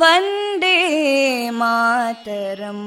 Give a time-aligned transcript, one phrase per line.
[0.00, 0.76] वन्दे
[1.60, 2.86] मातरम्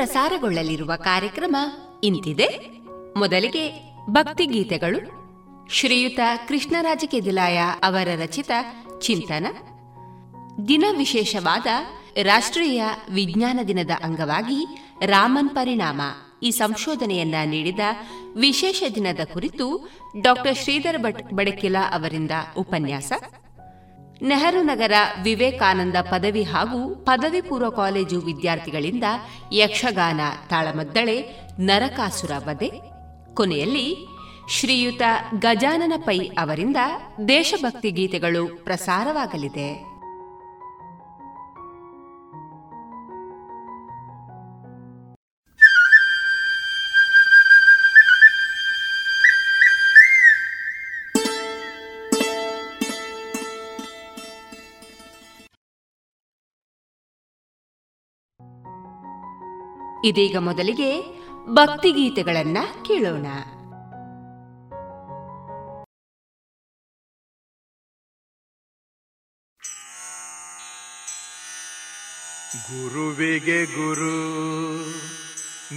[0.00, 1.56] ಪ್ರಸಾರಗೊಳ್ಳಲಿರುವ ಕಾರ್ಯಕ್ರಮ
[2.04, 2.48] ಇಂತಿದೆ.
[3.16, 5.20] ಮೊದಲಿಗೆ ಭಕ್ತಿಗೀತೆಗಳು
[5.70, 8.50] ಶ್ರೀಯುತ ಕೃಷ್ಣರಾಜ ಕೆದಿಲಾಯ ಅವರ ರಚಿತ
[9.00, 9.46] ಚಿಂತನ.
[10.68, 11.66] ದಿನ ವಿಶೇಷವಾದ
[12.22, 14.66] ರಾಷ್ಟ್ರೀಯ ವಿಜ್ಞಾನ ದಿನದ ಅಂಗವಾಗಿ
[15.06, 16.00] ರಾಮನ್ ಪರಿಣಾಮ
[16.42, 17.80] ಈ ಸಂಶೋಧನೆಯನ್ನ ನೀಡಿದ
[18.36, 23.12] ವಿಶೇಷ ದಿನದ ಕುರಿತು ಡಾಕ್ಟರ್ ಶ್ರೀಧರ್ ಭಟ್ ಬಡಕಿಲಾ ಅವರಿಂದ ಉಪನ್ಯಾಸ.
[24.22, 24.92] ನೆಹರು ನಗರ
[25.24, 29.04] ವಿವೇಕಾನಂದ ಪದವಿ ಹಾಗೂ ಪದವಿ ಪೂರ್ವ ಕಾಲೇಜು ವಿದ್ಯಾರ್ಥಿಗಳಿಂದ
[29.52, 30.20] ಯಕ್ಷಗಾನ
[30.50, 32.72] ತಾಳಮದ್ದಳೆ ನರಕಾಸುರ ವಧೆ.
[33.34, 34.06] ಕೊನೆಯಲ್ಲಿ
[34.48, 35.02] ಶ್ರೀಯುತ
[35.38, 36.76] ಗಜಾನನ ಪೈ ಅವರಿಂದ
[37.28, 39.89] ದೇಶಭಕ್ತಿ ಗೀತೆಗಳು ಪ್ರಸಾರವಾಗಲಿದೆ.
[60.04, 63.26] ಇದೀಗ ಮೊದಲಿಗೆ ಭಕ್ತಿಗೀತೆಗಳನ್ನ ಕೇಳೋಣ.
[72.42, 74.20] ಗುರುವಿಗೆ ಗುರು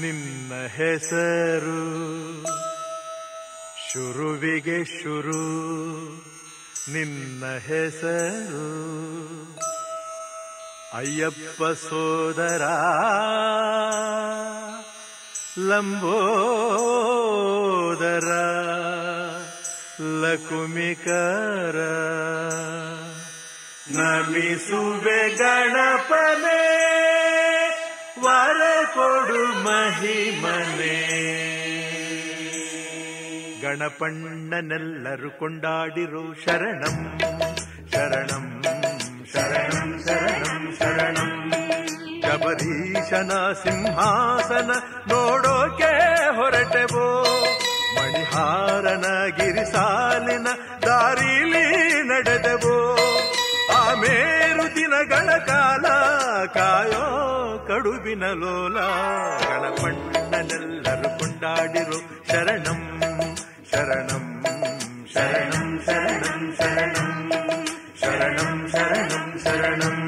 [0.02, 2.04] ನಿನ್ನ ಹೆಸರು.
[3.94, 5.42] ಶುರುವಿಗೆ ಶುರು
[6.94, 8.74] ನಿನ್ನ ಹೆಸರು.
[10.94, 12.64] ಅಯ್ಯಪ್ಪ ಸೋದರ
[16.94, 18.30] ಲಂಬೋದರ
[20.22, 21.78] ಲಕುಮಿಕರ
[23.92, 26.62] ನಮಿಸುವೆ ಗಣಪನೆ
[28.20, 28.62] ವರ
[28.94, 30.98] ಕೊಡು ಮಹಿಮನೆ.
[33.62, 36.98] ಗಣಪಣ್ಣನೆಲ್ಲರು ಕೊಂಡಾಡಿರು ಶರಣಂ
[37.92, 38.63] ಶರಣಂ
[39.54, 41.32] ಶರಣಂ ಶರಣಂ
[42.24, 43.32] ಶಬರೀಶನ
[43.64, 44.72] ಸಿಂಹಾಸನ
[45.12, 45.92] ನೋಡೋಕೆ
[46.38, 47.08] ಹೊರಟೆವೋ?
[47.96, 49.06] ಮಣಿಹಾರನ
[49.38, 50.48] ಗಿರಿಸಾಲಿನ
[50.86, 51.66] ದಾರಿಲಿ
[52.04, 52.76] ನಡೆದೆವೋ?
[53.80, 55.86] ಆಮೇರು ದಿನಗಳ ಕಾಲ
[56.58, 57.06] ಕಾಯೋ
[57.68, 58.78] ಕಡುಬಿನ ಲೋಲ?
[59.44, 62.00] ಗಣಪಣ್ಣನೆಲ್ಲರು ಕೊಂಡಾಡಿರು
[62.32, 62.82] ಶರಣಂ
[63.72, 64.26] ಶರಣಂ
[65.14, 67.13] ಶರಣಂ ಶರಣಂ ಶರಣಂ.
[68.14, 70.02] சரணம் சரணம் சரணம்.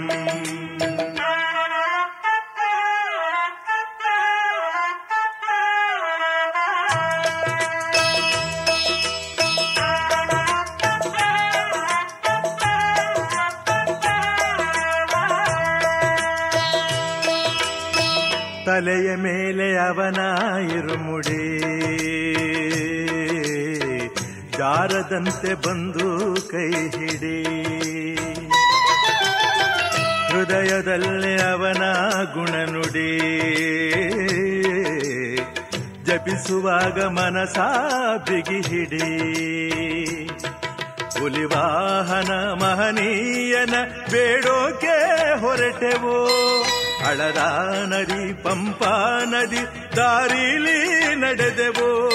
[18.66, 21.42] தலைய மேலே அவனாயிருமுடே
[24.76, 27.44] ಜಾರದಂತೆ ಬಂದು ಕೈ ಹಿಡಿ.
[30.28, 31.84] ಹೃದಯದಲ್ಲಿ ಅವನ
[32.34, 33.20] ಗುಣನುಡಿ.
[36.04, 37.60] ಜಪಿಸುವಾಗ ಮನಸ
[38.30, 39.18] ಬಿಗಿ ಹಿಡಿ.
[41.20, 43.74] ಹುಲಿವಾಹನ ಮಹನೀಯನ
[44.12, 46.28] ಬೇಡೋಕೆ ಹೊರಟೆವೋ.
[47.08, 47.38] ಅಳದ
[47.86, 52.12] ನದಿ, ಪಂಪಾ ನದಿ ದಾರಿಲಿ ನಡೆದೆವೋ.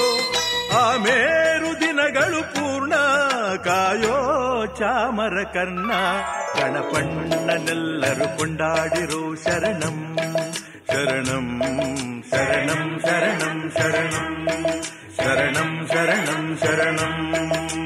[0.80, 2.94] ಆಮೇರು ದಿನಗಳು ಪೂರ್ಣ.
[3.56, 5.92] ಕಾಯೋ ಚಾಮರ ಕರ್ಣ.
[6.60, 10.18] ಗಣಪಣ್ಣನೆಲ್ಲರೂ ಕೊಂಡಾಡಿರೋ ಶರಣಂ.
[10.92, 11.62] ಶರಣಂ
[12.30, 14.46] ಶರಣಂ ಶರಣಂ ಶರಣಂ.
[15.16, 17.79] ಶರಣಂ ಶರಣಂ ಶರಣಂ.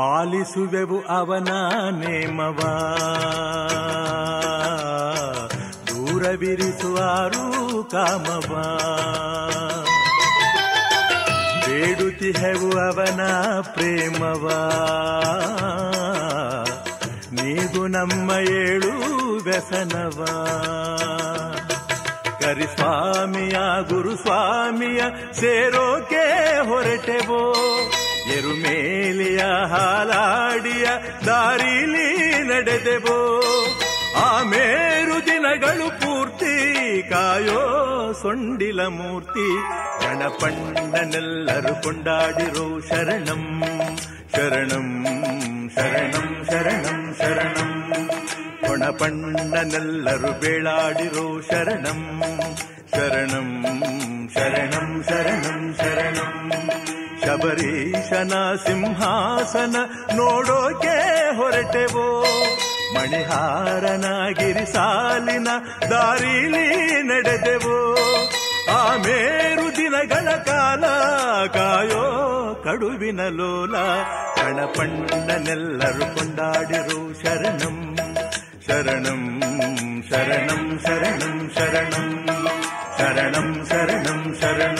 [0.00, 1.48] ಪಾಲಿಸುವೆವು ಅವನ
[1.90, 2.58] ನೇಮವ.
[5.86, 7.44] ದೂರವಿರಿಸುವಾರು
[7.90, 8.78] ಕಾಮವ
[11.66, 13.20] ಬೇಡುತ್ತಿಹೆವು ಅವನ
[13.60, 14.48] ಪ್ರೇಮವ.
[17.32, 18.92] ನೀಗು ನಮ್ಮ ಏಳು
[19.42, 20.24] ವ್ಯಸನವ.
[22.40, 23.56] ಕರಿಸ್ವಾಮಿಯ
[23.88, 25.02] ಗುರುಸ್ವಾಮಿಯ
[25.32, 27.54] ಸೇರೋಕೆ ಹೊರಟೆವೋ.
[28.30, 30.86] ಎರುಮೇಲಿಯ ಹಾಲಾಡಿಯ
[31.26, 32.08] ದಾರಿಲಿ
[32.50, 33.18] ನಡೆದೆವೋ
[34.20, 36.54] ಆ ಮೇರು ದಿನಗಳು ಪೂರ್ತಿ
[37.10, 37.60] ಕಾಯೋ
[38.20, 39.46] ಸೊಂಡಿಲ ಮೂರ್ತಿ
[40.02, 43.44] ಗಣಪಣ್ಣನೆಲ್ಲರೂ ಕೊಂಡಾಡಿರೋ ಶರಣಂ
[44.34, 44.88] ಶರಣಂ
[45.76, 47.70] ಶರಣಂ ಶರಣಂ ಶರಣಂ
[48.64, 52.02] ಕೊಣಪಣ್ಣನೆಲ್ಲರೂ ಬೇಳಾಡಿರೋ ಶರಣಂ
[52.92, 53.48] ಶರಣಂ
[54.36, 56.34] ಶರಣಂ ಶರಣಂ ಶರಣಂ
[57.24, 59.76] ಶಬರೀಶನ ಸಿಂಹಾಸನ
[60.16, 60.96] ನೋಡೋಕೆ
[61.36, 62.24] ಹೊರಟೆವೋ?
[62.94, 65.48] ಮಣಿಹಾರನ ಗಿರಿಸಾಲಿನ
[65.90, 67.96] ದಾರಿಲಿ ನಡೆದೆವೋ?
[68.76, 70.84] ಆ ಮೇರು ದಿನಗಳ ಕಾಲ
[71.46, 72.04] ಕಾಯೋ
[72.64, 73.76] ಕಡುವಿನ ಲೋಲ,
[74.36, 77.96] ಕಣಪಣ್ಣನೆಲ್ಲರೂ ಕೊಂಡಾಡಿರು ಶರಣಂ.
[78.66, 79.42] ಶರಣಂ
[80.10, 82.26] ಶರಣಂ ಶರಣಂ ಶರಣಂ ಶರಣಂ
[82.98, 84.79] ಶರಣಂ ಶರಣಂ ಶರಣಂ.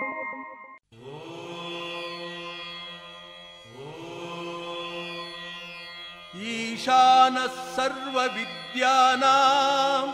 [6.41, 10.11] ईशानः सर्वविद्यानाम्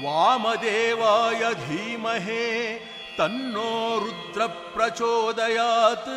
[0.03, 2.47] वामदेवाय धीमहे
[3.19, 3.73] तन्नो
[4.05, 6.09] रुद्रप्रचोदयात्।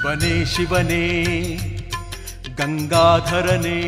[0.00, 1.02] ಶಿವನೇ ಶಿವನೇ,
[2.56, 3.78] ಗಂಗಾಧರನೇ,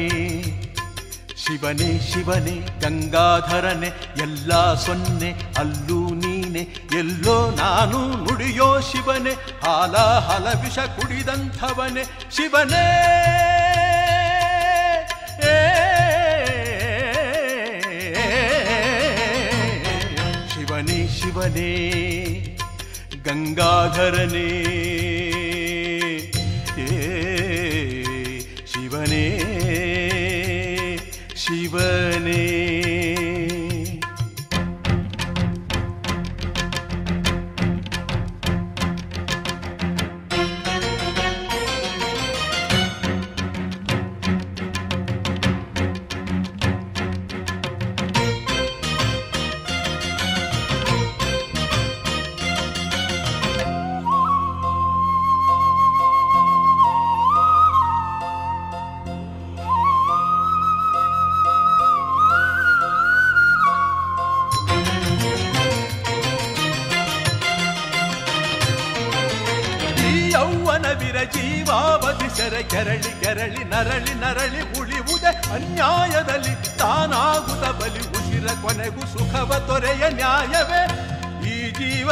[1.37, 3.87] ಶಿವನೇ ಶಿವನೇ, ಗಂಗಾಧರನೆ,
[4.23, 6.62] ಎಲ್ಲ ಸೊನ್ನೆ, ಅಲ್ಲೂ ನೀನೆ,
[6.99, 9.31] ಎಲ್ಲೋ ನಾನು ನುಡಿಯೋ ಶಿವನೇ,
[9.64, 12.85] ಹಾಲ, ಹಲ ವಿಷ ಕುಡಿದಂಥವನೇ ಶಿವನೇ.
[20.49, 21.71] ಶಿವನೇ ಶಿವನೇ,
[23.25, 24.49] ಗಂಗಾಧರನೇ
[31.52, 32.42] ಶಿವನೇ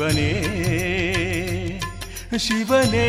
[0.00, 0.28] ಶಿವನೇ
[2.38, 3.08] ಶಿವನೇ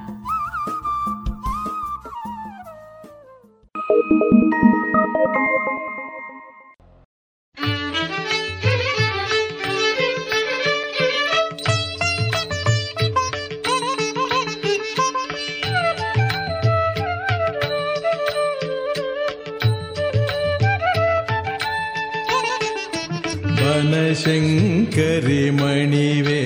[24.11, 26.39] वनशङ्करि मणिवे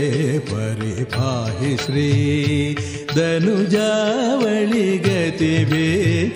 [0.49, 2.10] परिपाहि श्री
[3.15, 5.88] धनुजावळि गतिवे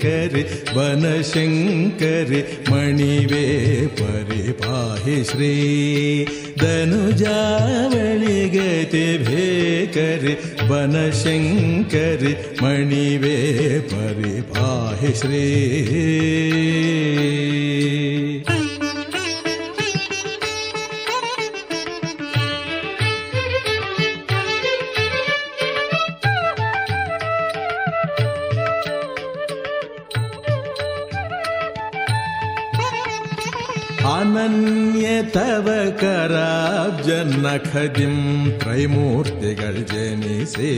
[0.04, 0.42] करि
[0.78, 3.46] वनशङ्करि मणिवे
[4.00, 5.54] परिपाहि श्री
[6.62, 9.46] धनुजावळि गतिभे
[9.98, 10.34] करि
[10.72, 13.38] वनशङ्करि मणिवे
[13.94, 15.46] परिपाहि श्री
[37.50, 38.16] നഖതിം
[38.62, 40.72] ത്രൈമൂർത്തികൾ ജനിസേ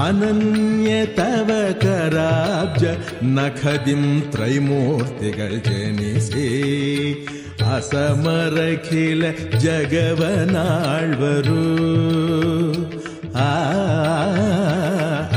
[0.00, 1.48] അനന്യ തവ
[1.82, 2.84] കരാബ്ജ
[3.36, 4.02] നഖതിം
[4.34, 6.46] ത്രൈമൂർത്തികൾ ജനിസേ
[7.70, 9.22] അസമരഖില
[9.64, 11.62] ജഗവനാൾവരു
[13.42, 13.50] ആ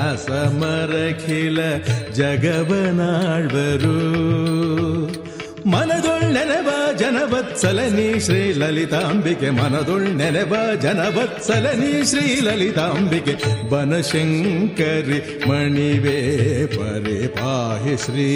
[0.08, 1.60] അസമരഖില
[2.20, 3.98] ജഗവനാൾവരു
[5.74, 10.38] മനതൊള്ളനവാ जनवत्सलनि श्रीललिताम्बिके मनदुण्डल
[10.86, 13.36] जनवत्सलनि श्रीललिताम्बिके
[13.74, 16.18] वनशङ्करि मणिवे
[16.76, 18.30] परे पाहि श्री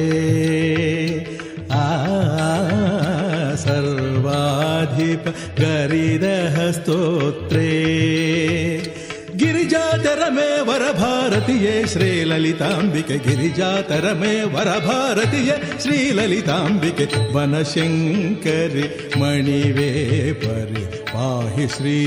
[5.29, 7.69] सर्वाधिपगरिदः स्तोत्रे
[9.39, 18.87] गिरिजातरमे मे श्रीललिताम्बिके गिरिजातरमे श्रीलिताम्बिक श्रीललिताम्बिके वनशङ्करि
[19.19, 19.91] वर
[20.43, 21.99] भारतीये पाहि श्री।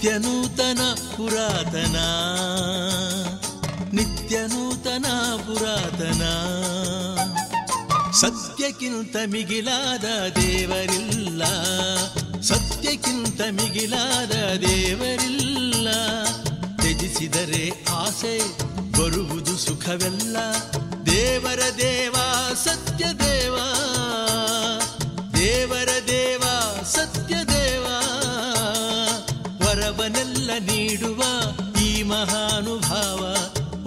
[0.00, 0.80] ನಿತ್ಯ ನೂತನ
[1.16, 1.96] ಪುರಾತನ.
[3.92, 6.22] ನಿತ್ಯ ನೂತನ ಪುರಾತನ.
[8.10, 11.44] ಸತ್ಯಕ್ಕಿಂತ ಮಿಗಿಲಾದ ದೇವರಿಲ್ಲ.
[12.40, 14.32] ಸತ್ಯಕ್ಕಿಂತ ಮಿಗಿಲಾದ
[14.68, 15.88] ದೇವರಿಲ್ಲ.
[16.76, 18.38] ತ್ಯಜಿಸಿದರೆ ಆಸೆ
[18.98, 20.36] ಬರುವುದು ಸುಖವೆಲ್ಲ.
[21.06, 22.14] ದೇವರ ದೇವ
[22.64, 23.56] ಸತ್ಯ ದೇವ.
[25.34, 26.42] ದೇವರ ದೇವ
[30.58, 31.22] ನೀಡುವ
[31.80, 33.20] ಈ ಮಹಾನುಭಾವ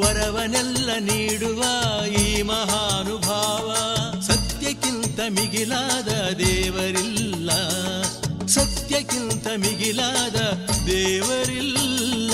[0.02, 1.64] ವರವನೆಲ್ಲ ನೀಡುವ
[2.08, 3.74] ಈ ಮಹಾನುಭಾವ.
[4.22, 7.52] ಸತ್ಯಕ್ಕಿಂತ ಮಿಗಿಲಾದ ದೇವರಿಲ್ಲ
[8.48, 10.36] ಸತ್ಯಕ್ಕಿಂತ ಮಿಗಿಲಾದ
[10.86, 12.34] ದೇವರಿಲ್ಲ.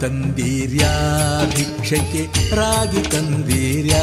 [0.00, 0.90] ತಂದೀರ್ಯಾ
[1.56, 4.02] ಭಿಕ್ಷಕ್ಕೆ ರಾಗಿ ತಂದೀರ್ಯಾ.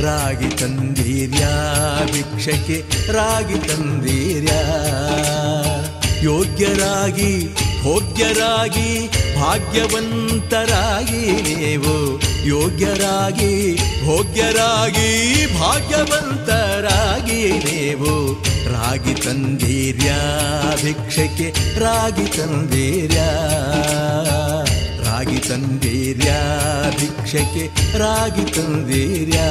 [0.00, 1.50] ರಾಗಿ ತಂದೀರ್ಯಾ
[2.12, 4.60] ಭಿಕ್ಷಕ್ಕೆ ರಾಗಿ ತಂದೀರ್ಯಾ.
[6.22, 7.48] ಯೋಗ್ಯರಾಗಿ
[7.82, 9.10] ಭೋಗ್ಯರಾಗಿ
[9.42, 13.74] ಭಾಗ್ಯವಂತರಾಗಿ ನೀವು ಯೋಗ್ಯರಾಗಿ,
[14.06, 15.10] ಭೋಗ್ಯರಾಗಿ,
[15.60, 20.10] ಭಾಗ್ಯವಂತರಾಗಿ ನೀವು ರಾಗಿ ತಂದೀರ್ಯ
[20.82, 23.20] ಭಿಕ್ಷಕ್ಕೆ ರಾಗಿ ತಂದೀರ್ಯ.
[25.04, 26.30] ರಾಗಿ ತಂದೀರ್ಯ
[26.98, 29.48] ಭಿಕ್ಷಕ್ಕೆ ರಾಗಿ ತಂದೀರ್ಯಾ.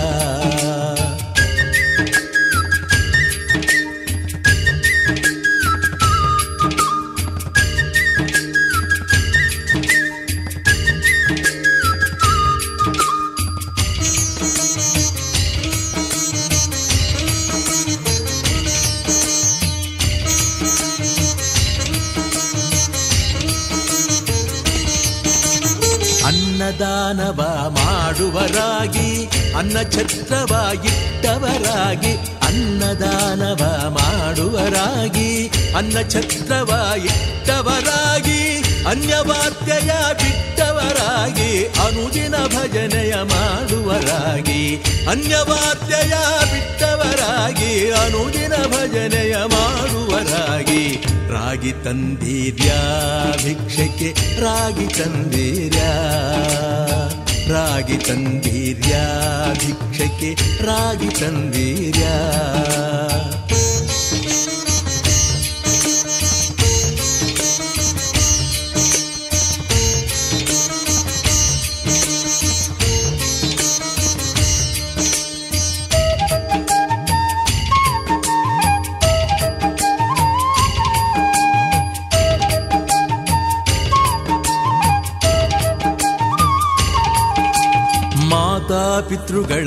[26.81, 27.41] ಅನ್ನದಾನವ
[27.75, 29.09] ಮಾಡುವರಾಗಿ
[29.57, 32.13] ಅನ್ನ ಛತ್ರವಾಗಿಟ್ಟವರಾಗಿ
[32.47, 33.61] ಅನ್ನದಾನವ
[33.97, 35.29] ಮಾಡುವರಾಗಿ
[35.77, 38.41] ಅನ್ನ ಛತ್ರವಾಗಿಟ್ಟವರಾಗಿ ಇಟ್ಟವರಾಗಿ
[38.87, 39.91] ಅನ್ಯವಾದ್ಯಯ
[40.81, 44.61] ಬಿಟ್ಟವರಾಗಿ ಅನುದಿನ ಭಜನೆಯ ಮಾಡುವರಾಗಿ
[45.09, 46.15] ಅನ್ಯವಾದ್ಯಯ
[46.51, 50.83] ಬಿಟ್ಟವರಾಗಿ, ಅನುದಿನ ಭಜನೆಯ ಮಾಡುವರಾಗಿ.
[51.31, 52.79] ರಾಗಿ ತಂದೀರ್ಯಾ
[53.43, 54.09] ಭಿಕ್ಷಕ್ಕೆ,
[54.41, 55.81] ರಾಗಿ ತಂದೀರ್ಯ
[57.51, 58.95] ರಾಗಿ ತಂದೀರ್ಯ
[59.59, 60.31] ಭಿಕ್ಷಕ್ಕೆ,
[60.65, 62.15] ರಾಗಿ ತಂದೀರ್ಯಾ.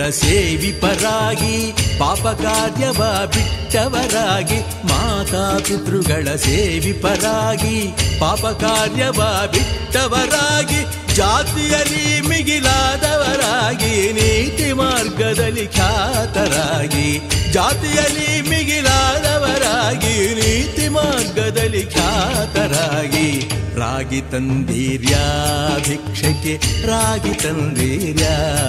[0.04, 7.88] ಪಿತೃಗಳ ಸೇವಿಪರಾಗಿ ಪಾಪ ಕಾರ್ಯವ ಬಿಟ್ಟವರಾಗಿ, ಮಾತಾ ಪಿತೃಗಳ ಸೇವಿ ಪರಾಗಿ,
[8.20, 17.20] ಪಾಪ ಕಾರ್ಯವ ಬಿಟ್ಟವರಾಗಿ, ಜಾತಿಯಲ್ಲಿ ಮಿಗಿಲಾದವರಾಗಿ, ನೀತಿ ಮಾರ್ಗದಲ್ಲಿ ಖ್ಯಾತರಾಗಿ,
[17.52, 23.40] ಜಾತಿಯಲ್ಲಿ ಮಿಗಿಲಾದವರಾಗಿ, ನೀತಿ ಮಾರ್ಗದಲ್ಲಿ ಖ್ಯಾತರಾಗಿ.
[23.76, 25.26] ರಾಗಿ ತಂದೀರ್ಯಾ,
[25.88, 28.60] ಭಿಕ್ಷಕ್ಕೆ ರಾಗಿ ತಂದೀರ್ಯಾ.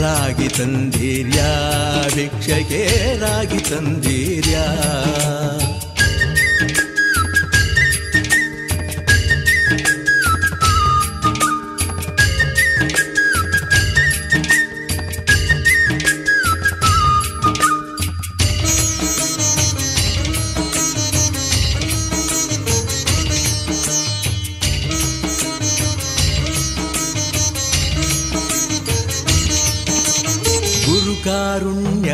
[0.00, 1.48] ರಾಗಿ ತಂದೀರ್ಯಾ
[2.14, 2.82] ಭಿಕ್ಷಕ್ಕೆ
[3.20, 4.64] ರಾಗಿ ತಂದೀರ್ಯಾ.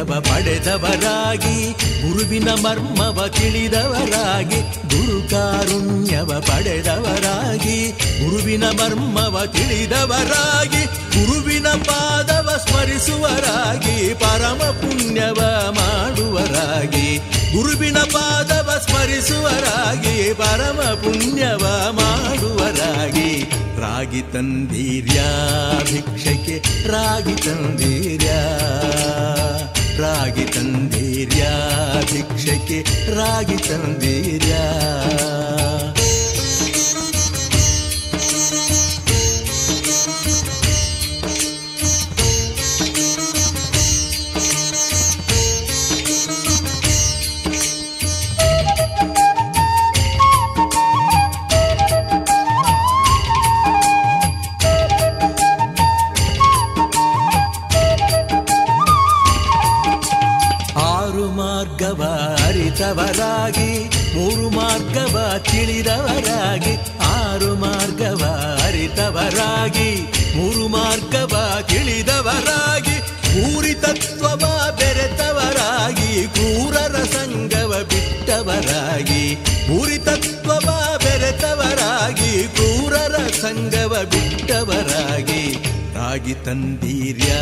[0.04, 15.40] ಗುರುಕಾರುಣ್ಯವ ಪಡೆದವರಾಗಿ, ಗುರುವಿನ ಮರ್ಮವ ತಿಳಿದವರಾಗಿ ಗುರುಕಾರುಣ್ಯವ ಪಡೆದವರಾಗಿ, ಗುರುವಿನ ಮರ್ಮವ ತಿಳಿದವರಾಗಿ, ಗುರುವಿನ ಪಾದವ ಸ್ಮರಿಸುವರಾಗಿ, ಪರಮ ಪುಣ್ಯವ
[15.70, 17.16] ಮಾಡುವರಾಗಿ,
[17.56, 23.42] ಗುರುವಿನ ಪಾದವ ಸ್ಮರಿಸುವರಾಗಿ, ಪರಮ ಪುಣ್ಯವ ಮಾಡುವರಾಗಿ.
[23.80, 28.70] ರಾಗಿ ತಂದೀರ್ಯಾ, ಭಿಕ್ಷಕ್ಕೆ ರಾಗಿ ತಂದೀರ್ಯಾ.
[30.00, 31.52] ರಾಗಿ ತಂದೀರ್ಯಾ
[32.12, 32.78] ಭಿಕ್ಷಕ್ಕೆ
[33.14, 34.64] ರಾಗಿ ತಂದೀರ್ಯಾ.
[62.84, 63.70] ಅರಿತವರಾಗಿ
[64.14, 65.16] ಮೂರು ಮಾರ್ಗವ
[65.50, 68.22] ತಿಳಿದವರಾಗಿ, ಆರು ಮಾರ್ಗವ
[68.66, 69.88] ಅರಿತವರಾಗಿ,
[70.36, 72.96] ಮೂರು ಮಾರ್ಗವ ತಿಳಿದವರಾಗಿ,
[73.44, 74.44] ಊರಿ ತತ್ವವ
[74.78, 79.22] ಬೆರೆತವರಾಗಿ, ಕ್ರೂರರ ಸಂಗವ ಬಿಟ್ಟವರಾಗಿ,
[79.78, 80.68] ಊರಿ ತತ್ವವ
[81.04, 85.42] ಬೆರೆತವರಾಗಿ, ಕ್ರೂರರ ಸಂಗವ ಬಿಟ್ಟವರಾಗಿ,
[85.96, 87.32] ರಾಗಿ ತಂದೀರ್ಯ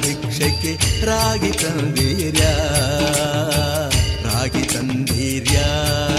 [0.00, 0.74] ಭಿಕ್ಷಕ್ಕೆ
[1.06, 2.54] ರಾಗಿ ತಂದೀರ್ಯಾ.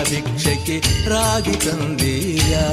[0.09, 0.75] ಭಿಕ್ಷಕ್ಕೆ
[1.09, 2.65] ರಾಗಿ ತಂದೀರ್ಯಾ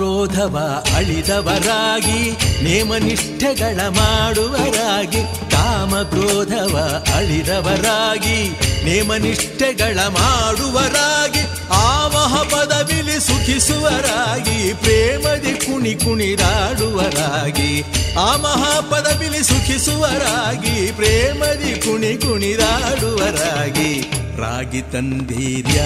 [0.00, 2.30] ಕಾಮಕ್ರೋಧವ ಅಳಿದವರಾಗಿ,
[2.64, 8.48] ನೇಮನಿಷ್ಠೆಗಳ ಮಾಡುವರಾಗಿ ಕಾಮಕ್ರೋಧವ ಅಳಿದವರಾಗಿ,
[8.84, 17.84] ನೇಮನಿಷ್ಠೆಗಳ ಮಾಡುವರಾಗಿ, ಆವಹ ಪದವಿಲಿ ಸುಖಿಸುವರಾಗಿ, ಪ್ರೇಮದಿ ಕುಣಿ ಕುಣಿದಾಡುವರಾಗಿ
[18.18, 24.19] ಆ ಮಹಾಪದವಿಲಿ ಸುಖಿಸುವರಾಗಿ, ಪ್ರೇಮದಿ ಕುಣಿ ಕುಣಿದಾಡುವರಾಗಿ.
[24.40, 25.82] ರಾಗಿ ತಂದೀರ್ಯ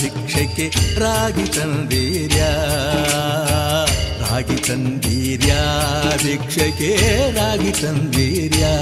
[0.00, 2.42] ಭಿಕ್ಷಕ್ಕೆ ರಾಗಿ ತಂದೀರ್ಯ.
[4.20, 5.54] ರಾಗಿ ತಂದೀರ್ಯ
[6.22, 6.96] ಭಿಕ್ಷಕ್ಕೆ
[7.34, 8.74] ರಾಗಿ ತಂದೀರ್ಯಾ.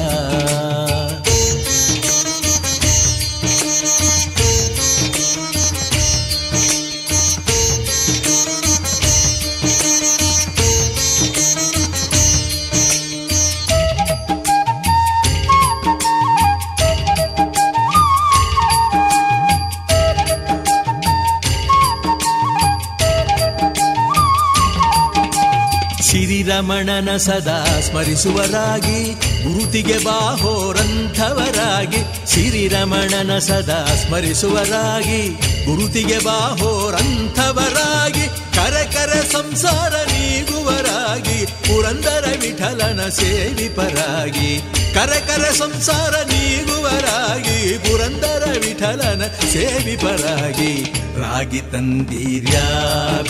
[26.59, 35.29] ಶ್ರೀರಮಣನ ಸದಾ ಸ್ಮರಿಸುವರಾಗಿ ಗುರುತಿಗೆ ಬಾಹೋರಂಥವರಾಗಿ ಶ್ರೀರಮಣನ ಸದಾ ಸ್ಮರಿಸುವರಾಗಿ
[35.65, 42.25] ಗುರುತಿಗೆ ಬಾಹೋರಂಥವರಾಗಿ ಕರೆ ಕರೆ ಸಂಸಾರ ನೀಗುವರಾಗಿ, ಪುರಂದರ
[42.59, 44.49] ವಿಠಲನ ಸೇವಿಪರಾಗಿ
[44.95, 50.73] ಕರೆ ಕರೆ ಸಂಸಾರ ನೀಗುವರಾಗಿ, ಪುರಂದರ ವಿಠಲನ ಸೇವಿಪರಾಗಿ
[51.21, 52.57] ರಾಗಿ ತಂದೀರ್ಯ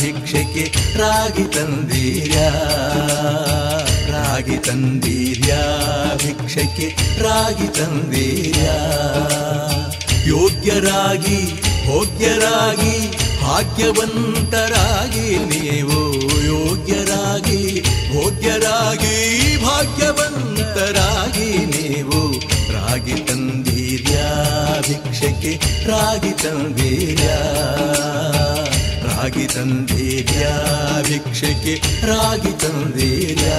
[0.00, 0.64] ಭಿಕ್ಷಕ್ಕೆ
[0.98, 2.38] ರಾಗಿ ತಂದೀರ್ಯ,
[4.12, 5.60] ರಾಗಿ ತಂದೀರ್ಯಾ
[6.16, 6.88] ಭಿಕ್ಷಕ್ಕೆ
[7.22, 8.78] ರಾಗಿ ತಂದೀರ್ಯಾ.
[10.26, 11.38] ಯೋಗ್ಯರಾಗಿ,
[11.86, 12.96] ಭೋಗ್ಯರಾಗಿ,
[13.42, 16.00] ಭಾಗ್ಯವಂತರಾಗಿ, ನೀವು
[16.46, 17.62] ಯೋಗ್ಯರಾಗಿ
[18.18, 22.40] ಭೋಗ್ಯರಾಗಿ ಭಾಗ್ಯವಂತರಾಗಿ ನೀವು.
[22.72, 24.28] ರಾಗಿ ತಂದೀರ್ಯಾ
[24.88, 27.38] ಭಿಕ್ಷಕ್ಕೆ ರಾಗಿ ತಂದೀರ್ಯಾ.
[29.02, 30.54] ರಾಗಿ ತಂದೀರ್ಯಾ
[31.08, 33.58] ಭಿಕ್ಷಕ್ಕೆ ರಾಗಿ ತಂದೀರ್ಯಾ.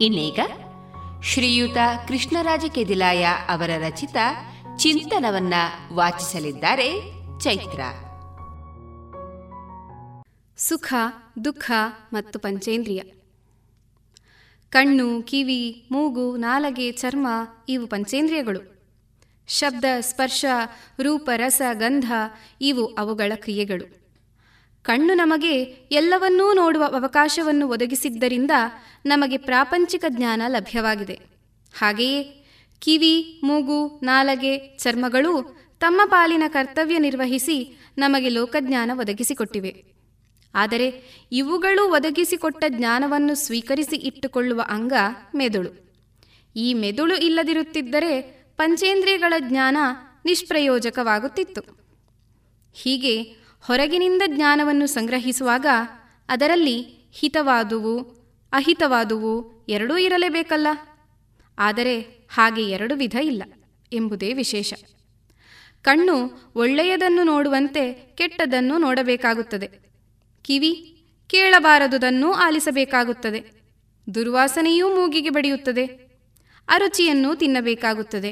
[0.00, 0.40] ಇನ್ನೀಗ
[1.22, 1.76] ಶ್ರೀಯುತ
[2.08, 4.16] ಕೃಷ್ಣರಾಜ ಕೆದಿಲಾಯ ಅವರ ರಚಿತ
[4.76, 5.54] ಚಿಂತನವನ್ನ
[5.92, 7.00] ವಾಚಿಸಲಿದ್ದಾರೆ
[7.40, 7.80] ಚೈತ್ರ.
[10.56, 10.94] ಸುಖ,
[11.44, 11.70] ದುಃಖ
[12.12, 13.00] ಮತ್ತು ಪಂಚೇಂದ್ರಿಯ.
[14.70, 17.26] ಕಣ್ಣು, ಕಿವಿ, ಮೂಗು, ನಾಲಗೆ, ಚರ್ಮ
[17.68, 18.82] ಇವು ಪಂಚೇಂದ್ರಿಯಗಳು.
[19.48, 20.44] ಶಬ್ದ, ಸ್ಪರ್ಶ,
[21.02, 22.12] ರೂಪ, ರಸ, ಗಂಧ
[22.60, 23.97] ಇವು ಅವುಗಳ ಕ್ರಿಯೆಗಳು.
[24.82, 28.50] ಕಣ್ಣು ನಮಗೆ ಎಲ್ಲವನ್ನೂ ನೋಡುವ ಅವಕಾಶವನ್ನು ಒದಗಿಸಿದ್ದರಿಂದ
[29.06, 31.20] ನಮಗೆ ಪ್ರಾಪಂಚಿಕ ಜ್ಞಾನ ಲಭ್ಯವಾಗಿದೆ.
[31.78, 32.22] ಹಾಗೆಯೇ
[32.80, 39.84] ಕಿವಿ, ಮೂಗು, ನಾಲಗೆ, ಚರ್ಮಗಳೂ ತಮ್ಮ ಪಾಲಿನ ಕರ್ತವ್ಯ ನಿರ್ವಹಿಸಿ ನಮಗೆ ಲೋಕಜ್ಞಾನ ಒದಗಿಸಿಕೊಟ್ಟಿವೆ.
[40.54, 41.02] ಆದರೆ
[41.32, 44.92] ಇವುಗಳು ಒದಗಿಸಿಕೊಟ್ಟ ಜ್ಞಾನವನ್ನು ಸ್ವೀಕರಿಸಿ ಇಟ್ಟುಕೊಳ್ಳುವ ಅಂಗ
[45.34, 45.88] ಮೆದುಳು.
[46.56, 48.20] ಈ ಮೆದುಳು ಇಲ್ಲದಿರುತ್ತಿದ್ದರೆ
[48.56, 49.76] ಪಂಚೇಂದ್ರಿಯಗಳ ಜ್ಞಾನ
[50.24, 51.78] ನಿಷ್ಪ್ರಯೋಜಕವಾಗುತ್ತಿತ್ತು.
[52.74, 55.66] ಹೀಗೆ ಹೊರಗಿನಿಂದ ಜ್ಞಾನವನ್ನು ಸಂಗ್ರಹಿಸುವಾಗ
[56.28, 58.00] ಅದರಲ್ಲಿ ಹಿತವಾದುವು,
[58.52, 60.66] ಅಹಿತವಾದುವು ಎರಡೂ ಇರಲೇಬೇಕಲ್ಲ?
[61.58, 62.00] ಆದರೆ
[62.30, 63.42] ಹಾಗೆ ಎರಡು ವಿಧ ಇಲ್ಲ
[63.92, 64.74] ಎಂಬುದೇ ವಿಶೇಷ.
[65.82, 69.68] ಕಣ್ಣು ಒಳ್ಳೆಯದನ್ನು ನೋಡುವಂತೆ ಕೆಟ್ಟದನ್ನು ನೋಡಬೇಕಾಗುತ್ತದೆ.
[70.42, 73.44] ಕಿವಿ ಕೇಳಬಾರದುದನ್ನೂ ಆಲಿಸಬೇಕಾಗುತ್ತದೆ.
[74.14, 75.86] ದುರ್ವಾಸನೆಯೂ ಮೂಗಿಗೆ ಬಡಿಯುತ್ತದೆ.
[76.68, 78.30] ಅರುಚಿಯನ್ನು ತಿನ್ನಬೇಕಾಗುತ್ತದೆ.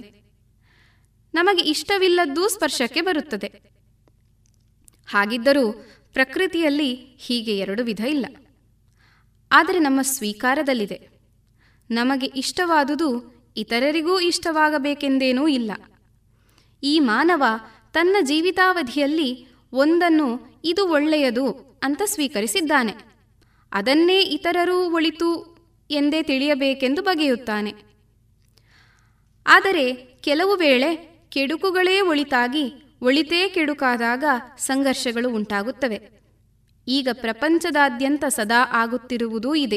[1.34, 3.75] ನಮಗೆ ಇಷ್ಟವಿಲ್ಲದ್ದೂ ಸ್ಪರ್ಶಕ್ಕೆ ಬರುತ್ತದೆ.
[5.06, 5.72] ಹಾಗಿದ್ದರೂ
[6.12, 8.26] ಪ್ರಕೃತಿಯಲ್ಲಿ ಹೀಗೆ ಎರಡು ವಿಧ ಇಲ್ಲ.
[9.52, 11.08] ಆದರೆ ನಮ್ಮ ಸ್ವೀಕಾರದಲ್ಲಿದೆ.
[11.90, 15.72] ನಮಗೆ ಇಷ್ಟವಾದುದು ಇತರರಿಗೂ ಇಷ್ಟವಾಗಬೇಕೆಂದೇನೂ ಇಲ್ಲ.
[16.82, 17.44] ಈ ಮಾನವ
[17.92, 22.92] ತನ್ನ ಜೀವಿತಾವಧಿಯಲ್ಲಿ ಒಂದನ್ನು ಇದು ಒಳ್ಳೆಯದು ಅಂತ ಸ್ವೀಕರಿಸಿದ್ದಾನೆ.
[23.72, 25.56] ಅದನ್ನೇ ಇತರರೂ ಒಳಿತು
[25.90, 27.74] ಎಂದೇ ತಿಳಿಯಬೇಕೆಂದು ಬಗೆಯುತ್ತಾನೆ.
[29.46, 30.96] ಆದರೆ ಕೆಲವು ವೇಳೆ
[31.28, 34.24] ಕೆಡುಕುಗಳೇ ಒಳಿತಾಗಿ ಒಳಿತೇ ಕೆಡುಕಾದಾಗ
[34.58, 36.20] ಸಂಘರ್ಷಗಳು ಉಂಟಾಗುತ್ತವೆ.
[36.88, 39.76] ಈಗ ಪ್ರಪಂಚದಾದ್ಯಂತ ಸದಾ ಆಗುತ್ತಿರುವುದೂ ಇದೆ.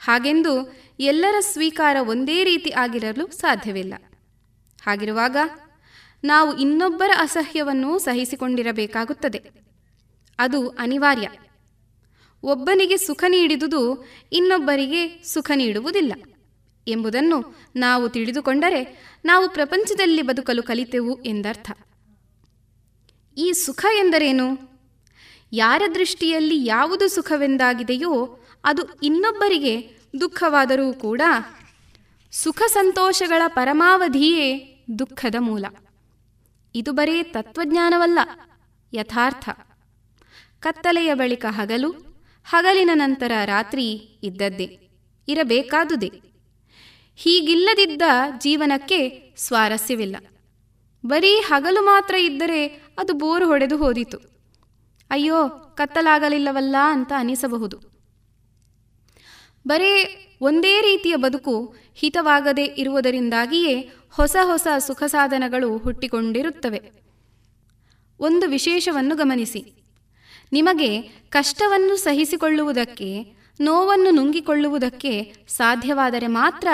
[0.00, 3.94] ಹಾಗೆಂದು ಎಲ್ಲರ ಸ್ವೀಕಾರ ಒಂದೇ ರೀತಿ ಆಗಿರಲು ಸಾಧ್ಯವಿಲ್ಲ.
[4.86, 5.36] ಹಾಗಿರುವಾಗ
[6.24, 9.42] ನಾವು ಇನ್ನೊಬ್ಬರ ಅಸಹ್ಯವನ್ನು ಸಹಿಸಿಕೊಂಡಿರಬೇಕಾಗುತ್ತದೆ.
[10.38, 11.28] ಅದು ಅನಿವಾರ್ಯ.
[12.42, 16.12] ಒಬ್ಬನಿಗೆ ಸುಖ ನೀಡಿದುದು ಇನ್ನೊಬ್ಬರಿಗೆ ಸುಖ ನೀಡುವುದಿಲ್ಲ.
[16.88, 21.70] ಎಂಬುದನ್ನು ನಾವು ತಿಳಿದುಕೊಂಡರೆ ನಾವು ಪ್ರಪಂಚದಲ್ಲಿ ಬದುಕಲು ಕಲಿತೆವು ಎಂದರ್ಥ.
[23.36, 24.72] ಈ ಸುಖ ಎಂದರೇನು?
[25.52, 31.22] ಯಾರ ದೃಷ್ಟಿಯಲ್ಲಿ ಯಾವುದು ಸುಖವೆಂದಾಗಿದೆಯೋ ಅದು ಇನ್ನೊಬ್ಬರಿಗೆ ದುಃಖವಾದರೂ ಕೂಡ
[32.32, 35.64] ಸುಖ ಸಂತೋಷಗಳ ಪರಮಾವಧಿಯೇ ದುಃಖದ ಮೂಲ.
[36.74, 38.18] ಇದು ಬರೇ ತತ್ವಜ್ಞಾನವಲ್ಲ,
[38.94, 39.48] ಯಥಾರ್ಥ.
[40.60, 41.90] ಕತ್ತಲೆಯ ಬಳಿಕ ಹಗಲು,
[42.44, 43.88] ಹಗಲಿನ ನಂತರ ರಾತ್ರಿ
[44.22, 44.88] ಇದ್ದದ್ದೇ,
[45.28, 46.31] ಇರಬೇಕಾದುದೇ.
[47.16, 48.02] ಹೀಗಿಲ್ಲದಿದ್ದ
[48.38, 50.16] ಜೀವನಕ್ಕೆ ಸ್ವಾರಸ್ಯವಿಲ್ಲ.
[51.06, 52.66] ಬರೀ ಹಗಲು ಮಾತ್ರ ಇದ್ದರೆ
[52.98, 54.18] ಅದು ಬೋರು ಹೊಡೆದು ಹೋದಿತು.
[55.10, 57.78] ಅಯ್ಯೋ, ಕತ್ತಲಾಗಲಿಲ್ಲವಲ್ಲ ಅಂತ ಅನಿಸಬಹುದು.
[59.66, 66.80] ಬರೇ ಒಂದೇ ರೀತಿಯ ಬದುಕು ಹಿತವಾಗದೇ ಇರುವುದರಿಂದಾಗಿಯೇ ಹೊಸ ಹೊಸ ಸುಖ ಸಾಧನಗಳು ಹುಟ್ಟಿಕೊಂಡಿರುತ್ತವೆ.
[68.20, 69.84] ಒಂದು ವಿಶೇಷವನ್ನು ಗಮನಿಸಿ.
[70.52, 76.68] ನಿಮಗೆ ಕಷ್ಟವನ್ನು ಸಹಿಸಿಕೊಳ್ಳುವುದಕ್ಕೆ ನೋವನ್ನು ನುಂಗಿಕೊಳ್ಳುವುದಕ್ಕೆ ಸಾಧ್ಯವಾದರೆ ಮಾತ್ರ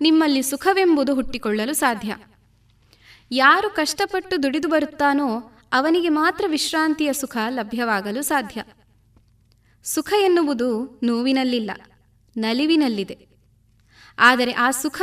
[0.00, 2.16] ನಿಮ್ಮಲ್ಲಿ ಸುಖವೆಂಬುದು ಹುಟ್ಟಿಕೊಳ್ಳಲು ಸಾಧ್ಯ.
[3.30, 5.28] ಯಾರು ಕಷ್ಟಪಟ್ಟು ದುಡಿದು ಬರುತ್ತಾನೋ
[5.72, 8.62] ಅವನಿಗೆ ಮಾತ್ರ ವಿಶ್ರಾಂತಿಯ ಸುಖ ಲಭ್ಯವಾಗಲು ಸಾಧ್ಯ.
[9.84, 11.70] ಸುಖ ಎನ್ನುವುದು ನೋವಿನಲ್ಲಿಲ್ಲ,
[12.36, 13.18] ನಲಿವಿನಲ್ಲಿದೆ.
[14.18, 15.02] ಆದರೆ ಆ ಸುಖ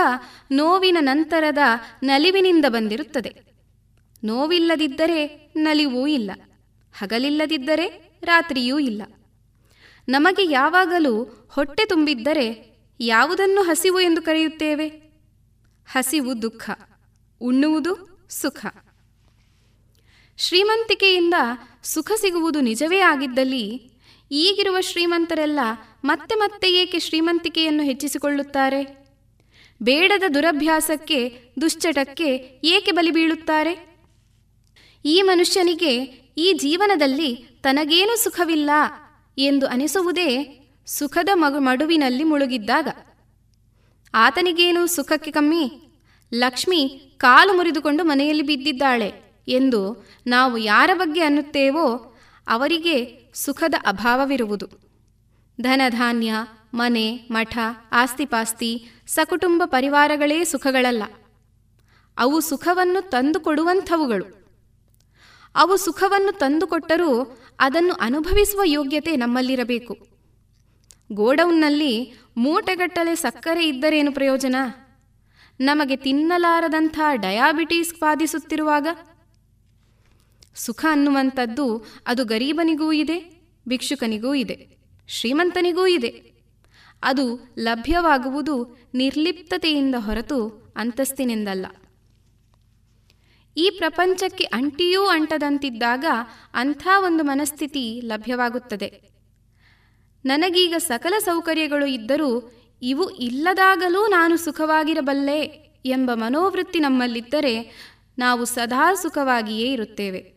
[0.51, 1.57] ನೋವಿನ ನಂತರದ
[2.03, 3.33] ನಲಿವಿನಿಂದ ಬಂದಿರುತ್ತದೆ.
[4.23, 6.31] ನೋವಿಲ್ಲದಿದ್ದರೆ ನಲಿವೂ ಇಲ್ಲ,
[6.95, 7.87] ಹಗಲಿಲ್ಲದಿದ್ದರೆ
[8.23, 9.01] ರಾತ್ರಿಯೂ ಇಲ್ಲ.
[10.09, 14.87] ನಮಗೆ ಯಾವಾಗಲೂ ಹೊಟ್ಟೆ ತುಂಬಿದ್ದರೆ ಯಾವುದನ್ನು ಹಸಿವು ಎಂದು ಕರೆಯುತ್ತೇವೆ?
[15.87, 16.69] ಹಸಿವು ದುಃಖ,
[17.41, 18.65] ಉಣ್ಣುವುದು ಸುಖ.
[20.37, 21.33] ಶ್ರೀಮಂತಿಕೆಯಿಂದ
[21.83, 23.91] ಸುಖ ಸಿಗುವುದು ನಿಜವೇ ಆಗಿದ್ದಲ್ಲಿ
[24.31, 25.59] ಈಗಿರುವ ಶ್ರೀಮಂತರೆಲ್ಲ
[26.03, 29.07] ಮತ್ತೆ ಮತ್ತೆ ಏಕೆ ಶ್ರೀಮಂತಿಕೆಯನ್ನು ಹೆಚ್ಚಿಸಿಕೊಳ್ಳುತ್ತಾರೆ?
[29.83, 33.97] ಬೇಡದ ದುರಭ್ಯಾಸಕ್ಕೆ, ದುಶ್ಚಟಕ್ಕೆ ಏಕೆ ಬಲಿ ಬೀಳುತ್ತಾರೆ?
[35.05, 36.03] ಈ ಮನುಷ್ಯನಿಗೆ
[36.37, 38.69] ಈ ಜೀವನದಲ್ಲಿ ತನಗೇನೂ ಸುಖವಿಲ್ಲ.
[39.41, 42.87] ಎಂದು ಅನಿಸುವುದೇ ಸುಖದ ಮಗು ಮಡುವಿನಲ್ಲಿ ಮುಳುಗಿದ್ದಾಗ.
[44.13, 45.71] ಆತನಿಗೇನು ಸುಖಕ್ಕೆ ಕಮ್ಮಿ?
[46.33, 49.13] ಲಕ್ಷ್ಮಿ ಕಾಲು ಮುರಿದುಕೊಂಡು ಮನೆಯಲ್ಲಿ ಬಿದ್ದಿದ್ದಾಳೆ
[49.47, 52.15] ಎಂದು ನಾವು ಯಾರ ಬಗ್ಗೆ ಅನ್ನುತ್ತೇವೋ
[52.47, 54.67] ಅವರಿಗೆ ಸುಖದ ಅಭಾವವಿರುವುದು.
[55.61, 56.33] ಧನಧಾನ್ಯ,
[56.73, 57.57] ಮನೆ, ಮಠ,
[57.91, 61.03] ಆಸ್ತಿಪಾಸ್ತಿ, ಸಕುಟುಂಬ ಪರಿವಾರಗಳೇ ಸುಖಗಳಲ್ಲ.
[62.17, 64.41] ಅವು ಸುಖವನ್ನು ತಂದುಕೊಡುವಂಥವುಗಳು.
[65.55, 70.07] ಅವು ಸುಖವನ್ನು ತಂದುಕೊಟ್ಟರೂ ಅದನ್ನು ಅನುಭವಿಸುವ ಯೋಗ್ಯತೆ ನಮ್ಮಲ್ಲಿರಬೇಕು.
[71.11, 74.55] ಗೋಡೌನ್ನಲ್ಲಿ ಮೂಟೆಗಟ್ಟಲೆ ಸಕ್ಕರೆ ಇದ್ದರೇನು ಪ್ರಯೋಜನ?
[75.59, 78.87] ನಮಗೆ ತಿನ್ನಲಾರದಂಥ ಡಯಾಬಿಟೀಸ್ ಬಾಧಿಸುತ್ತಿರುವಾಗ?
[80.55, 84.77] ಸುಖ ಅನ್ನುವಂಥದ್ದು ಅದು ಗರೀಬನಿಗೂ ಇದೆ, ಭಿಕ್ಷುಕನಿಗೂ ಇದೆ,
[85.07, 86.31] ಶ್ರೀಮಂತನಿಗೂ ಇದೆ.
[87.03, 91.65] ಅದು ಲಭ್ಯವಾಗುವುದು ನಿರ್ಲಿಪ್ತತೆಯಿಂದ ಹೊರತು ಅಂತಸ್ತಿನಿಂದಲ್ಲ.
[93.57, 96.05] ಈ ಪ್ರಪಂಚಕ್ಕೆ ಅಂಟಿಯೂ ಅಂಟದಂತಿದ್ದಾಗ
[96.53, 99.01] ಅಂಥ ಒಂದು ಮನಸ್ಥಿತಿ ಲಭ್ಯವಾಗುತ್ತದೆ.
[100.25, 105.41] ನನಗೀಗ ಸಕಲ ಸೌಕರ್ಯಗಳು ಇದ್ದರೂ ಇವು ಇಲ್ಲದಾಗಲೂ ನಾನು ಸುಖವಾಗಿರಬಲ್ಲೆ
[105.85, 107.71] ಎಂಬ ಮನೋವೃತ್ತಿ ನಮ್ಮಲ್ಲಿದ್ದರೆ
[108.17, 110.33] ನಾವು ಸದಾ ಸುಖವಾಗಿಯೇ ಇರುತ್ತೇವೆ.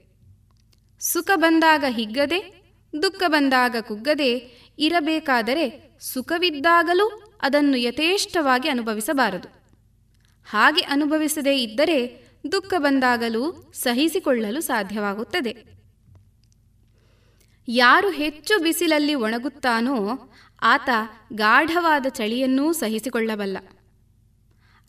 [1.01, 2.65] ಸುಖ ಬಂದಾಗ ಹಿಗ್ಗದೆ,
[3.03, 4.37] ದುಃಖ ಬಂದಾಗ ಕುಗ್ಗದೆ
[4.79, 9.49] ಇರಬೇಕಾದರೆ ಸುಖವಿದ್ದಾಗಲೂ ಅದನ್ನು ಯಥೇಷ್ಟವಾಗಿ ಅನುಭವಿಸಬಾರದು.
[10.51, 15.75] ಹಾಗೆ ಅನುಭವಿಸದೇ ಇದ್ದರೆ ದುಃಖ ಬಂದಾಗಲೂ ಸಹಿಸಿಕೊಳ್ಳಲು ಸಾಧ್ಯವಾಗುತ್ತದೆ.
[17.69, 20.19] ಯಾರು ಹೆಚ್ಚು ಬಿಸಿಲಲ್ಲಿ ಒಣಗುತ್ತಾನೋ
[20.63, 20.89] ಆತ
[21.33, 23.59] ಗಾಢವಾದ ಚಳಿಯನ್ನೂ ಸಹಿಸಿಕೊಳ್ಳಬಲ್ಲ.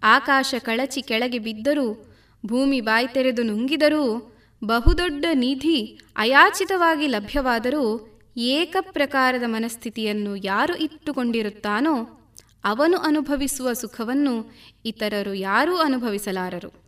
[0.03, 10.75] ಆಕಾಶ ಕಳಚಿ ಕೆಳಗೆ ಬಿದ್ದರೂ, ಭೂಮಿ ಬಾಯಿ ತೆರೆದು ನುಂಗಿದರೂ, ಬಹುದೊಡ್ಡ ನಿಧಿ ಅಯಾಚಿತವಾಗಿ ಲಭ್ಯವಾದರೂ ಏಕಪ್ರಕಾರದ ಮನಸ್ಥಿತಿಯನ್ನು ಯಾರು
[10.75, 12.03] ಇಟ್ಟುಕೊಂಡಿರುತ್ತಾನೋ,
[12.63, 14.53] ಅವನು ಅನುಭವಿಸುವ ಸುಖವನ್ನು
[14.85, 16.84] ಇತರರು ಯಾರೂ ಅನುಭವಿಸಲಾರರು.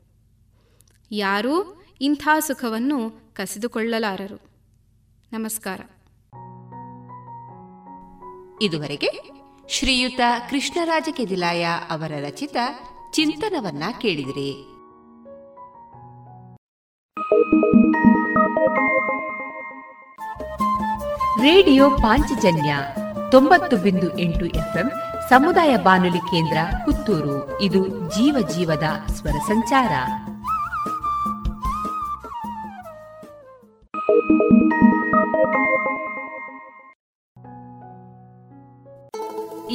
[1.12, 4.36] ಯಾರೂ ಇಂಥ ಸುಖವನ್ನು ಕಸಿದುಕೊಳ್ಳಲಾರರು.
[5.34, 5.80] ನಮಸ್ಕಾರ.
[8.62, 9.30] ಇದುವರೆಗೆ
[9.70, 12.58] ಶ್ರೀಯುತ ಕೃಷ್ಣರಾಜ ಕೆದಿಲಾಯ ಅವರ ರಚಿತ
[13.12, 14.52] ಚಿಂತನವನ್ನ ಕೇಳಿದಿರಿ.
[21.42, 22.78] ರೇಡಿಯೋ ಪಾಂಚಜನ್ಯ
[23.32, 24.92] ತೊಂಬತ್ತು ಬಿಂದು ಎಂಟು ಎಫ್ಎಂ
[25.30, 27.62] ಸಮುದಾಯ ಬಾನುಲಿ ಕೇಂದ್ರ ಪುತ್ತೂರು.
[27.62, 28.84] ಇದು ಜೀವ ಜೀವದ
[29.14, 29.90] ಸ್ವರ ಸಂಚಾರ.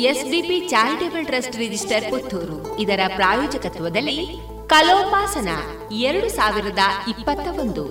[0.01, 2.79] SDP charitable trust register Puttur.
[2.79, 5.49] ಇದರ ಪ್ರಾಯೋಜಕತ್ವದಲ್ಲಿ ಕಲೋಪಾಸನ
[5.93, 6.79] ಎರಡು ಸಾವಿರದ
[7.09, 7.85] ಇಪ್ಪತ್ತ ಒಂದು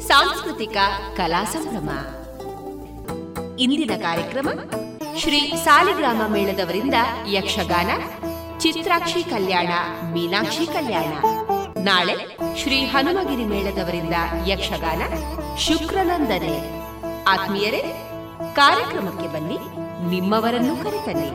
[0.00, 0.76] ಸಾಂಸ್ಕೃತಿಕ
[1.16, 1.90] ಕಲಾ ಸಂಭ್ರಮ.
[3.58, 4.48] ಇಂದಿನ ಕಾರ್ಯಕ್ರಮ
[5.16, 6.94] ಶ್ರೀ ಸಾಲಿಗ್ರಾಮ ಮೇಳದವರಿಂದ
[7.28, 7.90] ಯಕ್ಷಗಾನ,
[8.58, 9.68] ಚಿತ್ರಾಕ್ಷಿ ಕಲ್ಯಾಣ,
[10.12, 11.39] ಮೀನಾಕ್ಷಿ ಕಲ್ಯಾಣ.
[11.84, 12.14] ನಾಳೆ
[12.56, 14.16] ಶ್ರೀ ಹನುಮಗಿರಿ ಮೇಳದವರಿಂದ
[14.46, 15.02] ಯಕ್ಷಗಾನ,
[15.58, 16.56] ಶುಕ್ರನಂದನೆ.
[17.28, 17.82] ಆತ್ಮೀಯರೇ,
[18.54, 19.58] ಕಾರ್ಯಕ್ರಮಕ್ಕೆ ಬನ್ನಿ,
[20.10, 21.30] ನಿಮ್ಮವರನ್ನು ಕರೆತನ್ನಿ.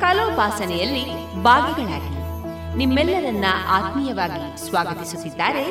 [0.00, 1.04] ಕಲೋಪಾಸನೆಯಲ್ಲಿ
[1.42, 2.12] ಭಾಗಿಗಳಾಗಿ
[2.76, 5.64] ನಿಮ್ಮೆಲ್ಲರನ್ನ ಆತ್ಮೀಯವಾಗಿ ಸ್ವಾಗತಿಸುತ್ತಿದ್ದಾರೆ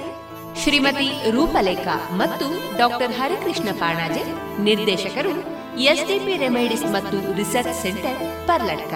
[0.64, 2.46] ಶ್ರೀಮತಿ ರೂಪಲೇಖ ಮತ್ತು
[2.78, 4.24] ಡಾಕ್ಟರ್ ಹರಿಕೃಷ್ಣ ಪಾಣಾಜೆ,
[4.64, 5.34] ನಿರ್ದೇಶಕರು
[5.80, 8.94] ಎಸ್ಡಿಪಿ ರೆಮೈಡಿಸ್ ಮತ್ತು ರಿಸರ್ಚ್ ಸೆಂಟರ್ ಪರ್ಲಟ್ಕ.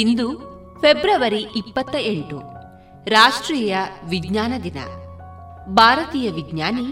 [0.00, 0.26] ಇಂದು
[0.80, 2.38] ಫೆಬ್ರವರಿ ಇಪ್ಪತ್ತ ಎಂಟು,
[3.06, 3.76] ರಾಷ್ಟ್ರೀಯ
[4.08, 4.78] ವಿಜ್ಞಾನ ದಿನ.
[5.74, 6.86] ಭಾರತೀಯ ವಿಜ್ಞಾನಿ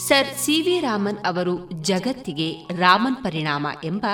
[0.00, 4.06] ಸರ್ ಸಿ ವಿ ರಾಮನ್ ಅವರು ಜಗತ್ತಿಗೆ ರಾಮನ್ ಪರಿಣಾಮ ಎಂಬ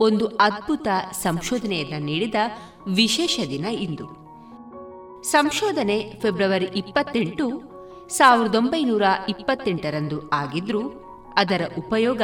[0.00, 2.34] ಒಂದು ಅದ್ಭುತ ಸಂಶೋಧನೆಯನ್ನು ನೀಡಿದ
[2.88, 4.06] ವಿಶೇಷ ದಿನ ಇಂದು.
[5.22, 7.46] ಸಂಶೋಧನೆ ಫೆಬ್ರವರಿ ಇಪ್ಪತ್ತೆಂಟು
[8.08, 10.82] ಸಾವಿರದ ಒಂಬೈನೂರ ಇಪ್ಪತ್ತೆಂಟರಂದು ಆಗಿದ್ರೂ
[11.36, 12.22] ಅದರ ಉಪಯೋಗ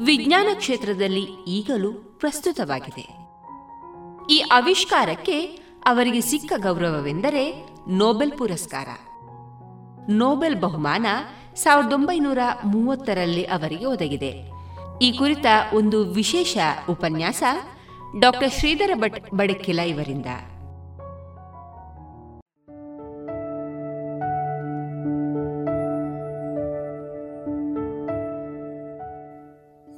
[0.00, 3.25] ವಿಜ್ಞಾನ ಕ್ಷೇತ್ರದಲ್ಲಿ ಈಗಲೂ ಪ್ರಸ್ತುತವಾಗಿದೆ.
[4.30, 5.46] ಈ ಆವಿಷ್ಕಾರಕ್ಕೆ
[5.86, 8.88] ಅವರಿಗೆ ಸಿಕ್ಕ ಗೌರವವೆಂದರೆ ನೋಬೆಲ್ ಪುರಸ್ಕಾರ.
[10.08, 11.06] ನೋಬೆಲ್ ಬಹುಮಾನ
[11.54, 14.50] ಸಾವಿರದ ಒಂಬೈನೂರ ಮೂವತ್ತರಲ್ಲಿ ಅವರಿಗೆ ಒದಗಿದೆ.
[15.02, 16.56] ಈ ಕುರಿತ ಒಂದು ವಿಶೇಷ
[16.90, 17.42] ಉಪನ್ಯಾಸ
[18.20, 20.26] ಡಾಕ್ಟರ್ ಶ್ರೀಧರ ಭಟ್ ಬಡಕಿಲ ಇವರಿಂದ.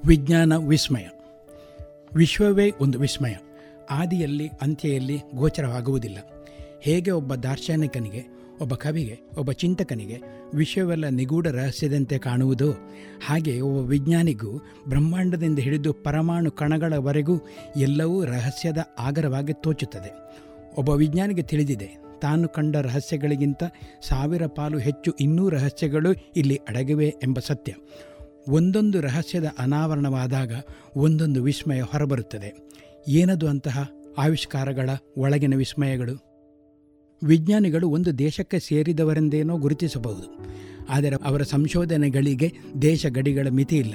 [0.06, 1.08] ವಿಜ್ಞಾನ ವಿಸ್ಮಯ.
[2.14, 3.34] ವಿಶ್ವವೇ ಒಂದು ವಿಸ್ಮಯ.
[3.90, 6.18] ಆದಿಯಲ್ಲಿ, ಅಂತ್ಯೆಯಲ್ಲಿ ಗೋಚರವಾಗುವುದಿಲ್ಲ.
[6.80, 10.18] ಹೇಗೆ ಒಬ್ಬ ದಾರ್ಶನಿಕನಿಗೆ, ಒಬ್ಬ ಕವಿಗೆ, ಒಬ್ಬ ಚಿಂತಕನಿಗೆ
[10.54, 12.72] ವಿಷಯವೆಲ್ಲ ನಿಗೂಢ ರಹಸ್ಯದಂತೆ ಕಾಣುವುದು,
[13.26, 14.52] ಹಾಗೆ ಒಬ್ಬ ವಿಜ್ಞಾನಿಗೂ
[14.88, 17.40] ಬ್ರಹ್ಮಾಂಡದಿಂದ ಹಿಡಿದು ಪರಮಾಣು ಕಣಗಳವರೆಗೂ
[17.76, 20.12] ಎಲ್ಲವೂ ರಹಸ್ಯದ ಆಗರವಾಗಿ ತೋಚುತ್ತದೆ.
[20.76, 23.64] ಒಬ್ಬ ವಿಜ್ಞಾನಿಗೆ ತಿಳಿದಿದೆ, ತಾನು ಕಂಡ ರಹಸ್ಯಗಳಿಗಿಂತ
[24.08, 27.74] ಸಾವಿರ ಪಾಲು ಹೆಚ್ಚು ಇನ್ನೂ ರಹಸ್ಯಗಳು ಇಲ್ಲಿ ಅಡಗಿವೆ ಎಂಬ ಸತ್ಯ.
[28.48, 30.52] ಒಂದೊಂದು ರಹಸ್ಯದ ಅನಾವರಣವಾದಾಗ
[30.96, 32.68] ಒಂದೊಂದು ವಿಸ್ಮಯ ಹೊರಬರುತ್ತದೆ.
[33.08, 36.28] ಏನದು ಅಂತಹ ಆವಿಷ್ಕಾರಗಳ ಒಳಗಿನ ವಿಸ್ಮಯಗಳು?
[37.24, 40.38] ವಿಜ್ಞಾನಿಗಳು ಒಂದು ದೇಶಕ್ಕೆ ಸೇರಿದವರೆಂದೇನೋ ಗುರುತಿಸಬಹುದು.
[40.88, 42.52] ಆದರೆ ಅವರ ಸಂಶೋಧನೆಗಳಿಗೆ
[42.82, 43.94] ದೇಶ ಗಡಿಗಳ ಮಿತಿ ಇಲ್ಲ.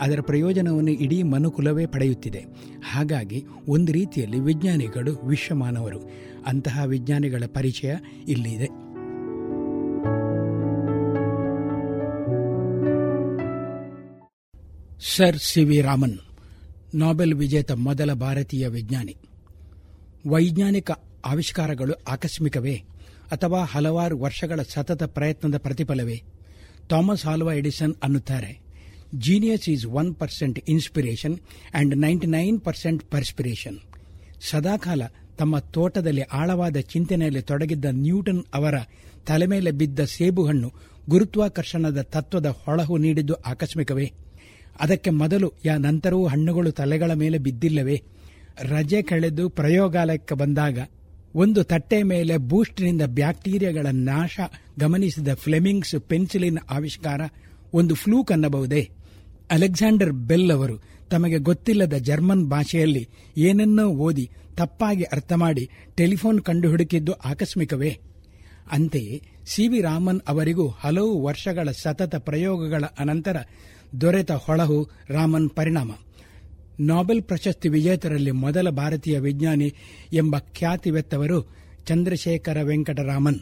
[0.00, 2.44] ಅದರ ಪ್ರಯೋಜನವನ್ನು ಇಡೀ ಮನುಕುಲವೇ ಪಡೆಯುತ್ತಿದೆ.
[2.92, 6.10] ಹಾಗಾಗಿ ಒಂದು ರೀತಿಯಲ್ಲಿ ವಿಜ್ಞಾನಿಗಳು ವಿಶ್ವಮಾನವರು.
[6.46, 7.94] ಅಂತಹ ವಿಜ್ಞಾನಿಗಳ ಪರಿಚಯ
[8.28, 8.66] ಇಲ್ಲಿದೆ.
[15.16, 16.18] Sir C V Raman
[16.94, 19.16] Nobel ವಿಜೇತ ಮೊದಲ ಭಾರತೀಯ ವಿಜ್ಞಾನಿ.
[20.26, 20.90] ವೈಜ್ಞಾನಿಕ
[21.24, 22.74] ಆವಿಷ್ಕಾರಗಳು ಆಕಸ್ಮಿಕವೇ
[23.30, 26.22] ಅಥವಾ ಹಲವಾರು ವರ್ಷಗಳ ಸತತ ಪ್ರಯತ್ನದ ಪ್ರತಿಫಲವೇ?
[26.88, 28.60] ಥಾಮಸ್ ಹಾಲ್ವಾ ಎಡಿಸನ್ ಅನ್ನುತ್ತಾರೆ.
[29.14, 31.38] Genius is one percent inspiration
[31.74, 33.78] and ninety nine percent perspiration
[34.40, 35.02] ಸದಾಕಾಲ
[35.38, 38.74] ತಮ್ಮ ತೋಟದಲ್ಲಿ ಆಳವಾದ ಚಿಂತನೆಯಲ್ಲಿ ತೊಡಗಿದ್ದ ನ್ಯೂಟನ್ ಅವರ
[39.26, 40.72] ತಲೆ ಮೇಲೆ ಬಿದ್ದ ಸೇಬು ಹಣ್ಣು
[41.08, 44.12] ಗುರುತ್ವಾಕರ್ಷಣದ ತತ್ವದ ಹೊಳಹು ನೀಡಿದ್ದು ಆಕಸ್ಮಿಕವೇ?
[44.78, 48.02] ಅದಕ್ಕೆ ಮೊದಲು ಯಾ ನಂತರವೂ ಹಣ್ಣುಗಳು ತಲೆಗಳ ಮೇಲೆ ಬಿದ್ದಿಲ್ಲವೇ?
[48.62, 50.78] ರಜೆ ಕಳೆದು ಪ್ರಯೋಗಾಲಯಕ್ಕೆ ಬಂದಾಗ
[51.34, 54.40] ಒಂದು ತಟ್ಟೆ ಮೇಲೆ ಬೂಸ್ಟ್ನಿಂದ ಬ್ಯಾಕ್ಟೀರಿಯಾಗಳ ನಾಶ
[54.78, 57.20] ಗಮನಿಸಿದ ಫ್ಲೆಮಿಂಗ್ಸ್ ಪೆನ್ಸಿಲಿನ್ ಆವಿಷ್ಕಾರ
[57.74, 58.90] ಒಂದು ಫ್ಲೂಕ್ ಅನ್ನಬಹುದೇ?
[59.50, 67.12] ಅಲೆಕ್ಸಾಂಡರ್ ಬೆಲ್ ಅವರು ತಮಗೆ ಗೊತ್ತಿಲ್ಲದ ಜರ್ಮನ್ ಭಾಷೆಯಲ್ಲಿ ಏನನ್ನೋ ಓದಿ ತಪ್ಪಾಗಿ ಅರ್ಥ ಮಾಡಿ ಟೆಲಿಫೋನ್ ಕಂಡು ಹುಡುಕಿದ್ದು
[67.12, 67.98] ಆಕಸ್ಮಿಕವೇ?
[68.70, 73.36] ಅಂತೆಯೇ ಸಿ ವಿ ರಾಮನ್ ಅವರಿಗೂ ಹಲವು ವರ್ಷಗಳ ಸತತ ಪ್ರಯೋಗಗಳ ಅನಂತರ
[74.00, 75.92] ದೊರೆತ ಹೊಳಹು ರಾಮನ್ ಪರಿಣಾಮ.
[76.80, 79.74] ನೊಬೆಲ್ ಪ್ರಶಸ್ತಿ ವಿಜೇತರಲ್ಲಿ ಮೊದಲ ಭಾರತೀಯ ವಿಜ್ಞಾನಿ
[80.12, 83.40] ಎಂಬ ಖ್ಯಾತಿವೆತ್ತವರು ಚಂದ್ರಶೇಖರ ವೆಂಕಟರಾಮನ್.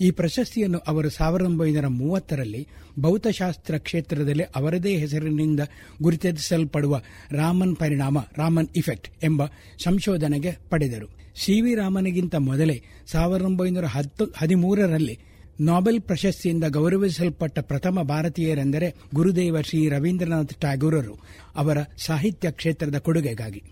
[0.00, 2.68] ಈ ಪ್ರಶಸ್ತಿಯನ್ನು ಅವರು ಸಾವಿರದ ಒಂಬೈನೂರ ಮೂವತ್ತರಲ್ಲಿ
[3.00, 5.60] ಭೌತಶಾಸ್ತ್ರ ಕ್ಷೇತ್ರದಲ್ಲಿ ಅವರದೇ ಹೆಸರಿನಿಂದ
[6.02, 9.46] ಗುರುತಿಸಲ್ಪಡುವ ರಾಮನ್ ಪರಿಣಾಮ, ರಾಮನ್ ಇಫೆಕ್ಟ್ ಎಂಬ
[9.82, 11.06] ಸಂಶೋಧನೆಗೆ ಪಡೆದರು.
[11.44, 15.18] ಸಿ ವಿ ರಾಮನಿಗಿಂತ ಮೊದಲೇ ಸಾವಿರದ ಒಂಬೈನೂರ ಹತ್ತು, ಹದಿಮೂರರಲ್ಲಿ
[15.60, 21.16] ನೊಬೆಲ್ ಪ್ರಶಸ್ತಿಯಿಂದ ಗೌರವಿಸಲ್ಪಟ್ಟ ಪ್ರಥಮ ಭಾರತೀಯರೆಂದರೆ ಗುರುದೇವ ಶ್ರೀ ರವೀಂದ್ರನಾಥ್ ಟ್ಯಾಗೂರರು
[21.56, 23.62] ಅವರ ಸಾಹಿತ್ಯ ಕ್ಷೇತ್ರದ ಕೊಡುಗೆಗಾಗಿ.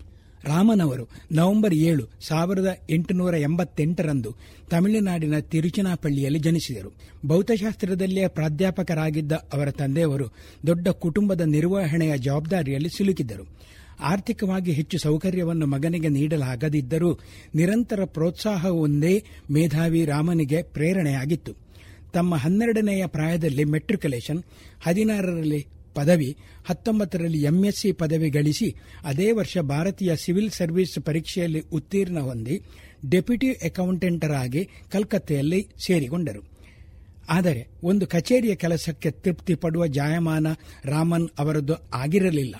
[0.43, 4.35] ರಾಮನ್ ಅವರು ನವೆಂಬರ್ ಏಳು ಸಾವಿರದ ಎಂಟುನೂರ ಎಂಬತ್ತೆಂಟರಂದು
[4.69, 6.93] ತಮಿಳುನಾಡಿನ ತಿರುಚನಾಪಳ್ಳಿಯಲ್ಲಿ ಜನಿಸಿದರು.
[7.25, 10.25] ಭೌತಶಾಸ್ತ್ರದಲ್ಲಿಯೇ ಪ್ರಾಧ್ಯಾಪಕರಾಗಿದ್ದ ಅವರ ತಂದೆಯವರು
[10.67, 13.43] ದೊಡ್ಡ ಕುಟುಂಬದ ನಿರ್ವಹಣೆಯ ಜವಾಬ್ದಾರಿಯಲ್ಲಿ ಸಿಲುಕಿದ್ದರು.
[13.99, 17.19] ಆರ್ಥಿಕವಾಗಿ ಹೆಚ್ಚು ಸೌಕರ್ಯವನ್ನು ಮಗನಿಗೆ ನೀಡಲಾಗದಿದ್ದರೂ
[17.55, 21.53] ನಿರಂತರ ಪ್ರೋತ್ಸಾಹವೊಂದೇ ಮೇಧಾವಿ ರಾಮನಿಗೆ ಪ್ರೇರಣೆಯಾಗಿತ್ತು.
[22.13, 24.43] ತಮ್ಮ ಹನ್ನೆರಡನೆಯ ಪ್ರಾಯದಲ್ಲಿ ಮೆಟ್ರಿಕ್ಯುಲೇಷನ್
[24.81, 32.61] ಹದಿನಾರರಲ್ಲಿ ಪದವಿ, ಹತ್ತೊಂಬತ್ತರಲ್ಲಿ ಎಂಎಸ್ಸಿ ಪದವಿ ಗಳಿಸಿ ಅದೇ ವರ್ಷ ಭಾರತೀಯ ಸಿವಿಲ್ ಸರ್ವಿಸ್ ಪರೀಕ್ಷೆಯಲ್ಲಿ ಉತ್ತೀರ್ಣ ಹೊಂದಿ
[33.09, 36.57] ಡೆಪ್ಯೂಟಿ ಅಕೌಂಟೆಂಟರಾಗಿ ಕಲ್ಕತ್ತೆಯಲ್ಲಿ ಸೇರಿಕೊಂಡರು.
[37.29, 40.47] ಆದರೆ ಒಂದು ಕಚೇರಿಯ ಕೆಲಸಕ್ಕೆ ತೃಪ್ತಿ ಪಡುವ ಜಾಯಮಾನ
[40.85, 42.55] ರಾಮನ್ ಅವರದ್ದು ಆಗಿರಲಿಲ್ಲ.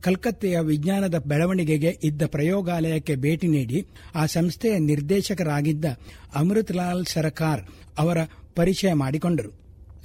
[0.00, 5.84] ಕಲ್ಕತ್ತೆಯ ವಿಜ್ಞಾನದ ಬೆಳವಣಿಗೆಗೆ ಇದ್ದ ಪ್ರಯೋಗಾಲಯಕ್ಕೆ ಭೇಟಿ ನೀಡಿ ಆ ಸಂಸ್ಥೆಯ ನಿರ್ದೇಶಕರಾಗಿದ್ದ
[6.34, 7.62] ಅಮೃತಲಾಲ್ ಸರಕಾರ್
[7.98, 8.18] ಅವರ
[8.54, 9.50] ಪರಿಚಯ ಮಾಡಿಕೊಂಡರು.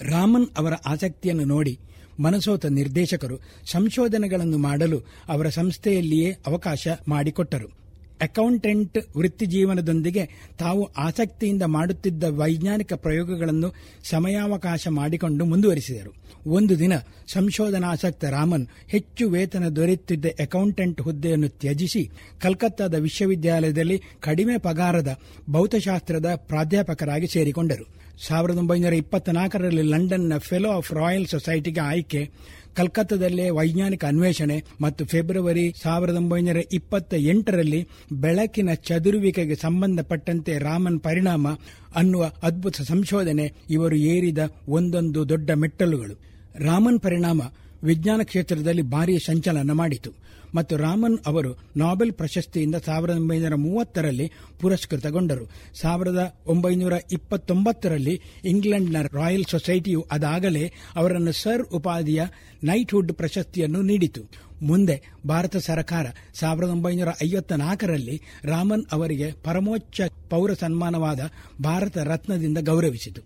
[0.01, 1.79] ರಾಮನ್ ಅವರ ಆಸಕ್ತಿಯನ್ನು ನೋಡಿ
[2.19, 3.37] ಮನಸೋತ ನಿರ್ದೇಶಕರು
[3.71, 7.82] ಸಂಶೋಧನೆಗಳನ್ನು ಮಾಡಲು ಅವರ ಸಂಸ್ಥೆಯಲ್ಲಿಯೇ ಅವಕಾಶ ಮಾಡಿಕೊಟ್ಟರು.
[8.21, 13.73] ಅಕೌಂಟೆಂಟ್ ವೃತ್ತಿ ಜೀವನದೊಂದಿಗೆ ತಾವು ಆಸಕ್ತಿಯಿಂದ ಮಾಡುತ್ತಿದ್ದ ವೈಜ್ಞಾನಿಕ ಪ್ರಯೋಗಗಳನ್ನು
[14.09, 16.23] ಸಮಯಾವಕಾಶ ಮಾಡಿಕೊಂಡು ಮುಂದುವರಿಸಿದರು.
[16.49, 16.93] ಒಂದು ದಿನ
[17.27, 22.09] ಸಂಶೋಧನಾಸಕ್ತ ರಾಮನ್ ಹೆಚ್ಚು ವೇತನ ದೊರೆಯುತ್ತಿದ್ದ ಅಕೌಂಟೆಂಟ್ ಹುದ್ದೆಯನ್ನು ತ್ಯಜಿಸಿ
[22.41, 28.03] ಕಲ್ಕತ್ತಾದ ವಿಶ್ವವಿದ್ಯಾಲಯದಲ್ಲಿ ಕಡಿಮೆ ಪಗಾರದ ಭೌತಶಾಸ್ತ್ರದ ಪ್ರಾಧ್ಯಾಪಕರಾಗಿ ಸೇರಿಕೊಂಡರು.
[28.27, 32.31] ಸಾವಿರದ ಒಂಬೈನೂರ ಇಪ್ಪತ್ನಾಲ್ಕರಲ್ಲಿ ಲಂಡನ್ನ ಫೆಲೋ ಆಫ್ ರಾಯಲ್ ಸೊಸೈಟಿಗೆ ಆಯ್ಕೆ
[32.75, 41.47] ಕಲ್ಕತ್ತಾದಲ್ಲೇ ವೈಜ್ಞಾನಿಕ ಅನ್ವೇಷಣೆ ಮತ್ತು ಫೆಬ್ರವರಿ ಸಾವಿರದ ಒಂಬೈನೂರ ಇಪ್ಪತ್ತ ಎಂಟರಲ್ಲಿ ಬೆಳಕಿನ ಚದುರುವಿಕೆಗೆ ಸಂಬಂಧಪಟ್ಟಂತೆ ರಾಮನ್ ಪರಿಣಾಮ
[41.95, 46.19] ಅನ್ನುವ ಅದ್ಭುತ ಸಂಶೋಧನೆ ಇವರು ಏರಿದ ಒಂದೊಂದು ದೊಡ್ಡ ಮೆಟ್ಟಲುಗಳು.
[46.55, 47.41] ರಾಮನ್ ಪರಿಣಾಮ
[47.83, 50.11] ವಿಜ್ಞಾನ ಕ್ಷೇತ್ರದಲ್ಲಿ ಭಾರಿ ಸಂಚಲನ ಮಾಡಿತು.
[50.55, 54.31] ಮತ್ತು ರಾಮನ್ ಅವರು ನೊಬೆಲ್ ಪ್ರಶಸ್ತಿಯಿಂದ ಸಾವಿರದ ಒಂಬೈನೂರ ಮೂವತ್ತರಲ್ಲಿ
[54.61, 55.49] ಪುರಸ್ಕೃತಗೊಂಡರು.
[55.81, 62.23] ಸಾವಿರದ ಒಂಬೈನೂರ ಇಪ್ಪತ್ತೊಂಬತ್ತರಲ್ಲಿ ಇಂಗ್ಲೆಂಡ್ನ ರಾಯಲ್ ಸೊಸೈಟಿಯು ಅದಾಗಲೇ ಅವರನ್ನು ಸರ್ ಉಪಾಧಿಯ
[62.63, 64.53] ನೈಟ್ಹುಡ್ ಪ್ರಶಸ್ತಿಯನ್ನು ನೀಡಿತು.
[64.61, 66.05] ಮುಂದೆ ಭಾರತ ಸರ್ಕಾರ
[66.39, 71.19] ಸಾವಿರದ ಒಂಬೈನೂರ ಐವತ್ತ ನಾಲ್ಕರಲ್ಲಿ ರಾಮನ್ ಅವರಿಗೆ ಪರಮೋಚ್ಚ ಪೌರ ಸನ್ಮಾನವಾದ
[71.61, 73.21] ಭಾರತ ರತ್ನದಿಂದ ಗೌರವಿಸಿತು.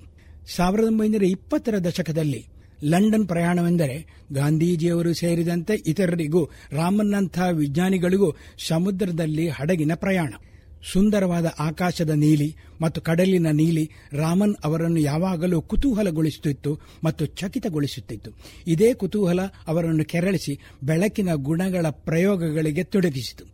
[0.55, 2.47] ಸಾವಿರದ ಒಂಬೈನೂರ ಇಪ್ಪತ್ತರ ದಶಕದಲ್ಲಿ
[2.83, 8.35] ಲಂಡನ್ ಪ್ರಯಾಣವೆಂದರೆ ಗಾಂಧೀಜಿಯವರು ಸೇರಿದಂತೆ ಇತರರಿಗೂ ರಾಮನ್ನಂಥ ವಿಜ್ಞಾನಿಗಳಿಗೂ
[8.67, 10.33] ಸಮುದ್ರದಲ್ಲಿ ಹಡಗಿನ ಪ್ರಯಾಣ.
[10.93, 18.31] ಸುಂದರವಾದ ಆಕಾಶದ ನೀಲಿ ಮತ್ತು ಕಡಲಿನ ನೀಲಿ ರಾಮನ್ ಅವರನ್ನು ಯಾವಾಗಲೂ ಕುತೂಹಲಗೊಳಿಸುತ್ತಿತ್ತು ಮತ್ತು ಚಕಿತಗೊಳಿಸುತ್ತಿತ್ತು.
[18.67, 23.45] ಇದೇ ಕುತೂಹಲ ಅವರನ್ನು ಕೆರಳಿಸಿ ಬೆಳಕಿನ ಗುಣಗಳ ಪ್ರಯೋಗಗಳಿಗೆ ತೊಡಗಿಸಿತು.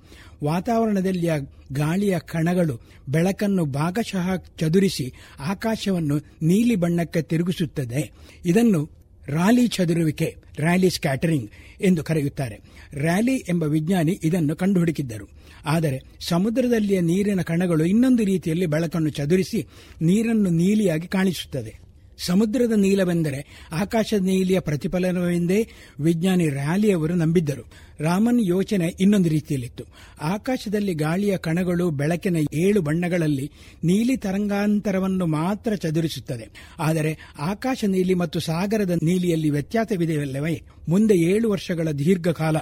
[0.45, 1.33] ವಾತಾವರಣದಲ್ಲಿಯ
[1.71, 8.11] ಗಾಳಿಯ ಕಣಗಳು ಬೆಳಕನ್ನು ಭಾಗಶಃ ಚದುರಿಸಿ ಆಕಾಶವನ್ನು ನೀಲಿ ಬಣ್ಣಕ್ಕೆ ತಿರುಗಿಸುತ್ತದೆ.
[8.45, 11.49] ಇದನ್ನು ರಾಲಿ ಚದುರುವಿಕೆ, ರ್ಯಾಲಿ ಸ್ಕ್ಯಾಟರಿಂಗ್
[11.81, 12.59] ಎಂದು ಕರೆಯುತ್ತಾರೆ.
[12.93, 15.29] ರ್ಯಾಲಿ ಎಂಬ ವಿಜ್ಞಾನಿ ಇದನ್ನು ಕಂಡುಹುಡುಕಿದ್ದರು.
[15.65, 19.67] ಆದರೆ ಸಮುದ್ರದಲ್ಲಿಯ ನೀರಿನ ಕಣಗಳು ಇನ್ನೊಂದು ರೀತಿಯಲ್ಲಿ ಬೆಳಕನ್ನು ಚದುರಿಸಿ
[20.01, 21.82] ನೀರನ್ನು ನೀಲಿಯಾಗಿ ಕಾಣಿಸುತ್ತದೆ.
[22.17, 25.67] ಸಮುದ್ರದ ನೀಲವೆಂದರೆ ಆಕಾಶದ ನೀಲಿಯ ಪ್ರತಿಫಲನವೆಂದೇ
[25.99, 27.71] ವಿಜ್ಞಾನಿ ರ್ಯಾಲಿ ಅವರು ನಂಬಿದ್ದರು.
[27.99, 29.83] ರಾಮನ್ ಯೋಚನೆ ಇನ್ನೊಂದು ರೀತಿಯಲ್ಲಿತ್ತು.
[30.21, 33.51] ಆಕಾಶದಲ್ಲಿ ಗಾಳಿಯ ಕಣಗಳು ಬೆಳಕಿನ ಏಳು ಬಣ್ಣಗಳಲ್ಲಿ
[33.83, 36.49] ನೀಲಿ ತರಂಗಾಂತರವನ್ನು ಮಾತ್ರ ಚದುರಿಸುತ್ತದೆ.
[36.79, 40.61] ಆದರೆ ಆಕಾಶ ನೀಲಿ ಮತ್ತು ಸಾಗರದ ನೀಲಿಯಲ್ಲಿ ವ್ಯತ್ಯಾಸವಿದೆಯಲ್ಲವೇ?
[40.89, 42.57] ಮುಂದೆ ಏಳು ವರ್ಷಗಳ ದೀರ್ಘಕಾಲ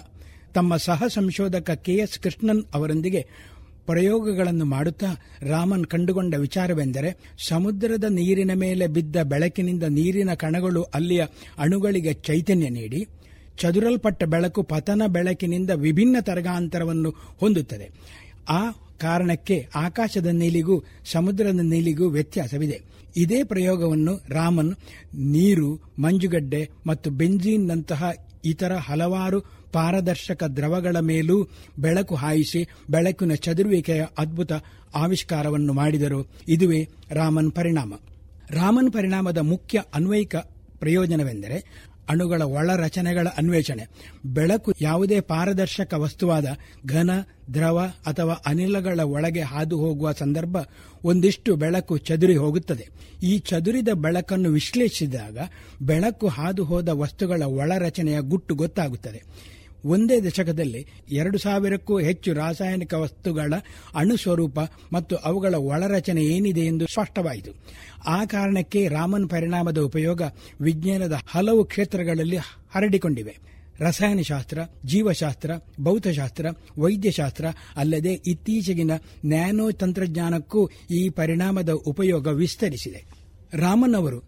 [0.54, 3.51] ತಮ್ಮ ಸಹ ಸಂಶೋಧಕ ಕೆಎಸ್ ಕೃಷ್ಣನ್ ಅವರೊಂದಿಗೆ
[3.92, 5.10] ಪ್ರಯೋಗಗಳನ್ನು ಮಾಡುತ್ತಾ
[5.50, 7.10] ರಾಮನ್ ಕಂಡುಕೊಂಡ ವಿಚಾರವೆಂದರೆ
[7.48, 11.24] ಸಮುದ್ರದ ನೀರಿನ ಮೇಲೆ ಬಿದ್ದ ಬೆಳಕಿನಿಂದ ನೀರಿನ ಕಣಗಳು ಅಲ್ಲಿಯ
[11.58, 13.02] ಅಣುಗಳಿಗೆ ಚೈತನ್ಯ ನೀಡಿ
[13.58, 17.88] ಚದುರಲ್ಪಟ್ಟ ಬೆಳಕು ಪತನ ಬೆಳಕಿನಿಂದ ವಿಭಿನ್ನ ತರಗಾಂತರವನ್ನು ಹೊಂದುತ್ತದೆ.
[18.50, 18.62] ಆ
[19.00, 20.76] ಕಾರಣಕ್ಕೆ ಆಕಾಶದ ನೀಲಿಗೂ
[21.06, 22.78] ಸಮುದ್ರದ ನೀಲಿಗೂ ವ್ಯತ್ಯಾಸವಿದೆ.
[23.18, 24.74] ಇದೇ ಪ್ರಯೋಗವನ್ನು ರಾಮನ್
[25.32, 25.70] ನೀರು,
[26.00, 28.12] ಮಂಜುಗಡ್ಡೆ ಮತ್ತು ಬೆಂಜೀನ್ನಂತಹ
[28.46, 29.40] ಇತರ ಹಲವಾರು
[29.72, 31.48] ಪಾರದರ್ಶಕ ದ್ರವಗಳ ಮೇಲೂ
[31.80, 34.52] ಬೆಳಕು ಹಾಯಿಸಿ ಬೆಳಕಿನ ಚದುರುವಿಕೆಯ ಅದ್ಭುತ
[34.96, 36.32] ಆವಿಷ್ಕಾರವನ್ನು ಮಾಡಿದರು.
[36.48, 37.94] ಇದುವೇ ರಾಮನ್ ಪರಿಣಾಮ.
[38.50, 40.36] ರಾಮನ್ ಪರಿಣಾಮದ ಮುಖ್ಯ ಅನ್ವಯಿಕ
[40.80, 43.88] ಪ್ರಯೋಜನವೆಂದರೆ ಅಣುಗಳ ಒಳರಚನೆಗಳ ಅನ್ವೇಷಣೆ.
[44.26, 46.46] ಬೆಳಕು ಯಾವುದೇ ಪಾರದರ್ಶಕ ವಸ್ತುವಾದ
[46.86, 47.10] ಘನ,
[47.54, 50.58] ದ್ರವ ಅಥವಾ ಅನಿಲಗಳ ಒಳಗೆ ಹಾದು ಹೋಗುವ ಸಂದರ್ಭ
[51.04, 52.88] ಒಂದಿಷ್ಟು ಬೆಳಕು ಚದುರಿ ಹೋಗುತ್ತದೆ.
[53.24, 55.38] ಈ ಚದುರಿದ ಬೆಳಕನ್ನು ವಿಶ್ಲೇಷಿಸಿದಾಗ
[55.82, 59.24] ಬೆಳಕು ಹಾದು ಹೋದ ವಸ್ತುಗಳ ಒಳರಚನೆಯ ಗುಟ್ಟು ಗೊತ್ತಾಗುತ್ತದೆ.
[59.86, 63.54] ಒಂದೇ ದಶಕದಲ್ಲಿ ಎರಡು ಸಾವಿರಕ್ಕೂ ಹೆಚ್ಚು ರಾಸಾಯನಿಕ ವಸ್ತುಗಳ
[63.96, 64.60] ಅಣು ಸ್ವರೂಪ
[64.94, 67.52] ಮತ್ತು ಅವುಗಳ ಒಳರಚನೆ ಏನಿದೆ ಎಂದು ಸ್ಪಷ್ಟವಾಯಿತು.
[68.08, 70.22] ಆ ಕಾರಣಕ್ಕೆ ರಾಮನ್ ಪರಿಣಾಮದ ಉಪಯೋಗ
[70.62, 72.38] ವಿಜ್ಞಾನದ ಹಲವು ಕ್ಷೇತ್ರಗಳಲ್ಲಿ
[72.72, 73.38] ಹರಡಿಕೊಂಡಿವೆ.
[73.80, 75.52] ರಸಾಯನಶಾಸ್ತ್ರ, ಜೀವಶಾಸ್ತ್ರ,
[75.82, 76.46] ಭೌತಶಾಸ್ತ್ರ,
[76.78, 78.92] ವೈದ್ಯಶಾಸ್ತ್ರ ಅಲ್ಲದೆ ಇತ್ತೀಚೆಗಿನ
[79.26, 83.06] ನ್ಯಾನೋ ತಂತ್ರಜ್ಞಾನಕ್ಕೂ ಈ ಪರಿಣಾಮದ ಉಪಯೋಗ ವಿಸ್ತರಿಸಿದೆ.
[83.54, 84.24] ರಾಮನ್ ಅವರು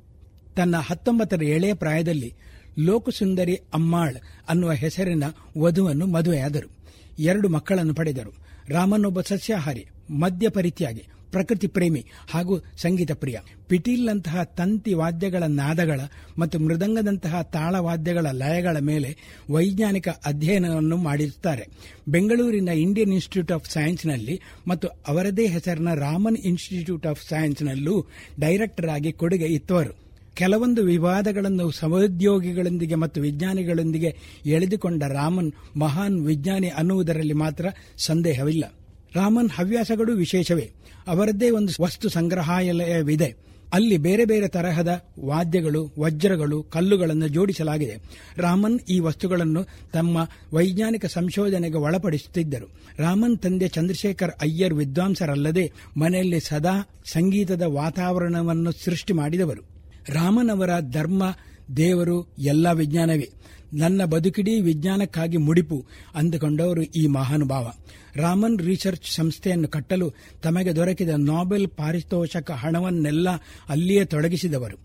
[0.56, 2.34] ತನ್ನ ಹತ್ತೊಂಬತ್ತರ ಎಳೆಯ ಪ್ರಾಯದಲ್ಲಿ
[2.80, 4.18] ಲೋಕಸುಂದರಿ ಅಮ್ಮಾಳ್
[4.50, 5.24] ಅನ್ನುವ ಹೆಸರಿನ
[5.58, 6.72] ವಧುವನ್ನು ಮದುವೆಯಾದರು.
[7.20, 8.34] ಎರಡು ಮಕ್ಕಳನ್ನು ಪಡೆದರು.
[8.68, 13.40] ರಾಮನೊಬ್ಬ ಸಸ್ಯಾಹಾರಿ, ಮದ್ಯ ಪರಿತ್ಯಾಗಿ, ಪ್ರಕೃತಿ ಪ್ರೇಮಿ ಹಾಗೂ ಸಂಗೀತ ಪ್ರಿಯ.
[13.68, 16.00] ಪಿಟೀಲ್ನಂತಹ ತಂತಿ ವಾದ್ಯಗಳ ನಾದಗಳ
[16.38, 19.18] ಮತ್ತು ಮೃದಂಗದಂತಹ ತಾಳವಾದ್ಯಗಳ ಲಯಗಳ ಮೇಲೆ
[19.50, 21.68] ವೈಜ್ಞಾನಿಕ ಅಧ್ಯಯನವನ್ನು ಮಾಡಿರುತ್ತಾರೆ.
[22.08, 28.06] ಬೆಂಗಳೂರಿನ ಇಂಡಿಯನ್ ಇನ್ಸ್ಟಿಟ್ಯೂಟ್ ಆಫ್ ಸೈನ್ಸ್ನಲ್ಲಿ ಮತ್ತು ಅವರದೇ ಹೆಸರಿನ ರಾಮನ್ ಇನ್ಸ್ಟಿಟ್ಯೂಟ್ ಆಫ್ ಸೈನ್ಸ್ನಲ್ಲೂ
[28.40, 30.03] ಡೈರೆಕ್ಟರ್ ಆಗಿ ಕೊಡುಗೆ ಇತ್ತವರು.
[30.36, 37.66] ಕೆಲವೊಂದು ವಿವಾದಗಳನ್ನು ಸಹೋದ್ಯೋಗಿಗಳೊಂದಿಗೆ ಮತ್ತು ವಿಜ್ಞಾನಿಗಳೊಂದಿಗೆ ಎಳೆದುಕೊಂಡ ರಾಮನ್ ಮಹಾನ್ ವಿಜ್ಞಾನಿ ಅನ್ನುವುದರಲ್ಲಿ ಮಾತ್ರ
[37.98, 38.74] ಸಂದೇಹವಿಲ್ಲ.
[39.16, 40.72] ರಾಮನ್ ಹವ್ಯಾಸಗಳು ವಿಶೇಷವೇ.
[41.08, 43.36] ಅವರದ್ದೇ ಒಂದು ವಸ್ತು ಸಂಗ್ರಹಾಲಯವಿದೆ.
[43.74, 47.98] ಅಲ್ಲಿ ಬೇರೆ ಬೇರೆ ತರಹದ ವಾದ್ಯಗಳು, ವಜ್ರಗಳು, ಕಲ್ಲುಗಳನ್ನು ಜೋಡಿಸಲಾಗಿದೆ.
[48.38, 49.64] ರಾಮನ್ ಈ ವಸ್ತುಗಳನ್ನು
[49.94, 52.72] ತಮ್ಮ ವೈಜ್ಞಾನಿಕ ಸಂಶೋಧನೆಗೆ ಒಳಪಡಿಸುತ್ತಿದ್ದರು.
[52.98, 59.73] ರಾಮನ್ ತಂದೆ ಚಂದ್ರಶೇಖರ್ ಅಯ್ಯರ್ ವಿದ್ವಾಂಸರಲ್ಲದೆ ಮನೆಯಲ್ಲಿ ಸದಾ ಸಂಗೀತದ ವಾತಾವರಣವನ್ನು ಸೃಷ್ಟಿ ಮಾಡಿದವರು.
[60.10, 61.36] ರಾಮನ್ ಅವರ ಧರ್ಮ,
[61.78, 63.30] ದೇವರು ಎಲ್ಲ ವಿಜ್ಞಾನವೇ.
[63.74, 65.86] ನನ್ನ ಬದುಕಿಡೀ ವಿಜ್ಞಾನಕ್ಕಾಗಿ ಮುಡಿಪು
[66.16, 67.72] ಅಂದುಕೊಂಡವರು ಈ ಮಹಾನುಭಾವ.
[68.16, 73.30] ರಾಮನ್ ರಿಸರ್ಚ್ ಸಂಸ್ಥೆಯನ್ನು ಕಟ್ಟಲು ತಮಗೆ ದೊರಕಿದ ನೊಬೆಲ್ ಪಾರಿತೋಷಕ ಹಣವನ್ನೆಲ್ಲ
[73.70, 74.78] ಅಲ್ಲಿಯೇ ತೊಡಗಿಸಿದವರು.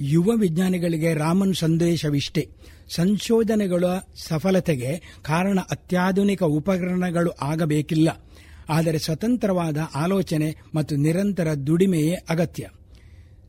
[0.00, 2.48] ಯುವ ವಿಜ್ಞಾನಿಗಳಿಗೆ ರಾಮನ್ ಸಂದೇಶವಿಷ್ಟೇ.
[2.94, 3.84] ಸಂಶೋಧನೆಗಳ
[4.28, 8.26] ಸಫಲತೆಗೆ ಕಾರಣ ಅತ್ಯಾಧುನಿಕ ಉಪಕರಣಗಳು ಆಗಬೇಕಿಲ್ಲ.
[8.68, 12.68] ಆದರೆ ಸ್ವತಂತ್ರವಾದ ಆಲೋಚನೆ ಮತ್ತು ನಿರಂತರ ದುಡಿಮೆಯೇ ಅಗತ್ಯ.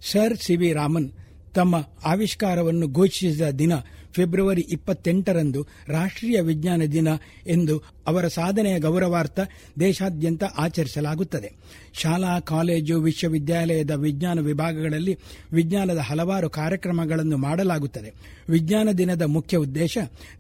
[0.02, 1.12] ಸರ್ ಸಿ ವಿ ರಾಮನ್
[1.54, 1.76] ತಮ್ಮ
[2.06, 3.74] ಆವಿಷ್ಕಾರವನ್ನು ಘೋಷಿಸಿದ ದಿನ
[4.14, 7.08] ಫೆಬ್ರವರಿ ಇಪ್ಪತ್ತೆಂಟರಂದು ರಾಷ್ಟ್ರೀಯ ವಿಜ್ಞಾನ ದಿನ
[7.48, 9.40] ಎಂದು ಅವರ ಸಾಧನೆಯ ಗೌರವಾರ್ಥ
[9.80, 11.52] ದೇಶಾದ್ಯಂತ ಆಚರಿಸಲಾಗುತ್ತದೆ.
[11.94, 15.18] ಶಾಲಾ, ಕಾಲೇಜು, ವಿಶ್ವವಿದ್ಯಾಲಯದ ವಿಜ್ಞಾನ ವಿಭಾಗಗಳಲ್ಲಿ
[15.54, 18.14] ವಿಜ್ಞಾನದ ಹಲವಾರು ಕಾರ್ಯಕ್ರಮಗಳನ್ನು ಮಾಡಲಾಗುತ್ತದೆ.
[18.50, 19.98] ವಿಜ್ಞಾನ ದಿನದ ಮುಖ್ಯ ಉದ್ದೇಶ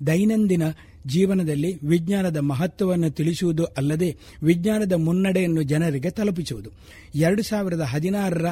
[0.07, 0.64] ದೈನಂದಿನ
[1.08, 6.70] ಜೀವನದಲ್ಲಿ ವಿಜ್ಞಾನದ ಮಹತ್ವವನ್ನು ತಿಳಿಸುವುದು ಅಲ್ಲದೆ ವಿಜ್ಞಾನದ ಮುನ್ನಡೆಯನ್ನು ಜನರಿಗೆ ತಲುಪಿಸುವುದು.
[7.16, 8.45] ಎರಡು ಸಾವಿರದ ಹದಿನಾರರ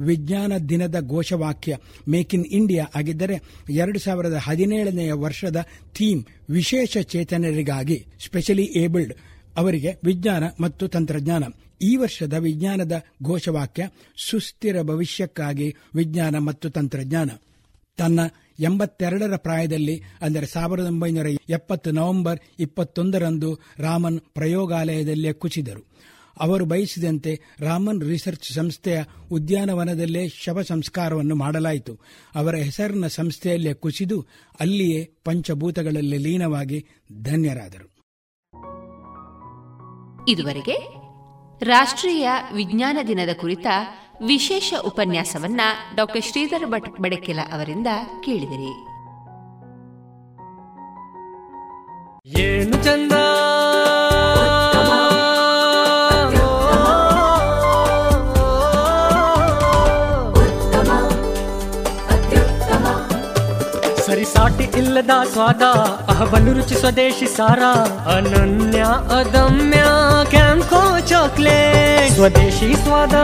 [0.00, 1.76] ವಿಜ್ಞಾನ ದಿನದ ಘೋಷವಾಕ್ಯ
[2.08, 5.56] ಮೇಕ್ ಇನ್ ಇಂಡಿಯಾ ಆಗಿದ್ದರೆ ಎರಡು ಸಾವಿರದ ಹದಿನೇಳನೆಯ ವರ್ಷದ
[5.94, 9.14] ಥೀಮ್ ವಿಶೇಷ ಚೇತನರಿಗಾಗಿ ಸ್ಪೆಷಲಿ ಏಬಲ್ಡ್
[9.56, 11.44] ಅವರಿಗೆ ವಿಜ್ಞಾನ ಮತ್ತು ತಂತ್ರಜ್ಞಾನ.
[11.82, 13.88] ಈ ವರ್ಷದ ವಿಜ್ಞಾನದ ಘೋಷವಾಕ್ಯ
[14.24, 17.30] ಸುಸ್ಥಿರ ಭವಿಷ್ಯಕ್ಕಾಗಿ ವಿಜ್ಞಾನ ಮತ್ತು ತಂತ್ರಜ್ಞಾನ.
[17.96, 18.20] ತನ್ನ
[18.58, 25.94] ಎಂಬತ್ತೆರಡರ ಪ್ರಾಯದಲ್ಲಿ, ಅಂದರೆ ಸಾವಿರದ ಒಂಬೈನೂರ ಎಪ್ಪತ್ತು ನವೆಂಬರ್ ಇಪ್ಪತ್ತೊಂದರಂದು ರಾಮನ್ ಪ್ರಯೋಗಾಲಯದಲ್ಲೇ ಕುಸಿದರು.
[26.40, 29.02] ಅವರು ಬಯಸಿದಂತೆ ರಾಮನ್ ರಿಸರ್ಚ್ ಸಂಸ್ಥೆಯ
[29.32, 32.00] ಉದ್ಯಾನವನದಲ್ಲೇ ಶವ ಸಂಸ್ಕಾರವನ್ನು ಮಾಡಲಾಯಿತು.
[32.34, 34.26] ಅವರ ಹೆಸರಿನ ಸಂಸ್ಥೆಯಲ್ಲೇ ಕುಸಿದು
[34.60, 36.86] ಅಲ್ಲಿಯೇ ಪಂಚಭೂತಗಳಲ್ಲಿ ಲೀನವಾಗಿ
[37.22, 37.94] ಧನ್ಯರಾದರು.
[40.28, 41.04] ಇದುವರೆಗೆ
[41.64, 43.66] ರಾಷ್ಟ್ರೀಯ ವಿಜ್ಞಾನ ದಿನದ ಕುರಿತ
[44.22, 45.60] ವಿಶೇಷ ಉಪನ್ಯಾಸವನ್ನ
[45.94, 47.86] ಡಾಕ್ಟರ್ ಶ್ರೀಧರ್ ಭಟ್ ಬಡಕೆಲ ಅವರಿಂದ
[48.24, 48.72] ಕೇಳಿದಿರಿ.
[52.40, 53.12] ಏನು ಚಂದ.
[64.06, 65.62] ಸರಿಸಾಟಿ ಇಲ್ಲದ ಸ್ವಾದ,
[66.08, 67.62] ಅಹಬಲು ರುಚಿ ಸ್ವದೇಶಿ ಸಾರ,
[68.16, 68.80] ಅನನ್ಯ,
[69.18, 69.84] ಅದಮ್ಯ
[70.30, 70.63] ಕ್ಯಾಂಕೋ
[71.08, 73.16] ಚಾಕ್ಲೇಟ್ ಸ್ವದೇಶಿ ಸ್ವಾದ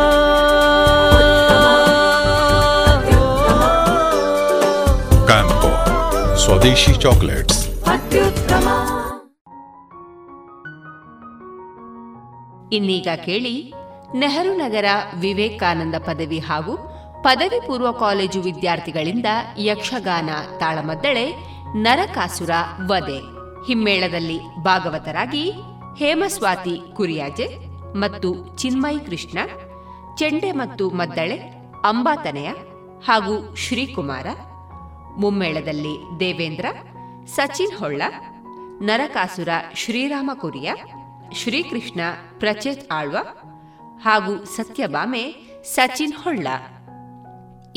[5.29, 5.71] ಕ್ಯಾಂಪೋ
[6.37, 7.61] ಸ್ವದೇಶಿ ಚಾಕ್ಲೇಟ್ಸ್
[12.73, 13.55] ಇನ್ನೀಗ ಕೇಳಿ
[14.15, 16.75] ನೆಹರು ನಗರ ವಿವೇಕಾನಂದ ಪದವಿ ಹಾಗೂ
[17.23, 19.29] ಪದವಿ ಪೂರ್ವ ಕಾಲೇಜು ವಿದ್ಯಾರ್ಥಿಗಳಿಂದ
[19.61, 21.27] ಯಕ್ಷಗಾನ ತಾಳಮದ್ದಳೆ
[21.77, 22.53] ನರಕಾಸುರ
[22.87, 23.19] ವದೆ
[23.67, 25.45] ಹಿಮ್ಮೇಳದಲ್ಲಿ ಭಾಗವತರಾಗಿ
[25.99, 27.47] ಹೇಮಸ್ವಾತಿ ಕುರಿಯಾಜೆ
[27.97, 29.39] ಮತ್ತು ಚಿನ್ಮಯ್ ಕೃಷ್ಣ,
[30.17, 31.39] ಚೆಂಡೆ ಮತ್ತು ಮದ್ದಳೆ
[31.85, 32.49] ಅಂಬಾತನಯ
[33.05, 34.27] ಹಾಗೂ ಶ್ರೀಕುಮಾರ,
[35.17, 36.67] ಮುಮ್ಮೇಳದಲ್ಲಿ ದೇವೇಂದ್ರ,
[37.27, 38.03] ಸಚಿನ್ ಹೊಳ್ಳ,
[38.83, 40.73] ನರಕಾಸುರ ಶ್ರೀರಾಮ ಕುರಿಯ,
[41.33, 42.01] ಶ್ರೀಕೃಷ್ಣ
[42.39, 43.17] ಪ್ರಚೇತ್ ಆಳ್ವ
[44.01, 45.35] ಹಾಗೂ ಸತ್ಯಭಾಮೆ
[45.65, 46.47] ಸಚಿನ್ ಹೊಳ್ಳ.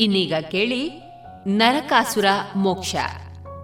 [0.00, 0.90] ಇನ್ನೀಗ ಕೇಳಿ
[1.46, 2.24] ನರಕಾಸುರ
[2.56, 2.94] ಮೋಕ್ಷ,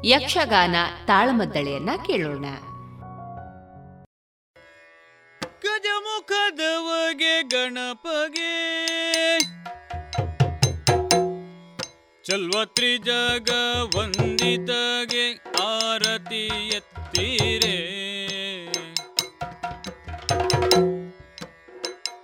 [0.04, 0.74] ಯಕ್ಷಗಾನ
[1.06, 2.44] ತಾಳಮದ್ದಳೆಯನ್ನ ಕೇಳೋಣ.
[5.80, 8.52] ಗಜಮುಖದವಗೆ ಗಣಪಗೆ.
[12.24, 13.50] ಚಲ್ವತ್ರಿ ಜಗ
[13.96, 15.26] ವಂದಿತಗೆ
[15.62, 17.78] ಆರತಿ ಎತ್ತೀರೆ.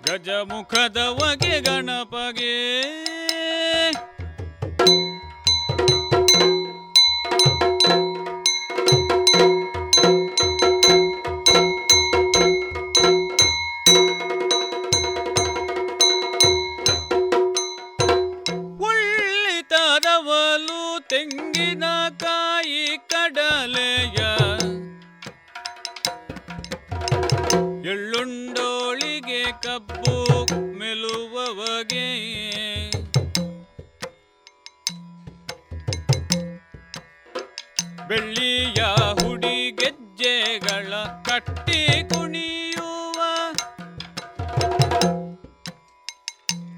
[0.03, 2.57] ಗಜಮುಖದವಗೆ ಗಣಪಗೆ.
[30.53, 32.07] ಮೆಲುವವಗೆ.
[38.09, 38.83] ಬೆಳ್ಳಿಯ
[39.15, 40.95] ಹುಡಿ ಗೆಜ್ಜೆಗಳ
[41.25, 43.21] ಕಟ್ಟಿ ಕುಣಿಯುವ.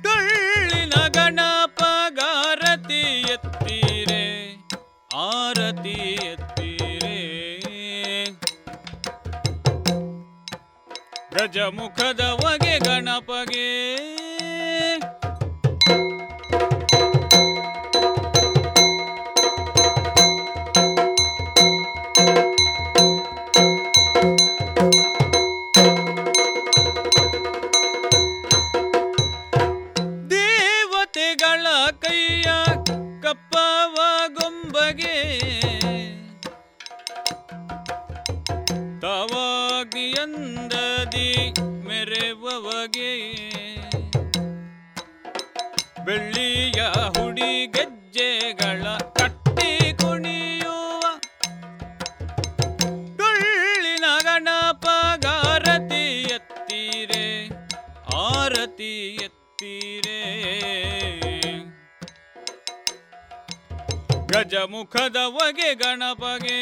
[0.02, 3.02] ಟೊಳ್ಳಿನ ಗಣಪಗಾರತಿ
[3.32, 4.24] ಎತ್ತೀರೆ
[5.16, 6.47] ಆರತಿ ಎತ್ತೀರೆ
[11.38, 13.66] ಗಜಮುಖದ ವಗೆ ಗಣಪಗೆ.
[46.08, 46.80] ಬೆಳ್ಳಿಯ
[47.14, 48.84] ಹುಡಿ ಗೆಜ್ಜೆಗಳ
[49.16, 51.02] ಕಟ್ಟಿ ಕುಣಿಯುವ
[53.16, 54.86] ಡೊಳ್ಳಿನ ಗಣಪ
[55.16, 56.04] ಗಾರತಿ
[56.36, 57.24] ಎತ್ತೀರೆ
[58.16, 60.22] ಆರತಿ ಎತ್ತೀರೆ.
[64.32, 66.60] ಗಜಮುಖದ ವಗೆ ಗಣಪಗೆ.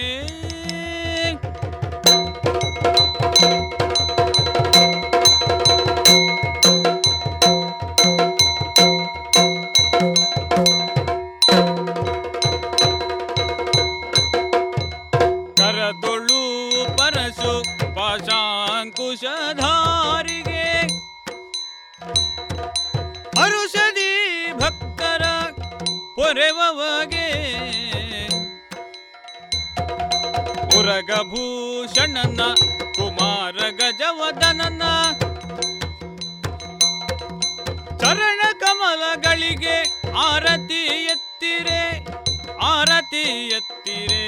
[30.87, 32.41] ಉರಗಭೂಷಣನ
[32.97, 34.83] ಕುಮಾರ ಗಜವದನನ.
[37.99, 39.77] ಚರಣ ಕಮಲಗಳಿಗೆ
[40.17, 42.07] ಆರತಿ ಎತ್ತಿರೆ
[42.63, 44.27] ಆರತಿ ಎತ್ತಿರೆ.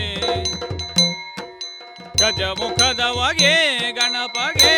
[2.17, 3.55] ಗಜಮುಖದವಗೆ
[3.93, 4.77] ಗಣಪಗೆ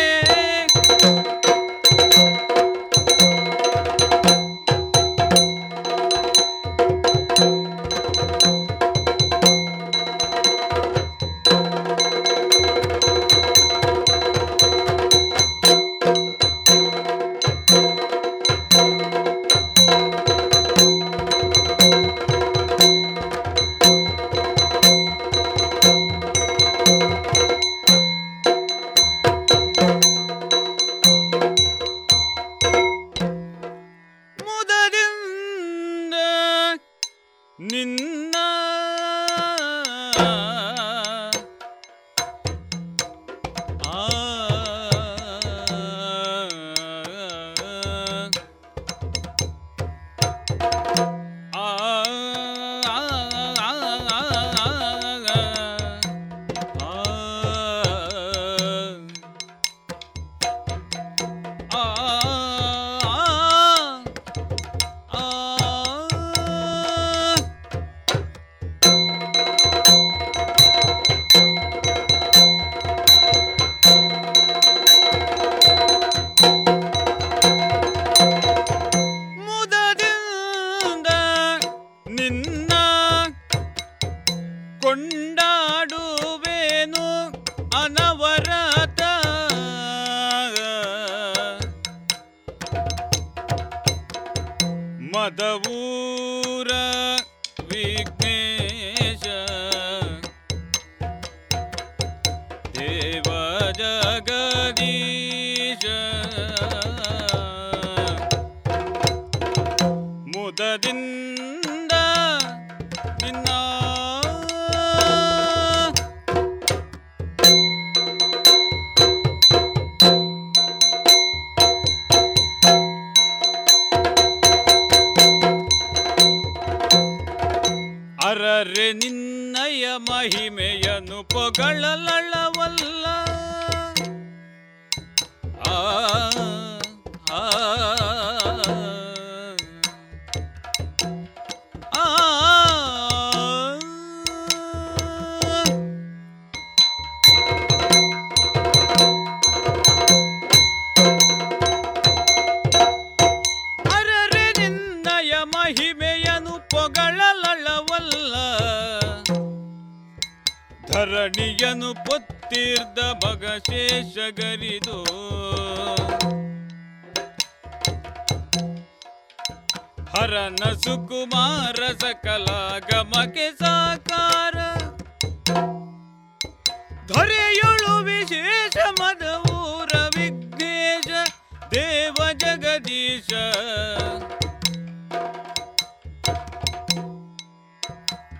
[183.21, 183.33] ಜಗದೀಶ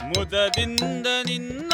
[0.09, 1.73] ಮುದದಿಂದ ನಿನ್ನ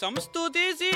[0.00, 0.92] ಸಂಸ್ತುತಿಸಿ.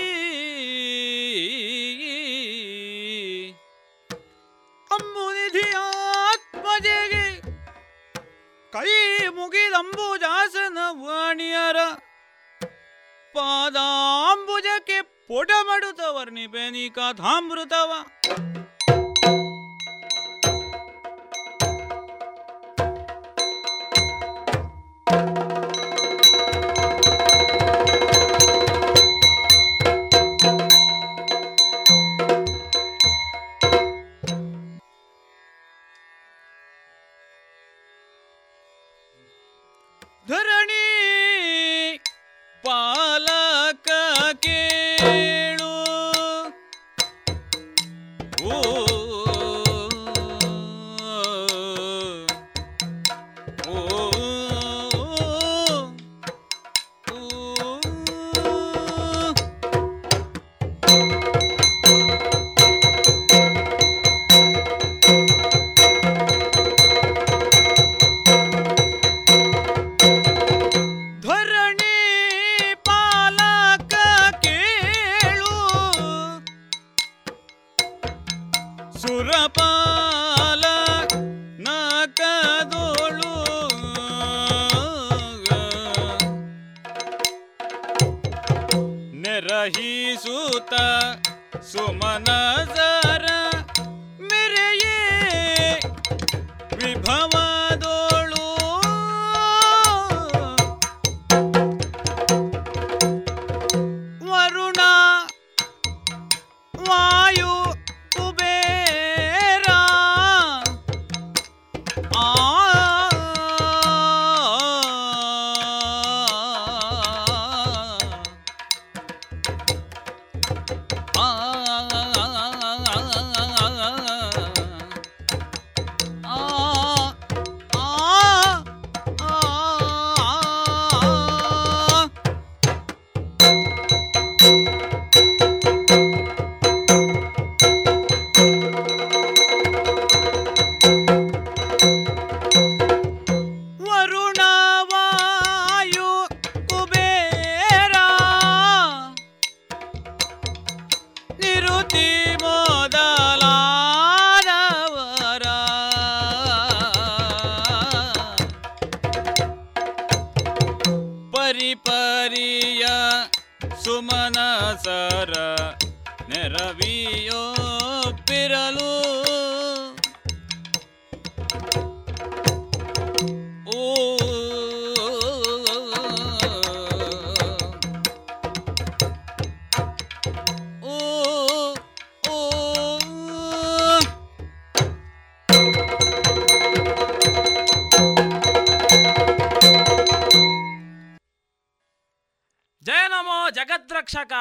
[4.91, 7.41] ಅಂಬುನಿಧಿಯಾತ್ಮಜೆಗೆ
[8.73, 11.77] ಕೈ ಮುಗಿದಂಬುಜಾಸನ ವಾಣಿಯರ.
[13.35, 17.93] ಪಾದಾಂಬುಜಕ್ಕೆ ಪೊಟ ಮಾಡುತ್ತ ವರ್ಣಿಪೆನಿ ಕಥಾಮೃತವ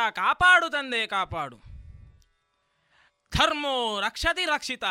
[0.09, 1.57] ಕಾಪಾಡು ತಂದೆ ಕಾಪಾಡು.
[3.37, 4.83] ಧರ್ಮೋ ರಕ್ಷತಿ ರಕ್ಷಿತ.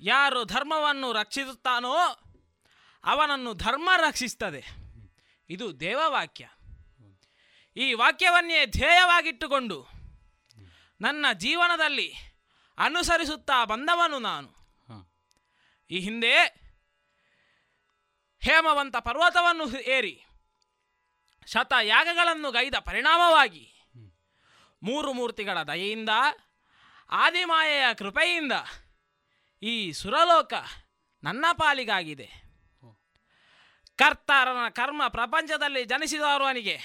[0.00, 1.92] ಯಾರು ಧರ್ಮವನ್ನು ರಕ್ಷಿಸುತ್ತಾನೋ
[3.04, 4.64] ಅವನನ್ನು ಧರ್ಮ ರಕ್ಷಿಸ್ತದೆ
[5.50, 6.48] ಇದು ದೇವವಾಕ್ಯ.
[7.76, 9.88] ಈ ವಾಕ್ಯವನ್ನೇ ಧ್ಯೇಯವಾಗಿಟ್ಟುಕೊಂಡು
[11.00, 12.14] ನನ್ನ ಜೀವನದಲ್ಲಿ
[12.78, 14.54] ಅನುಸರಿಸುತ್ತಾ ಬಂದವನು ನಾನು.
[15.90, 16.64] ಈ ಹಿಂದೆ
[18.44, 20.24] ಹೇಮವಂತ ಪರ್ವತವನ್ನು ಏರಿ
[21.46, 23.70] ಶತ ಯಾಗಗಳನ್ನು ಗೈದ ಪರಿಣಾಮವಾಗಿ
[24.82, 26.08] ಮೂರು ಮೂರ್ತಿಗಳ ದಯೆಯಿಂದ
[27.10, 28.52] ಆದಿಮಾಯೆಯ ಕೃಪೆಯಿಂದ
[29.62, 30.52] ಈ ಸುರಲೋಕ
[31.24, 32.44] ನನ್ನ ಪಾಲಿಗಾಗಿದೆ.
[33.96, 36.78] ಕರ್ತಾರನ ಕರ್ಮ ಪ್ರಪಂಚದಲ್ಲಿ ಜನಿಸಿದವನಿಗೆ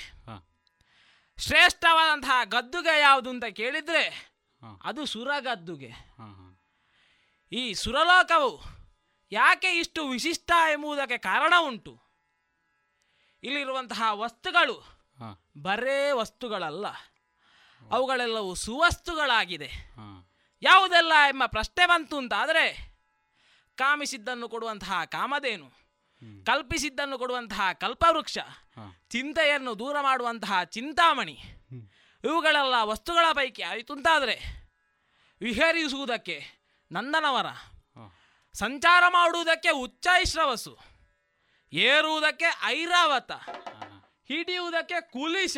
[1.38, 4.03] ಶ್ರೇಷ್ಠವಾದಂತಹ ಗದ್ದುಗೆ ಯಾವುದು ಅಂತ ಕೇಳಿದ್ರೆ
[4.84, 5.91] ಅದು ಸುರಗದ್ದುಗೆ.
[7.51, 8.51] ಈ ಸುರಲೋಕವು
[9.32, 12.09] ಯಾಕೆ ಇಷ್ಟು ವಿಶಿಷ್ಟ ಎಂಬುದಕ್ಕೆ ಕಾರಣ ಉಂಟು?
[13.44, 15.00] ಇಲ್ಲಿರುವಂತಹ ವಸ್ತುಗಳು
[15.62, 16.88] ಬರೇ ವಸ್ತುಗಳಲ್ಲ.
[17.92, 19.70] ಅವುಗಳೆಲ್ಲವೂ ಸುವಸ್ತುಗಳಾಗಿದೆ.
[20.62, 22.66] ಯಾವುದೆಲ್ಲ ಎಂಬ ಪ್ರಶ್ನೆ ಬಂತು ಅಂತಾದರೆ
[23.78, 25.68] ಕಾಮಿಸಿದ್ದನ್ನು ಕೊಡುವಂತಹ ಕಾಮಧೇನು
[26.46, 28.38] ಕಲ್ಪಿಸಿದ್ದನ್ನು ಕೊಡುವಂತಹ ಕಲ್ಪವೃಕ್ಷ
[29.10, 31.38] ಚಿಂತೆಯನ್ನು ದೂರ ಮಾಡುವಂತಹ ಚಿಂತಾಮಣಿ
[32.24, 34.36] ಇವುಗಳೆಲ್ಲ ವಸ್ತುಗಳ ಪೈಕಿ ಆಯಿತು ಅಂತಾದರೆ
[35.42, 36.44] ವಿಹರಿಸುವುದಕ್ಕೆ
[36.92, 37.46] ನಂದನವರ
[38.54, 40.89] ಸಂಚಾರ ಮಾಡುವುದಕ್ಕೆ ಉಚ್ಚೈಶ್ರವಸು
[41.74, 43.32] ಏರುವುದಕ್ಕೆ ಐರಾವತ
[44.30, 45.58] ಹಿಡಿಯುವುದಕ್ಕೆ ಕುಲಿಶ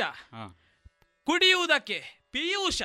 [1.28, 2.00] ಕುಡಿಯುವುದಕ್ಕೆ
[2.32, 2.82] ಪಿಯೂಷ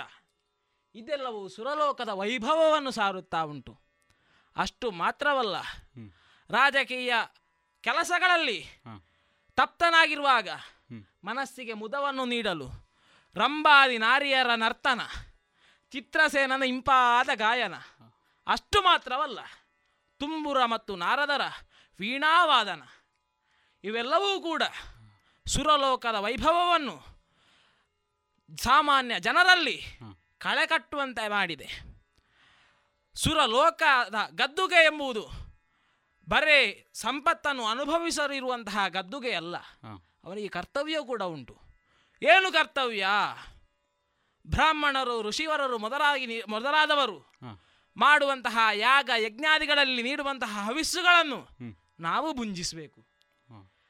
[0.95, 3.73] ಇದೆಲ್ಲವೂ ಸುರಲೋಕದ ವೈಭವವನ್ನು ಸಾರುತ್ತಾ ಉಂಟು.
[4.57, 5.57] ಅಷ್ಟು ಮಾತ್ರವಲ್ಲ
[6.51, 7.15] ರಾಜಕೀಯ
[7.81, 8.61] ಕೆಲಸಗಳಲ್ಲಿ
[9.59, 10.49] ತಪ್ತನಾಗಿರುವಾಗ
[11.25, 12.69] ಮನಸ್ಸಿಗೆ ಮುದವನ್ನು ನೀಡಲು
[13.37, 15.01] ರಂಬಾದಿ ನಾರಿಯರ ನರ್ತನ
[15.91, 17.75] ಚಿತ್ರಸೇನನ ಇಂಪಾದ ಗಾಯನ
[18.47, 19.39] ಅಷ್ಟು ಮಾತ್ರವಲ್ಲ
[20.21, 21.43] ತುಂಬುರ ಮತ್ತು ನಾರದರ
[22.01, 22.83] ವೀಣಾವಾದನ
[23.87, 24.63] ಇವೆಲ್ಲವೂ ಕೂಡ
[25.47, 26.95] ಸುರಲೋಕದ ವೈಭವವನ್ನು
[28.57, 29.77] ಸಾಮಾನ್ಯ ಜನರಲ್ಲಿ
[30.39, 31.69] ಕಳೆ ಕಟ್ಟುವಂತೆ ಮಾಡಿದೆ.
[33.15, 35.25] ಸುರಲೋಕದ ಗದ್ದುಗೆ ಎಂಬುದು
[36.29, 36.59] ಬರೇ
[36.95, 39.57] ಸಂಪತ್ತನ್ನು ಅನುಭವಿಸಲಿರುವಂತಹ ಗದ್ದುಗೆ ಅಲ್ಲ.
[40.25, 41.55] ಅವರಿಗೆ ಕರ್ತವ್ಯ ಕೂಡ ಉಂಟು.
[42.23, 43.07] ಏನು ಕರ್ತವ್ಯ?
[44.47, 47.19] ಬ್ರಾಹ್ಮಣರು ಋಷಿವರರು ಮೊದಲಾಗಿ ಮೊದಲಾದವರು
[47.97, 51.41] ಮಾಡುವಂತಹ ಯಾಗ ಯಜ್ಞಾದಿಗಳಲ್ಲಿ ನೀಡುವಂತಹ ಹವಿಸ್ಸುಗಳನ್ನು
[52.01, 53.01] ನಾವು ಭುಂಜಿಸಬೇಕು.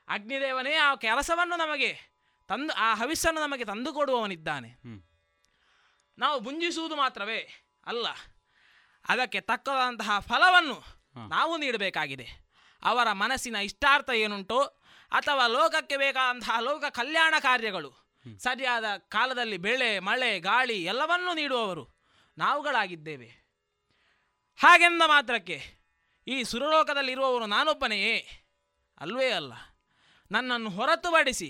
[0.09, 2.16] ಅಗ್ನಿದೇವನೇ ಆ ಕೆಲಸವನ್ನು ನಮಗೆ
[2.48, 4.70] ತಂದು ಆ ಹವಿಸ್ಸನ್ನು ನಮಗೆ ತಂದು ಕೊಡುವವನಿದ್ದಾನೆ
[6.18, 7.40] ನಾವು ಭುಂಜಿಸುವುದು ಮಾತ್ರವೇ
[7.86, 8.07] ಅಲ್ಲ
[9.09, 10.76] ಅದಕ್ಕೆ ತಕ್ಕದಂತಹ ಫಲವನ್ನು
[11.28, 12.46] ನಾವು ನೀಡಬೇಕಾಗಿದೆ.
[12.82, 14.61] ಅವರ ಮನಸ್ಸಿನ ಇಷ್ಟಾರ್ಥ ಏನುಂಟೋ
[15.11, 17.90] ಅಥವಾ ಲೋಕಕ್ಕೆ ಬೇಕಾದಂತಹ ಲೋಕ ಕಲ್ಯಾಣ ಕಾರ್ಯಗಳು
[18.38, 21.84] ಸರಿಯಾದ ಕಾಲದಲ್ಲಿ ಬೆಳೆ ಮಳೆ ಗಾಳಿ ಎಲ್ಲವನ್ನೂ ನೀಡುವವರು
[22.38, 23.28] ನಾವುಗಳಾಗಿದ್ದೇವೆ.
[24.57, 25.59] ಹಾಗೆಂದ ಮಾತ್ರಕ್ಕೆ
[26.26, 28.16] ಈ ಸುರಲೋಕದಲ್ಲಿರುವವರು ನಾನೊಬ್ಬನೆಯೇ?
[28.98, 29.52] ಅಲ್ವೇ ಅಲ್ಲ.
[30.30, 31.48] ನನ್ನನ್ನು ಹೊರತುಪಡಿಸಿ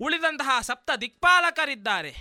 [0.00, 2.12] ಉಳಿದಂತಹ ಸಪ್ತ ದಿಕ್ಪಾಲಕರಿದ್ದಾರೆ.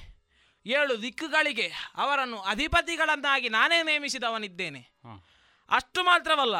[0.65, 4.81] ಏಳು ದಿಕ್ಕುಗಳಿಗೆ ಅವರನ್ನು ಅಧಿಪತಿಗಳನ್ನಾಗಿ ನಾನೇ ನೇಮಿಸಿದವನಿದ್ದೇನೆ.
[5.69, 6.57] ಅಷ್ಟು ಮಾತ್ರವಲ್ಲ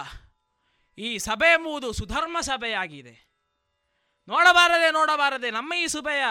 [0.97, 3.15] ಈ ಸಭೆ ಎಂಬುದು ಸುಧರ್ಮ ಸಭೆಯಾಗಿದೆ.
[4.27, 6.23] ನೋಡಬಾರದೆ ನೋಡಬಾರದೆ ನಮ್ಮ ಈ ಸಭೆಯ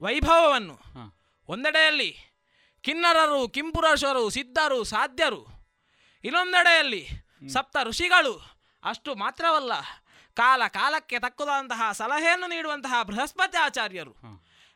[0.00, 0.76] ವೈಭವವನ್ನು
[1.48, 2.10] ಒಂದೆಡೆಯಲ್ಲಿ
[2.84, 5.42] ಕಿನ್ನರರು ಕಿಂಪುರಶರು ಸಿದ್ಧರು ಸಾಧ್ಯರು
[6.24, 7.02] ಇನ್ನೊಂದೆಡೆಯಲ್ಲಿ
[7.52, 8.34] ಸಪ್ತ ಋಷಿಗಳು
[8.84, 9.72] ಅಷ್ಟು ಮಾತ್ರವಲ್ಲ
[10.34, 14.10] ಕಾಲ ಕಾಲಕ್ಕೆ ತಕ್ಕುದಂತಹ ಸಲಹೆಯನ್ನು ನೀಡುವಂತಹ ಬೃಹಸ್ಪತಿ ಆಚಾರ್ಯರು.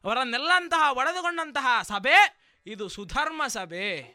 [0.04, 4.14] ಅವರನ್ನೆಲ್ಲಂತಹ ಒಡೆದುಕೊಂಡಂತಹ ಸಭೆ ಇದು ಸುಧರ್ಮ ಸಭೆ.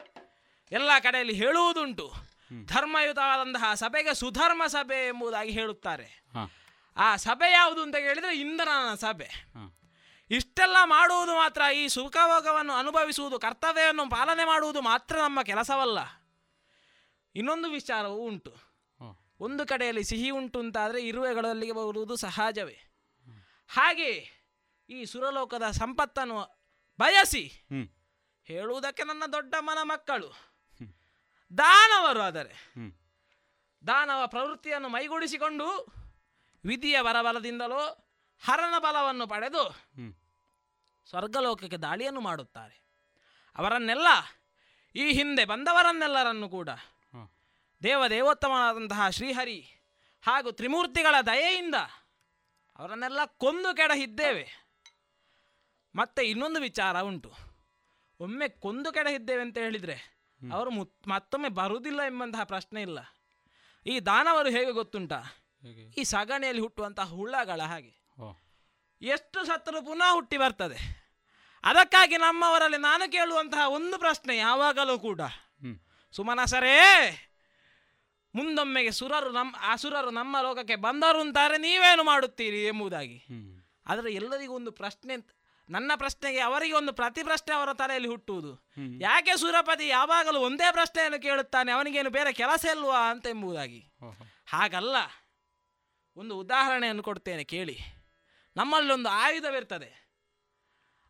[0.72, 2.12] ಎಲ್ಲ ಕಡೆಯಲ್ಲಿ ಹೇಳುವುದುಂಟು.
[2.64, 6.22] ಧರ್ಮಯುತವಾದಂತಹ ಸಭೆಗೆ ಸುಧರ್ಮ ಸಭೆ ಎಂಬುದಾಗಿ ಹೇಳುತ್ತಾರೆ.
[6.96, 9.30] ಆ ಸಭೆ ಯಾವುದು ಅಂತ ಕೇಳಿದರೆ ಇಂದ್ರನ ಸಭೆ.
[10.30, 15.98] ಇಷ್ಟೆಲ್ಲ ಮಾಡುವುದು ಮಾತ್ರ ಈ ಸುಖಭೋಗವನ್ನು ಅನುಭವಿಸುವುದು ಕರ್ತವ್ಯವನ್ನು ಪಾಲನೆ ಮಾಡುವುದು ಮಾತ್ರ ನಮ್ಮ ಕೆಲಸವಲ್ಲ.
[17.34, 18.69] ಇನ್ನೊಂದು ವಿಚಾರವೂ ಉಂಟು.
[19.40, 22.78] ಒಂದು ಕಡೆಯಲ್ಲಿ ಸಿಹಿ ಉಂಟು ಅಂತಾದರೆ ಇರುವೆಗಳಲ್ಲಿಗೆ ಬರುವುದು ಸಹಜವೇ.
[23.70, 24.10] ಹಾಗೆ
[24.88, 26.38] ಈ ಸುರಲೋಕದ ಸಂಪತ್ತನ್ನು
[26.98, 27.44] ಬಯಸಿ
[28.44, 30.28] ಹೇಳುವುದಕ್ಕೆ ನನ್ನ ದೊಡ್ಡ ಮನ ಮಕ್ಕಳು
[31.58, 32.54] ದಾನವರು ಆದರೆ.
[33.86, 35.66] ದಾನವ ಪ್ರವೃತ್ತಿಯನ್ನು ಮೈಗೂಡಿಸಿಕೊಂಡು
[36.64, 37.82] ವಿಧಿಯ ಬರಬಲದಿಂದಲೋ
[38.42, 39.64] ಹರನ ಬಲವನ್ನು ಪಡೆದು
[41.08, 42.76] ಸ್ವರ್ಗಲೋಕಕ್ಕೆ ದಾಳಿಯನ್ನು ಮಾಡುತ್ತಾರೆ.
[43.56, 44.08] ಅವರನ್ನೆಲ್ಲ
[44.94, 46.68] ಈ ಹಿಂದೆ ಬಂದವರನ್ನೆಲ್ಲರನ್ನು ಕೂಡ
[47.82, 49.76] ದೇವದೇವೋತ್ತಮನಾದಂತಹ ಶ್ರೀಹರಿ
[50.22, 51.74] ಹಾಗೂ ತ್ರಿಮೂರ್ತಿಗಳ ದಯೆಯಿಂದ
[52.78, 54.70] ಅವರನ್ನೆಲ್ಲ ಕೊಂದು ಕೆಡಹಿದ್ದೇವೆ.
[55.94, 57.32] ಮತ್ತೆ ಇನ್ನೊಂದು ವಿಚಾರ ಉಂಟು.
[58.20, 60.20] ಒಮ್ಮೆ ಕೊಂದು ಕೆಡಹಿದ್ದೇವೆ ಅಂತ ಹೇಳಿದರೆ
[60.52, 60.70] ಅವರು
[61.08, 62.98] ಮತ್ತೊಮ್ಮೆ ಬರುವುದಿಲ್ಲ ಎಂಬಂತಹ ಪ್ರಶ್ನೆ ಇಲ್ಲ.
[63.86, 65.12] ಈ ದಾನವರು ಹೇಗೆ ಗೊತ್ತುಂಟ?
[65.98, 67.94] ಈ ಸಗಣಿಯಲ್ಲಿ ಹುಟ್ಟುವಂತಹ ಹುಳ್ಳಗಳ ಹಾಗೆ.
[69.02, 71.00] ಎಷ್ಟು ಸತ್ತರೂ ಪುನಃ ಹುಟ್ಟಿ ಬರ್ತದೆ.
[71.64, 75.20] ಅದಕ್ಕಾಗಿ ನಮ್ಮವರಲ್ಲಿ ನಾನು ಕೇಳುವಂತಹ ಒಂದು ಪ್ರಶ್ನೆ ಯಾವಾಗಲೂ ಕೂಡ.
[76.12, 76.76] ಸುಮನಸರೇ
[78.34, 83.24] ಮುಂದೊಮ್ಮೆಗೆ ಸುರರು ನಮ್ಮ ಅಸುರರು ನಮ್ಮ ಲೋಕಕ್ಕೆ ಬಂದರು ಅಂತಾರೆ ನೀವೇನು ಮಾಡುತ್ತೀರಿ ಎಂಬುದಾಗಿ.
[83.86, 85.40] ಆದರೆ ಎಲ್ಲರಿಗೂ ಒಂದು ಪ್ರಶ್ನೆ
[85.70, 88.72] ನನ್ನ ಪ್ರಶ್ನೆಗೆ ಅವರಿಗೆ ಒಂದು ಪ್ರತಿ ಪ್ರಶ್ನೆ ಅವರ ತಲೆಯಲ್ಲಿ ಹುಟ್ಟುವುದು.
[89.00, 93.92] ಯಾಕೆ ಸುರಪತಿ ಯಾವಾಗಲೂ ಒಂದೇ ಪ್ರಶ್ನೆಯನ್ನು ಕೇಳುತ್ತಾನೆ ಅವನಿಗೇನು ಬೇರೆ ಕೆಲಸ ಇಲ್ವಾ ಅಂತ ಎಂಬುದಾಗಿ.
[94.46, 94.96] ಹಾಗಲ್ಲ.
[96.16, 97.78] ಒಂದು ಉದಾಹರಣೆಯನ್ನು ಕೊಡ್ತೇನೆ ಕೇಳಿ.
[98.56, 100.10] ನಮ್ಮಲ್ಲಿ ಒಂದು ಆಯುಧವಿರ್ತದೆ.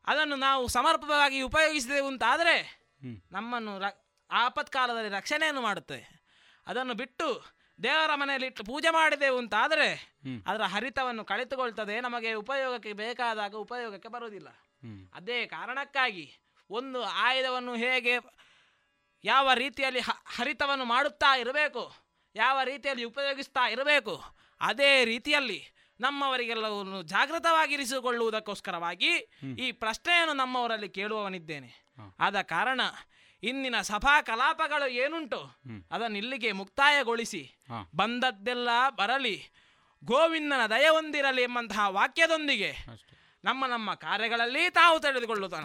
[0.06, 2.86] ಅದನ್ನು ನಾವು ಸಮರ್ಪಕವಾಗಿ ಉಪಯೋಗಿಸಿದೆವು ಅಂತಾದರೆ
[3.32, 3.82] ನಮ್ಮನ್ನು ರ
[4.30, 6.19] ಆಪತ್ಕಾಲದಲ್ಲಿ ರಕ್ಷಣೆಯನ್ನು ಮಾಡುತ್ತದೆ.
[6.70, 7.44] ಅದನ್ನು ಬಿಟ್ಟು
[7.82, 12.00] ದೇವರ ಮನೆಯಲ್ಲಿ ಇಟ್ಟು ಪೂಜೆ ಮಾಡಿದೆವು ಅಂತಾದರೆ ಅದರ ಹರಿತವನ್ನು ಕಳೆದುಕೊಳ್ತದೆ.
[12.00, 14.48] ನಮಗೆ ಉಪಯೋಗಕ್ಕೆ ಬೇಕಾದಾಗ ಉಪಯೋಗಕ್ಕೆ ಬರುವುದಿಲ್ಲ.
[15.14, 16.38] ಅದೇ ಕಾರಣಕ್ಕಾಗಿ
[16.70, 18.18] ಒಂದು ಆಯುಧವನ್ನು ಹೇಗೆ
[19.24, 21.92] ಯಾವ ರೀತಿಯಲ್ಲಿ ಹರಿತವನ್ನು ಮಾಡುತ್ತಾ ಇರಬೇಕು
[22.34, 24.22] ಯಾವ ರೀತಿಯಲ್ಲಿ ಉಪಯೋಗಿಸ್ತಾ ಇರಬೇಕು
[24.60, 29.28] ಅದೇ ರೀತಿಯಲ್ಲಿ ನಮ್ಮವರಿಗೆಲ್ಲವನ್ನು ಜಾಗೃತವಾಗಿರಿಸಿಕೊಳ್ಳುವುದಕ್ಕೋಸ್ಕರವಾಗಿ
[29.58, 31.90] ಈ ಪ್ರಶ್ನೆಯನ್ನು ನಮ್ಮವರಲ್ಲಿ ಕೇಳುವವನಿದ್ದೇನೆ.
[32.20, 32.80] ಆದ ಕಾರಣ
[33.42, 35.40] ಇಂದಿನ ಸಭಾ ಕಲಾಪಗಳು ಏನುಂಟು?
[35.90, 37.42] ಅದನ್ನು ಇಲ್ಲಿಗೆ ಮುಕ್ತಾಯಗೊಳಿಸಿ.
[37.96, 39.36] ಬಂದದ್ದೆಲ್ಲ ಬರಲಿ.
[40.04, 42.70] ಗೋವಿಂದನ ದಯ ಹೊಂದಿರಲಿ ಎಂಬಂತಹ ವಾಕ್ಯದೊಂದಿಗೆ
[43.44, 45.64] ನಮ್ಮ ನಮ್ಮ ಕಾರ್ಯಗಳಲ್ಲಿ ತಾವು ತಿಳಿದುಕೊಳ್ಳುತ್ತಾನ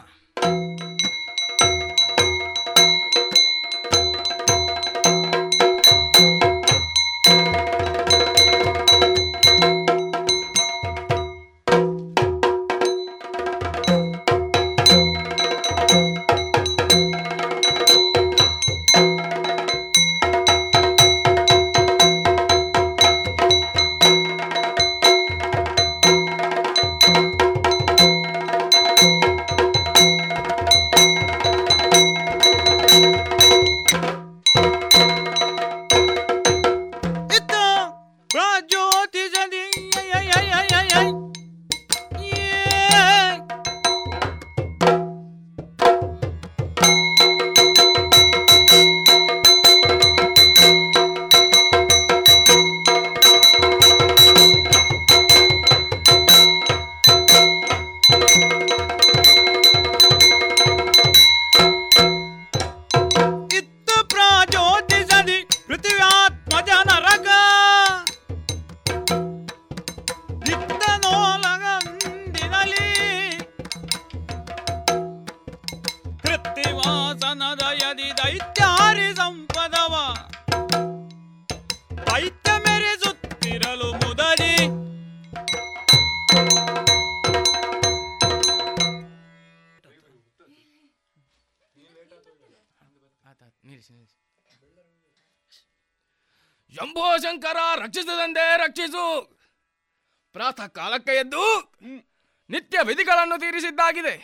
[103.37, 104.15] ತೀರಿಸಿದ್ದಾಗಿದೆ.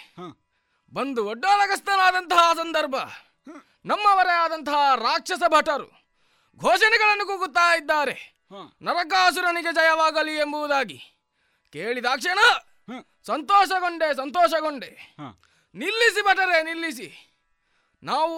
[0.93, 2.95] ಬಂದು ಒಡ್ಡಾಲಗಸ್ತನಾದಂತಹ ಸಂದರ್ಭ.
[3.85, 5.87] ನಮ್ಮವರೇ ಆದಂತಹ ರಾಕ್ಷಸ ಭಟರು
[6.57, 8.17] ಘೋಷಣೆಗಳನ್ನು ಕೂಗುತ್ತಾ ಇದ್ದಾರೆ.
[8.81, 10.99] ನರಕಾಸುರನಿಗೆ ಜಯವಾಗಲಿ ಎಂಬುದಾಗಿ.
[11.73, 12.39] ಕೇಳಿದಾಕ್ಷಣ?
[13.27, 14.91] ಸಂತೋಷಗೊಂಡೆ ಸಂತೋಷಗೊಂಡೆ.
[15.75, 17.07] ನಿಲ್ಲಿಸಿ ಭಟರೆ ನಿಲ್ಲಿಸಿ.
[18.03, 18.35] ನಾವು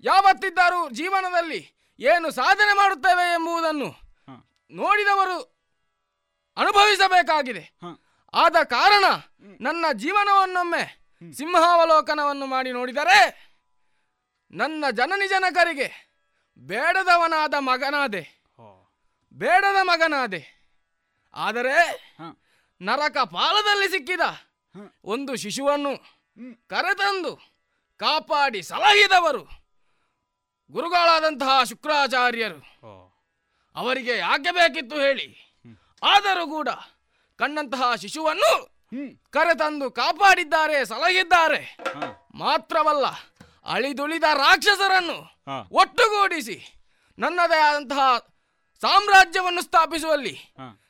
[0.00, 1.60] ಯಾವತ್ತಿದ್ದರೂ ಜೀವನದಲ್ಲಿ
[2.00, 3.90] ಏನು ಸಾಧನೆ ಮಾಡುತ್ತೇವೆ ಎಂಬುದನ್ನು
[4.70, 5.38] ನೋಡಿದವರು
[6.56, 7.64] ಅನುಭವಿಸಬೇಕಾಗಿದೆ.
[8.34, 9.04] ಆದ ಕಾರಣ
[9.60, 10.84] ನನ್ನ ಜೀವನವನ್ನೊಮ್ಮೆ
[11.32, 13.18] ಸಿಂಹಾವಲೋಕನವನ್ನು ಮಾಡಿ ನೋಡಿದರೆ
[14.50, 15.88] ನನ್ನ ಜನನಿ ಜನಕರಿಗೆ
[16.58, 18.22] ಬೇಡದವನಾದ ಮಗನಾದೆ.
[19.32, 20.42] ಬೇಡದ ಮಗನಾದೆ.
[21.34, 21.76] ಆದರೆ
[22.80, 24.24] ನರಕ ಪಾಲದಲ್ಲಿ ಸಿಕ್ಕಿದ
[25.04, 25.92] ಒಂದು ಶಿಶುವನ್ನು
[26.66, 27.32] ಕರೆತಂದು
[27.96, 29.42] ಕಾಪಾಡಿ ಸಲಹಿದವರು
[30.70, 32.60] ಗುರುಗಳಾದಂತಹ ಶುಕ್ರಾಚಾರ್ಯರು.
[33.76, 35.28] ಅವರಿಗೆ ಯಾಕೆ ಬೇಕಿತ್ತು ಹೇಳಿ.
[36.02, 36.68] ಆದರೂ ಕೂಡ
[37.40, 38.52] ಕಂಡಂತಹ ಶಿಶುವನ್ನು
[39.34, 41.60] ಕರೆತಂದು ಕಾಪಾಡಿದ್ದಾರೆ ಸಲಹಿದ್ದಾರೆ.
[42.42, 43.06] ಮಾತ್ರವಲ್ಲ
[43.74, 45.18] ಅಳಿದುಳಿದ ರಾಕ್ಷಸರನ್ನು
[45.80, 46.56] ಒಟ್ಟುಗೂಡಿಸಿ
[47.18, 48.04] ನನ್ನದೇ ಆದಂತಹ
[48.82, 50.34] ಸಾಮ್ರಾಜ್ಯವನ್ನು ಸ್ಥಾಪಿಸುವಲ್ಲಿ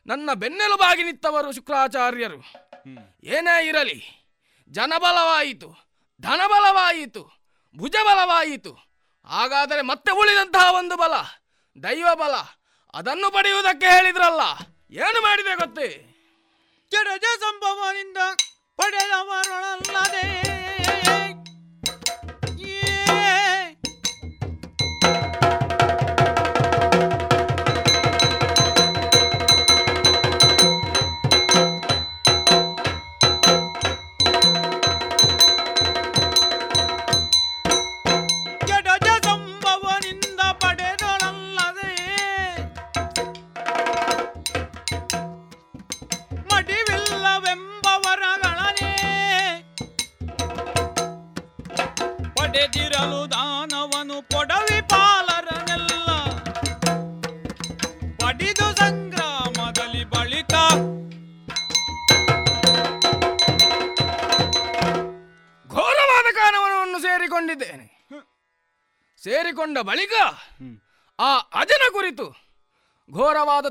[0.06, 2.40] ನನ್ನ ಬೆನ್ನೆಲುಬಾಗಿ ನಿತ್ತವರು ಶುಕ್ರಾಚಾರ್ಯರು.
[3.36, 3.98] ಏನೇ ಇರಲಿ
[4.70, 5.68] ಜನಬಲವಾಯಿತು
[6.22, 7.22] ಧನಬಲವಾಯಿತು
[7.76, 8.72] ಭುಜಬಲವಾಯಿತು.
[9.26, 11.14] ಹಾಗಾದರೆ ಮತ್ತೆ ಉಳಿದಂತಹ ಒಂದು ಬಲ
[11.76, 12.34] ದೈವ ಬಲ
[12.94, 14.42] ಅದನ್ನು ಪಡೆಯುವುದಕ್ಕೆ ಹೇಳಿದ್ರಲ್ಲ
[15.04, 15.88] ಏನು ಮಾಡಿದೆ ಗೊತ್ತೇ?
[16.94, 18.20] ಜಡಜ ಸಂಭವನಿಂದ
[18.78, 20.26] ಪಡೆದವರೊಳಲ್ಲದೆ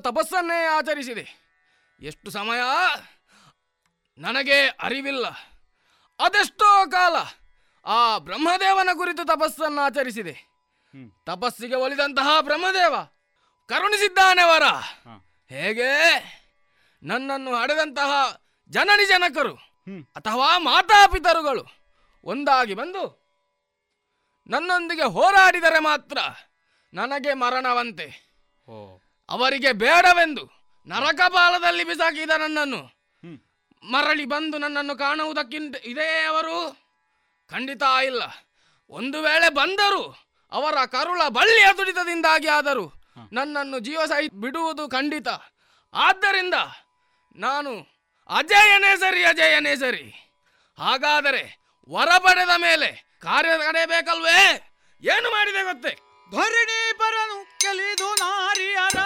[0.03, 1.25] ತಪಸ್ಸನ್ನೇ ಆಚರಿಸಿದೆ.
[2.01, 2.59] ಎಷ್ಟು ಸಮಯ?
[4.17, 5.27] ನನಗೆ ಅರಿವಿಲ್ಲ.
[6.19, 7.15] ಅದೆಷ್ಟೋ ಕಾಲ
[7.85, 10.35] ಆ ಬ್ರಹ್ಮದೇವನ ಕುರಿತು ತಪಸ್ಸನ್ನು ಆಚರಿಸಿದೆ.
[11.25, 12.95] ತಪಸ್ಸಿಗೆ ಒಲಿದಂತಹ ಬ್ರಹ್ಮದೇವ
[13.69, 14.63] ಕರುಣಿಸಿದ್ದಾನೆ ವರ.
[15.49, 15.89] ಹೇಗೆ?
[17.03, 18.11] ನನ್ನನ್ನು ಹಡೆದಂತಹ
[18.69, 19.55] ಜನನಿ ಜನಕರು
[20.15, 21.63] ಅಥವಾ ಮಾತಾಪಿತರುಗಳು
[22.23, 23.03] ಒಂದಾಗಿ ಬಂದು
[24.47, 26.17] ನನ್ನೊಂದಿಗೆ ಹೋರಾಡಿದರೆ ಮಾತ್ರ
[26.93, 28.07] ನನಗೆ ಮರಣವಂತೆ.
[29.29, 30.43] ಅವರಿಗೆ ಬೇಡವೆಂದು
[30.87, 32.81] ನರಕಪಾಲದಲ್ಲಿ ಬಿಸಾಕಿದ ನನ್ನನ್ನು.
[33.83, 36.57] ಮರಳಿ ಬಂದು ನನ್ನನ್ನು ಕಾಣುವುದಕ್ಕಿಂತ ಇದೇ ಅವರು?
[37.49, 38.21] ಖಂಡಿತ ಇಲ್ಲ.
[38.89, 40.03] ಒಂದು ವೇಳೆ ಬಂದರು
[40.51, 42.85] ಅವರ ಕರುಳ ಬಳ್ಳಿಯ ತುಡಿತದಿಂದಾಗಿ ಆದರೂ
[43.31, 45.27] ನನ್ನನ್ನು ಜೀವ ಸಹಿತ ಬಿಡುವುದು ಖಂಡಿತ.
[45.93, 46.53] ಆದ್ದರಿಂದ
[47.35, 47.71] ನಾನು
[48.29, 50.05] ಅಜಯನೇ ಸರಿ ಅಜಯನೇ ಸರಿ.
[50.77, 51.43] ಹಾಗಾದರೆ
[51.89, 52.89] ವರ ಪಡೆದ ಮೇಲೆ
[53.21, 54.39] ಕಾರ್ಯ ನಡೆಯಬೇಕಲ್ವೇ
[55.03, 55.93] ಏನು ಮಾಡಿದೆ ಗೊತ್ತೇ?
[56.33, 58.97] ಧರಣಿ ಪರನು ಕೆಲಿದು ನಾರಿಯರ.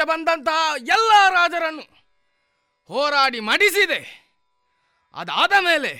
[0.00, 1.82] ಎದುರಿಗೆ ಬಂದಂತಹ ಎಲ್ಲ ರಾಜರನ್ನು
[2.88, 4.00] ಹೋರಾಡಿ ಮಡಿಸಿದೆ.
[5.14, 5.92] ಅದಾದ ಮೇಲೆ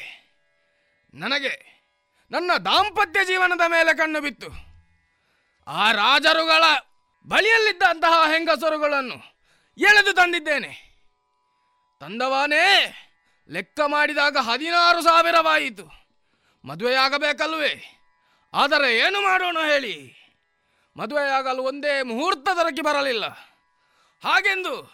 [1.15, 1.83] ನನಗೆ
[2.31, 4.49] ನನ್ನ ದಾಂಪತ್ಯ ಜೀವನದ ಮೇಲೆ ಕಣ್ಣು ಬಿತ್ತು.
[5.67, 6.65] ಆ ರಾಜರುಗಳ
[7.27, 9.17] ಬಳಿಯಲ್ಲಿದ್ದಂತಹ ಹೆಂಗಸರುಗಳನ್ನು
[9.79, 10.73] ಎಳೆದು ತಂದಿದ್ದೇನೆ.
[12.01, 12.95] ತಂದವಾನೇ,
[13.49, 15.87] ಲೆಕ್ಕ ಮಾಡಿದಾಗ ಹದಿನಾರು ಸಾವಿರವಾಯಿತು.
[16.65, 17.97] ಮದುವೆಯಾಗಬೇಕಲ್ವೇ?
[18.55, 20.17] ಆದರೆ ಏನು ಮಾಡೋಣ ಹೇಳಿ?
[20.97, 23.50] ಮದುವೆಯಾಗಲು ಒಂದೇ ಮುಹೂರ್ತ ದೊರಕಿ ಬರಲಿಲ್ಲ.
[24.25, 24.93] ಹಾಗೆಂದು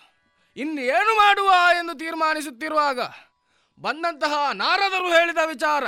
[0.56, 3.00] ಇನ್ನೇನು ಮಾಡುವ ಎಂದು ತೀರ್ಮಾನಿಸುತ್ತಿರುವಾಗ
[3.80, 5.84] ಬಂದಂತಹ ನಾರದರು ಹೇಳಿದ ವಿಚಾರ,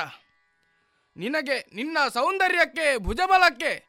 [1.16, 3.84] ನಿನಗೆ ನಿನ್ನ ಸೌಂದರ್ಯಕ್ಕೆ, ಭುಜಬಲಕ್ಕೆ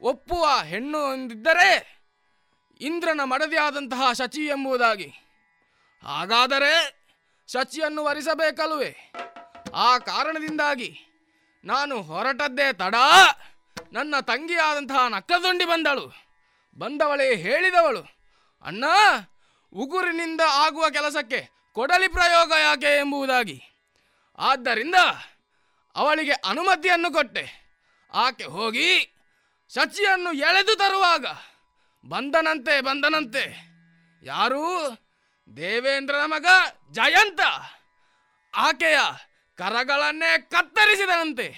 [0.00, 2.00] ಒಪ್ಪುವ ಹೆಣ್ಣು ಎಂದಿದ್ದರೆ
[2.80, 5.12] ಇಂದ್ರನ ಮಡದಿಯಾದಂತಹ ಶಚಿ ಎಂಬುದಾಗಿ.
[6.02, 6.72] ಹಾಗಾದರೆ
[7.52, 9.12] ಶಚಿಯನ್ನು ವರಿಸಬೇಕಲ್ವೇ
[9.74, 11.02] ಆ ಕಾರಣದಿಂದಾಗಿ
[11.64, 12.94] ನಾನು ಹೊರಟದ್ದೇ ತಡ.
[13.92, 16.14] ನನ್ನ ತಂಗಿಯಾದಂತಹ ನಕ್ಕದುಂಡಿ ಬಂದಳು.
[16.78, 18.15] ಬಂದವಳೇ ಹೇಳಿದವಳು.
[18.62, 18.84] ಅಣ್ಣ,
[19.72, 23.62] ಉಗುರಿನಿಂದ ಆಗುವ ಕೆಲಸಕ್ಕೆ ಕೊಡಲಿ ಪ್ರಯೋಗ ಯಾಕೆ ಎಂಬುದಾಗಿ.
[24.38, 24.94] ಆದ್ದರಿಂದ
[25.94, 27.66] ಅವಳಿಗೆ ಅನುಮತಿಯನ್ನು ಕೊಟ್ಟೆ.
[28.12, 29.12] ಆಕೆ ಹೋಗಿ
[29.74, 31.26] ಶಚಿಯನ್ನು ಎಳೆದು ತರುವಾಗ,
[32.08, 33.44] ಬಂದನಂತೆ ಬಂದನಂತೆ,
[34.22, 34.62] ಯಾರು?
[35.56, 36.46] ದೇವೇಂದ್ರನ ಮಗ
[36.92, 37.40] ಜಯಂತ.
[38.54, 38.98] ಆಕೆಯ
[39.56, 41.48] ಕರಗಳನ್ನೇ ಕತ್ತರಿಸಿದನಂತೆ.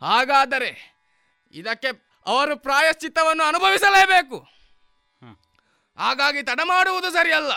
[0.00, 0.94] ಹಾಗಾದರೆ
[1.52, 1.88] ಇದಕ್ಕೆ
[2.26, 4.53] ಅವರು ಪ್ರಾಯಶ್ಚಿತ್ತವನ್ನು ಅನುಭವಿಸಲೇಬೇಕು.
[5.98, 7.52] ಹಾಗಾಗಿ ತಡ ಮಾಡುವುದು ಸರಿಯಲ್ಲ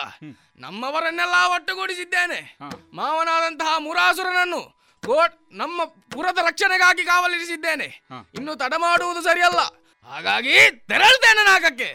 [0.56, 2.58] ನಮ್ಮವರನ್ನೆಲ್ಲ ಒಟ್ಟುಗೂಡಿಸಿದ್ದೇನೆ.
[2.92, 4.60] ಮಾವನಾದಂತಹ ಮುರಾಸುರನನ್ನು
[5.06, 8.02] ಕೋಟ್ ನಮ್ಮ ಪುರದ ರಕ್ಷಣೆಗಾಗಿ ಕಾವಲಿರಿಸಿದ್ದೇನೆ.
[8.34, 9.60] ಇನ್ನು ತಡ ಮಾಡುವುದು ಸರಿಯಲ್ಲ.
[10.08, 11.90] ಹಾಗಾಗಿ ತೆರಳ್ತೇನೆ ನಾಗಕ್ಕೆ.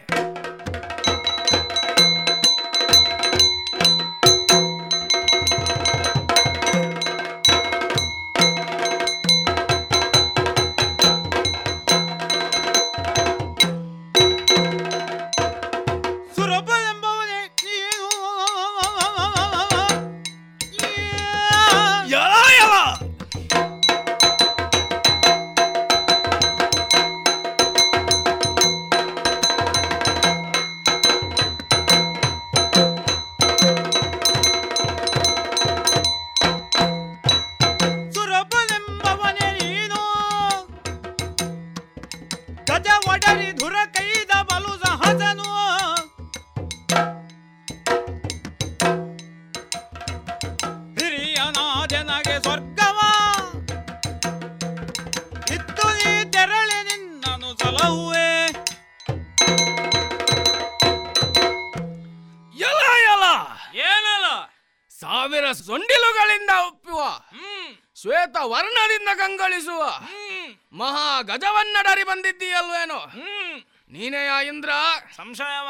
[75.23, 75.69] ಸಂಶಯವ?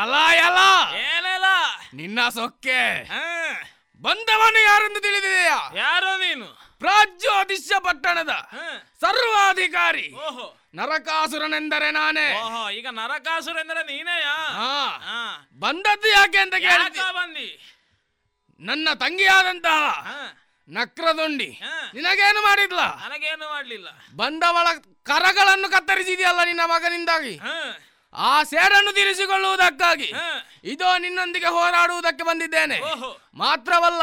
[0.00, 0.14] ಎಲ್ಲ
[0.44, 0.60] ಎಲ್ಲ
[1.08, 1.48] ಏನೆಲ್ಲ
[1.98, 2.78] ನಿನ್ನ ಸೊಕ್ಕೆ.
[4.04, 5.58] ಬಂದವನು ಯಾರೆಂದು ತಿಳಿದಿದೆಯಾ?
[5.82, 6.46] ಯಾರೋ ನೀನು?
[6.82, 8.32] ಪ್ರಾಜ್ಯೋತಿಷ್ಯ ಪಟ್ಟಣದ
[9.02, 10.06] ಸರ್ವಾಧಿಕಾರಿ.
[10.26, 10.46] ಓಹೋ.
[10.78, 12.26] ನರಕಾಸುರನೆಂದರೆ ನಾನೇ.
[12.40, 14.34] ಓಹೋ ಈಗ ನರಕಾಸುರೆಂದರೆ ನೀನೇಯಾ.
[15.64, 16.98] ಬಂದದ್ದು ಯಾಕೆ ಅಂತ ಕೇಳಿ.
[16.98, 17.48] ಯಾಕ ಬಂದಿ?
[18.60, 19.80] ನನ್ನ ತಂಗಿಯಾದಂತಹ.
[20.68, 21.50] ನಕ್ರದೊಂಡಿ.
[21.94, 22.80] ನಿನಗೇನು ಮಾಡಿದ್ಲ?
[23.06, 23.88] ನನಗೇನು ಮಾಡ್ಲಿಲ್ಲ?
[24.22, 24.68] ಬಂದವಳ
[25.10, 27.34] ಕರಗಳನ್ನು ಕತ್ತರಿಸಿದೆಯಲ್ಲ ನಿನ್ನ ಮಗನಿಂದಾಗಿ?
[27.46, 27.56] ಹಾ.
[28.14, 30.12] ಆ ಸೇಡನ್ನು ತೀರಿಸಿಕೊಳ್ಳುವುದಕ್ಕಾಗಿ
[30.64, 32.78] ಇದು ನಿನ್ನೊಂದಿಗೆ ಹೋರಾಡುವುದಕ್ಕೆ ಬಂದಿದ್ದೇನೆ
[33.34, 34.02] ಮಾತ್ರವಲ್ಲ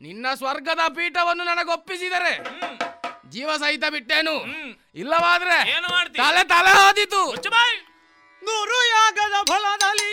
[0.00, 2.34] ನಿನ್ನ ಸ್ವರ್ಗದ ಪೀಠವನ್ನು ನನಗೊಪ್ಪಿಸಿದರೆ
[3.28, 4.34] ಜೀವ ಸಹಿತ ಬಿಟ್ಟೇನು
[4.94, 5.58] ಇಲ್ಲವಾದ್ರೆ
[6.14, 7.22] ತಲೆ ತಲೆ ಹೋದಿತು
[8.92, 10.08] ಯಾಗದ ಫಲದಲ್ಲಿ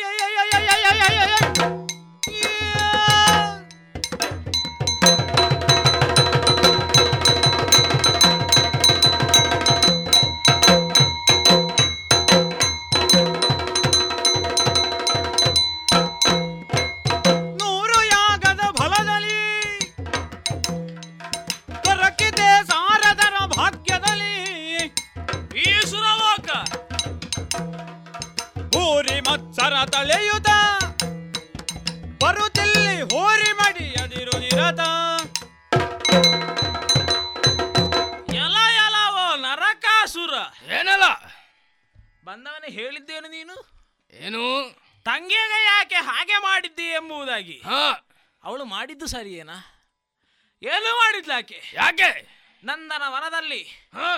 [53.10, 53.64] ವನದಲ್ಲಿ
[53.94, 54.10] ಹಾ.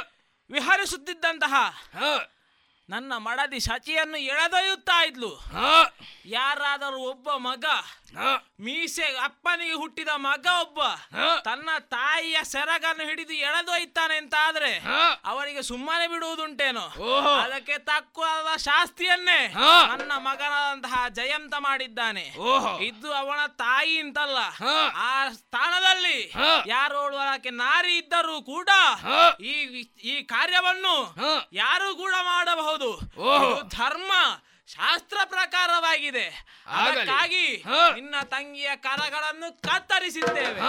[0.49, 1.53] ವಿಹರಿಸುತ್ತಿದ್ದಂತಹ
[1.99, 2.11] ಹಾ.
[2.89, 5.29] ನನ್ನ ಮಡದಿ ಶಚಿಯನ್ನು ಎಳೆದೊಯ್ಯುತ್ತಾ ಇದ್ಲು.
[6.25, 7.65] ಯಾರಾದರೂ ಒಬ್ಬ ಮಗ
[8.59, 10.79] ಮೀಸೆ ಅಪ್ಪನಿಗೆ ಹುಟ್ಟಿದ ಮಗ ಒಬ್ಬ.
[11.43, 14.79] ತನ್ನ ತಾಯಿಯ ಸೆರಗನ್ನು ಹಿಡಿದು ಎಳೆದೊಯ್ತಾನೆ ಅಂತ ಆದ್ರೆ.
[15.25, 16.85] ಅವನಿಗೆ ಸುಮ್ಮನೆ ಬಿಡುವುದುಂಟೇನೋ.
[17.41, 22.33] ಅದಕ್ಕೆ ತಕ್ಕುವ ಶಾಸ್ತಿಯನ್ನೇ ತನ್ನ ನನ್ನ ಮಗನಾದಂತಹ ಜಯಂತ ಮಾಡಿದ್ದಾನೆ.
[22.85, 24.37] ಇದು ಅವನ ತಾಯಿ ಅಂತಲ್ಲ.
[24.95, 28.69] ಆ ಸ್ಥಾನದಲ್ಲಿ ಯಾರು ಯಾರೋಳ್ವರಕ್ಕೆ ನಾರಿ ಇದ್ದರೂ ಕೂಡ
[29.41, 29.51] ಈ
[30.03, 31.15] ಈ ಕಾರ್ಯವನ್ನು
[31.53, 32.99] ಯಾರು ಕೂಡ ಮಾಡಬಹುದು.
[33.67, 34.11] ಧರ್ಮ.
[34.73, 36.45] ಶಾಸ್ತ್ರ ಪ್ರಕಾರವಾಗಿದೆ.
[36.67, 37.63] ಅದಕ್ಕಾಗಿ.
[37.93, 40.59] ನಿನ್ನ ತಂಗಿಯ ಕರಗಳನ್ನು ಕತ್ತರಿಸಿದ್ದೇವೆ.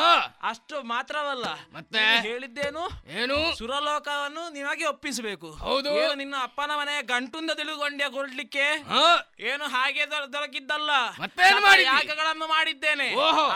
[0.43, 1.45] ಅಷ್ಟು ಮಾತ್ರವಲ್ಲ.
[1.73, 2.21] ಮತ್ತೆ?
[2.21, 2.83] ಹೇಳಿದ್ದೇನು?
[3.21, 3.57] ಏನು?
[3.59, 5.51] ಸುರಲೋಕವನ್ನು ನಿಮಗೆ ಒಪ್ಪಿಸಬೇಕು.
[5.53, 6.15] ಹೌದು.
[6.15, 8.67] ನಿನ್ನ ಅಪ್ಪನ ಮನೆಯ ಗಂಟುಂದ ತಿಳಿದುಕೊಂಡೆ ಕೊಡ್ಲಿಕ್ಕೆ?
[9.41, 10.91] ಏನು ಹಾಗೆ ದೊರಕಿದ್ದಲ್ಲ?
[11.83, 13.09] ಯಾಗಗಳನ್ನು ಮಾಡಿದ್ದೇನೆ.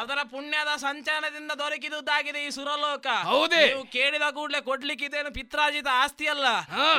[0.03, 3.07] ಅದರ ಪುಣ್ಯದ ಸಂಚಾನದಿಂದ ದೊರಕಿದುದಾಗಿದೆ ಈ ಸುರಲೋಕ.
[3.07, 3.67] ಹೌದೇ?
[3.67, 6.47] ನೀವು ಕೇಳಿದ ಕೂಡಲೇ ಕೊಡ್ಲಿಕ್ಕಿದ್ದೇನು ಪಿತ್ರಾಜಿತ ಆಸ್ತಿ ಅಲ್ಲ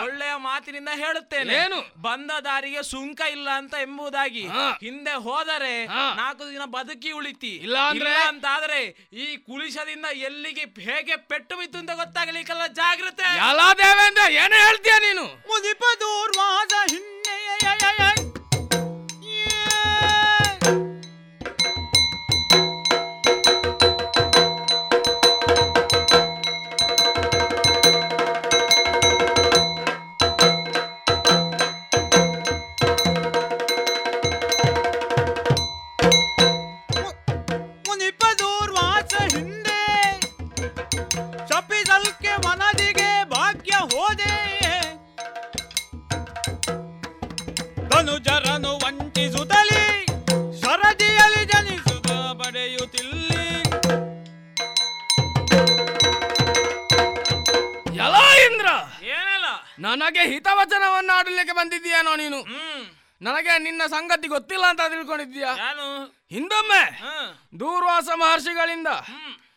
[0.01, 1.57] ಒಳ್ಳೆಯ ಮಾತಿನಿಂದ ಹೇಳುತ್ತೇನೆ?
[2.01, 4.43] ಬಂದ ದಾರಿಗೆ ಸುಂಕ ಇಲ್ಲ ಅಂತ ಎಂಬುದಾಗಿ.
[4.81, 5.73] ಹಿಂದೆ ಹೋದರೆ.
[6.17, 8.13] ನಾಲ್ಕು ದಿನ ಬದುಕಿ ಉಳಿತಿ ಇಲ್ಲ ಅಂದ್ರೆ?
[8.27, 8.79] ಅಂತಾದ್ರೆ
[9.17, 15.83] ಈ ಕುಳಿಶದಿಂದ ಎಲ್ಲಿಗೆ ಹೇಗೆ ಪೆಟ್ಟು ಬಿತ್ತು ಅಂತ ಗೊತ್ತಾಗಲಿಕ್ಕೆಲ್ಲ ಜಾಗ್ರತೆ ಎಲ್ಲ ದೇವೇಂದ್ರ ಏನು ಹೇಳ್ತೀಯ ನೀನು ಮುದಿಪ
[16.01, 17.49] ದೂರ್ವಾಸ ಹಿನ್ನೆಯ
[64.17, 65.49] ಸಂಗತಿ ಗೊತ್ತಿಲ್ಲ ಅಂತ ತಿಳ್ಕೊಂಡಿದ್ಯಾ
[66.31, 66.83] ಹಿಂದೊಮ್ಮೆ
[67.59, 68.89] ದೂರ್ವಾಸ ಮಹರ್ಷಿಗಳಿಂದ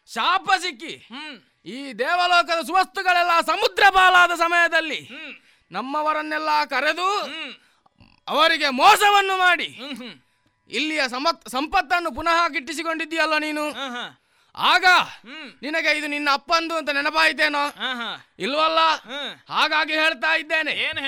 [0.08, 0.94] ಶಾಪ ಸಿಕ್ಕಿ
[1.66, 5.00] ಈ ದೇವಲೋಕದ ಸುವಸ್ತುಗಳೆಲ್ಲ ಸಮುದ್ರ ಪಾಲಾದ ಸಮಯದಲ್ಲಿ
[5.70, 7.08] ನಮ್ಮವರನ್ನೆಲ್ಲ ಕರೆದು
[8.28, 9.68] ಅವರಿಗೆ ಮೋಸವನ್ನು ಮಾಡಿ
[10.70, 13.64] ಇಲ್ಲಿಯ ಸಮತ್ ಸಂಪತ್ತನ್ನು ಪುನಃ ಗಿಟ್ಟಿಸಿಕೊಂಡಿದ್ದೀಯಲ್ಲ ನೀನು?
[14.54, 14.86] ಆಗ
[15.62, 17.64] ನಿನಗೆ ಇದು ನಿನ್ನ ಅಪ್ಪಂದು ಅಂತ ನೆನಪಾಯಿತೇನೋ?
[18.44, 18.80] ಇಲ್ವಲ್ಲ?
[19.52, 20.72] ಹಾಗಾಗಿ ಹೇಳ್ತಾ ಇದ್ದೇನೆ.
[20.86, 21.00] ಏನು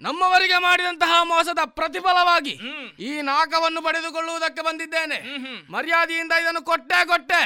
[0.00, 2.54] ನಮ್ಮವರಿಗೆ ಮಾಡಿದಂತಹ ಮೋಸದ ಪ್ರತಿಫಲವಾಗಿ
[2.98, 5.18] ಈ ನಾಕವನ್ನು ಪಡೆದುಕೊಳ್ಳುವುದಕ್ಕೆ ಬಂದಿದ್ದೇನೆ.
[5.72, 7.40] ಮರ್ಯಾದೆಯಿಂದ ಇದನ್ನು ಕೊಟ್ಟೆ ಕೊಟ್ಟೆ.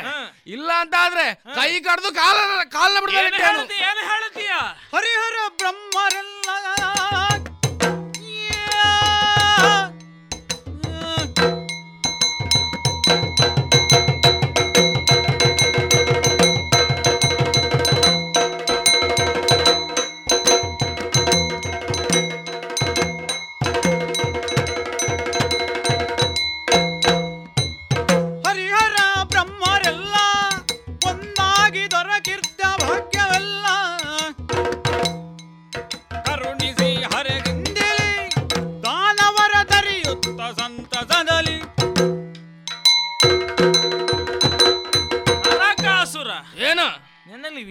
[0.47, 2.37] ಇಲ್ಲ ಅಂತ ಆದ್ರೆ ಕೈ ಕಡ್ದು ಕಾಲ
[2.69, 4.53] ಕಾಲ ಹೇಳ್ತೀಯ?
[4.95, 6.51] ಹರಿಹರ ಬ್ರಹ್ಮರೆಲ್ಲ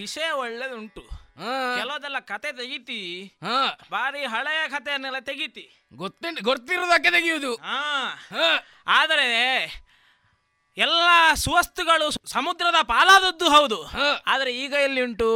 [0.10, 1.02] ವಿಷಯ ಒಳ್ಳೇದುಂಟು.
[1.78, 3.24] ಕೆಲವದೆಲ್ಲ ಕತೆ ತೆಗಿತಿ.
[3.44, 3.80] ಹಾ.
[3.92, 5.86] ಬಾರಿ ಹಳೆಯ ಕಥೆಯನ್ನೆಲ್ಲ ತೆಗಿತಿ.
[5.94, 8.16] ಗೊತ್ತಿನ್ ಗೊತ್ತಿರೋದಕ್ಕೆ ತೆಗೆಯುವುದು ಹಾ.
[8.88, 9.28] ಆದರೆ
[10.78, 13.80] ಎಲ್ಲ ಸುವಸ್ತುಗಳು ಸಮುದ್ರದ ಪಾಲಾದದ್ದು ಹೌದು.
[14.28, 15.30] ಆದರೆ ಈಗ ಎಲ್ಲಿ ಉಂಟು?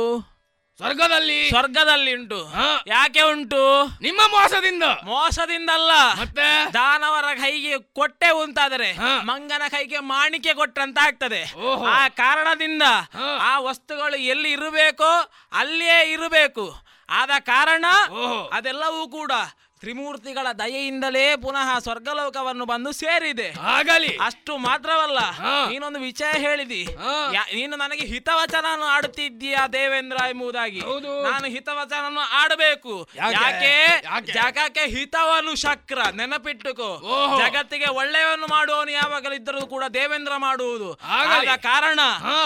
[0.78, 1.50] ಸ್ವರ್ಗದಲ್ಲಿ.
[1.50, 2.40] ಸ್ವರ್ಗದಲ್ಲಿ ಉಂಟು.
[2.88, 3.62] ಯಾಕೆ ಉಂಟು?
[4.02, 4.84] ನಿಮ್ಮ ಮೋಸದಿಂದ.
[4.84, 5.92] ಮೋಸದಿಂದಲ್ಲ.
[6.22, 6.48] ಮತ್ತೆ?
[6.74, 8.90] ದಾನವರ ಕೈಗೆ ಕೊಟ್ಟೆ ಉಂಟಾದರೆ
[9.24, 11.42] ಮಂಗನ ಕೈಗೆ ಮಾಣಿಕೆ ಕೊಟ್ಟಂತ ಆಗ್ತದೆ.
[11.90, 12.84] ಆ ಕಾರಣದಿಂದ
[13.42, 15.12] ಆ ವಸ್ತುಗಳು ಎಲ್ಲಿ ಇರಬೇಕೋ
[15.52, 16.66] ಅಲ್ಲಿಯೇ ಇರಬೇಕು.
[17.10, 17.86] ಆದ ಕಾರಣ
[18.52, 19.32] ಅದೆಲ್ಲವೂ ಕೂಡ
[19.84, 23.54] ತ್ರಿಮೂರ್ತಿಗಳ ದಯೆಯಿಂದಲೇ ಪುನಃ ಸ್ವರ್ಗಲೋಕವನ್ನು ಬಂದು ಸೇರಿದೆ.
[23.62, 24.18] ಆಗಲಿ.
[24.26, 25.20] ಅಷ್ಟು ಮಾತ್ರವಲ್ಲ
[25.70, 26.88] ನೀನೊಂದು ವಿಷಯ ಹೇಳಿದಿ.
[27.56, 30.80] ನೀನು ನನಗೆ ಹಿತವಚನ ಆಡುತ್ತಿದ್ದೀಯಾ ದೇವೇಂದ್ರ ಎಂಬುದಾಗಿ.
[31.24, 33.10] ನಾನು ಹಿತವಚನ ಆಡಬೇಕು.
[33.16, 33.74] ಯಾಕೆ?
[34.34, 36.90] ಜಗಕ್ಕೆ ಹಿತವನು ಶಕ್ರ ನೆನಪಿಟ್ಟುಕೊ
[37.38, 40.94] ಜಗತ್ತಿಗೆ ಒಳ್ಳೆಯವನ್ನು ಮಾಡುವವನು ಯಾವಾಗಲೂ ಇದ್ದರೂ ಕೂಡ ದೇವೇಂದ್ರ ಮಾಡುವುದು.
[40.94, 42.00] ಆದ ಕಾರಣ.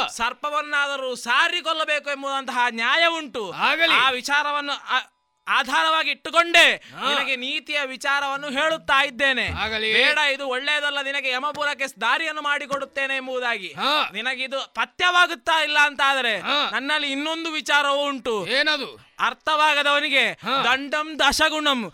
[0.08, 3.52] ಸರ್ಪವನ್ನಾದರೂ ಸಾರಿಕೊಳ್ಳಬೇಕು ಎಂಬುದಂತಹ ನ್ಯಾಯ ಉಂಟು.
[3.96, 5.17] ಆ ವಿಚಾರವನ್ನು
[5.48, 6.84] ಆಧಾರವಾಗಿ ಇಟ್ಟುಕೊಂಡೇ.
[7.08, 9.46] ನಿನಗೆ ನೀತಿಯ ವಿಚಾರವನ್ನು ಹೇಳುತ್ತಾ ಇದ್ದೇನೆ.
[9.94, 11.02] ಬೇಡ ಇದು ಒಳ್ಳೆಯದಲ್ಲ.
[11.02, 13.74] ನಿನಗೆ ಯಮಪುರಕ್ಕೆ ದಾರಿಯನ್ನು ಮಾಡಿಕೊಡುತ್ತೇನೆ ಎಂಬುದಾಗಿ.
[14.14, 16.42] ನಿನಗಿದು ಪಥ್ಯವಾಗುತ್ತಾ ಇಲ್ಲ ಅಂತ ಆದರೆ
[16.72, 18.48] ನನ್ನಲ್ಲಿ ಇನ್ನೊಂದು ವಿಚಾರವೂ ಉಂಟು.
[18.48, 18.90] ಏನದು?
[19.20, 20.26] ಅರ್ಥವಾಗದವನಿಗೆ
[20.64, 21.92] ದಂಡಂ ದಶಗುಣಂ.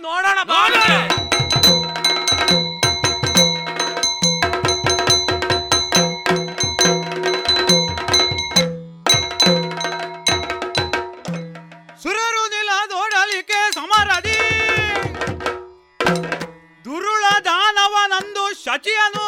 [0.00, 0.38] ನೋಡೋಣ.
[18.82, 19.26] ಶಚಿಯನು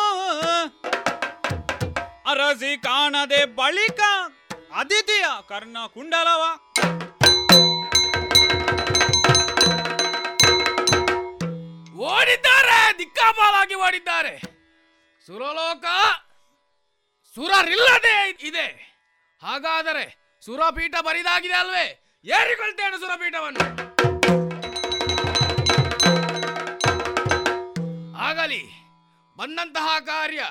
[2.31, 4.01] ಅರಸಿ ಕಾಣದೆ ಬಳಿಕ
[4.76, 6.43] ಅದಿತಿಯ ಕರ್ಣ ಕುಂಡಲವ.
[12.09, 14.35] ಓಡಿದ್ದಾರೆ ದಿಕ್ಕಾಪಾಲಾಗಿ ಓಡಿದ್ದಾರೆ.
[15.26, 15.85] ಸುರಲೋಕ
[17.35, 18.16] ಸುರರಿಲ್ಲದೆ
[18.48, 18.68] ಇದೆ.
[19.43, 20.06] ಹಾಗಾದರೆ
[20.44, 21.86] ಸುರಪೀಠ ಬರಿದಾಗಿದೆ ಅಲ್ವೇ?
[22.26, 23.93] ಏರಿಕೊಳ್ತೇನೆ ಸುರಪೀಠವನ್ನು.
[29.36, 30.43] ಬಂದಂತಹ ಕಾರ್ಯ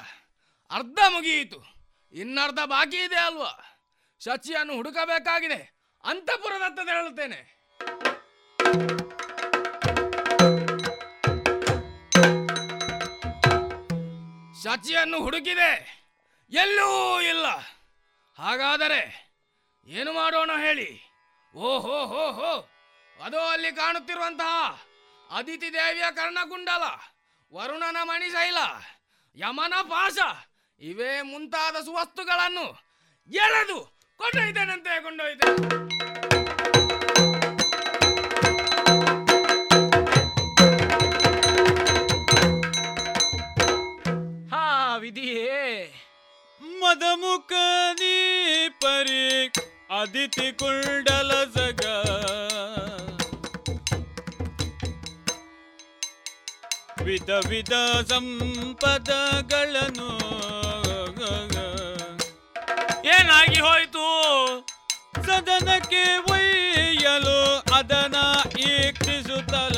[0.72, 1.60] ಅರ್ಧ ಮುಗಿಯಿತು.
[2.14, 3.52] ಇನ್ನರ್ಧ ಬಾಕಿ ಇದೆ ಅಲ್ವಾ?
[4.24, 5.60] ಶಚಿಯನ್ನು ಹುಡುಕಬೇಕಾಗಿದೆ.
[6.04, 7.40] ಅಂತಪುರದತ್ತ ಹೇಳುತ್ತೇನೆ
[14.64, 15.72] ಶಚಿಯನ್ನು ಹುಡುಕಿದೆ.
[16.52, 17.46] ಎಲ್ಲೂ ಇಲ್ಲ.
[18.38, 19.02] ಹಾಗಾದರೆ
[19.86, 20.90] ಏನು ಮಾಡೋಣ ಹೇಳಿ?
[21.56, 22.70] ಓಹೋ ಹೋ ಹೋ
[23.24, 24.54] ಅದು ಅಲ್ಲಿ ಕಾಣುತ್ತಿರುವಂತಹ
[25.32, 26.84] ಅದಿತಿ ದೇವಿಯ ಕರ್ಣಕುಂಡಲ
[27.54, 28.60] ವರುಣನ ಮಣಿಶೈಲ,
[29.38, 30.18] ಯಮನ ಪಾಶ,
[30.82, 32.68] ಇವೇ ಮುಂತಾದ ಸುವಸ್ತುಗಳನ್ನು
[33.32, 33.80] ಎಳೆದು
[34.20, 35.70] ಕೊಂಡೊಯ್ತೇನಂತೆ ಕೊಂಡೊಯ್ತೇನೆ
[44.54, 44.64] ಹಾ,
[44.98, 45.60] ವಿಧಿಯೇ.
[46.62, 47.52] ಮದಮುಖ
[48.00, 48.16] ನೀ
[48.84, 49.24] ಪರಿ,
[50.00, 51.82] ಅದಿತಿ ಕುಂಡಲ ಸಗ
[57.04, 57.74] ವಿಧ ವಿಧ
[58.08, 59.04] ಸಂಪದಗಳನ್ನು.
[63.06, 64.06] ಏನಾಗಿ ಹೋಯ್ತು?
[65.26, 68.16] ಸದನಕ್ಕೆ ಒಯ್ಯಲು ಅದನ
[68.60, 69.78] ಈಕ್ಷಿಸುತ್ತಲ.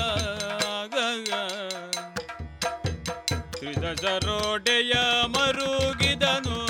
[3.52, 4.94] ತ್ರಿದಶರೋಡೆಯ
[5.26, 6.66] ಮರುಗಿದನು.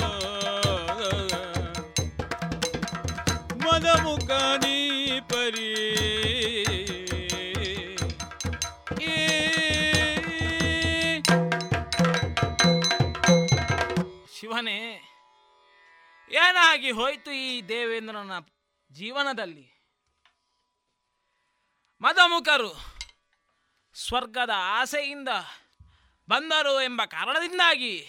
[3.58, 4.30] ಮದಮುಖ
[16.36, 18.32] ಏನಾಗಿ ಹೋಯ್ತು ಈ ದೇವೇಂದ್ರನ
[18.92, 19.72] ಜೀವನದಲ್ಲಿ?
[22.00, 22.96] ಮದಮುಖರು
[23.94, 25.28] ಸ್ವರ್ಗದ ಆಸೆಯಿಂದ
[26.28, 28.00] ಬಂದರು ಎಂಬ ಕಾರಣದಿಂದಾಗಿ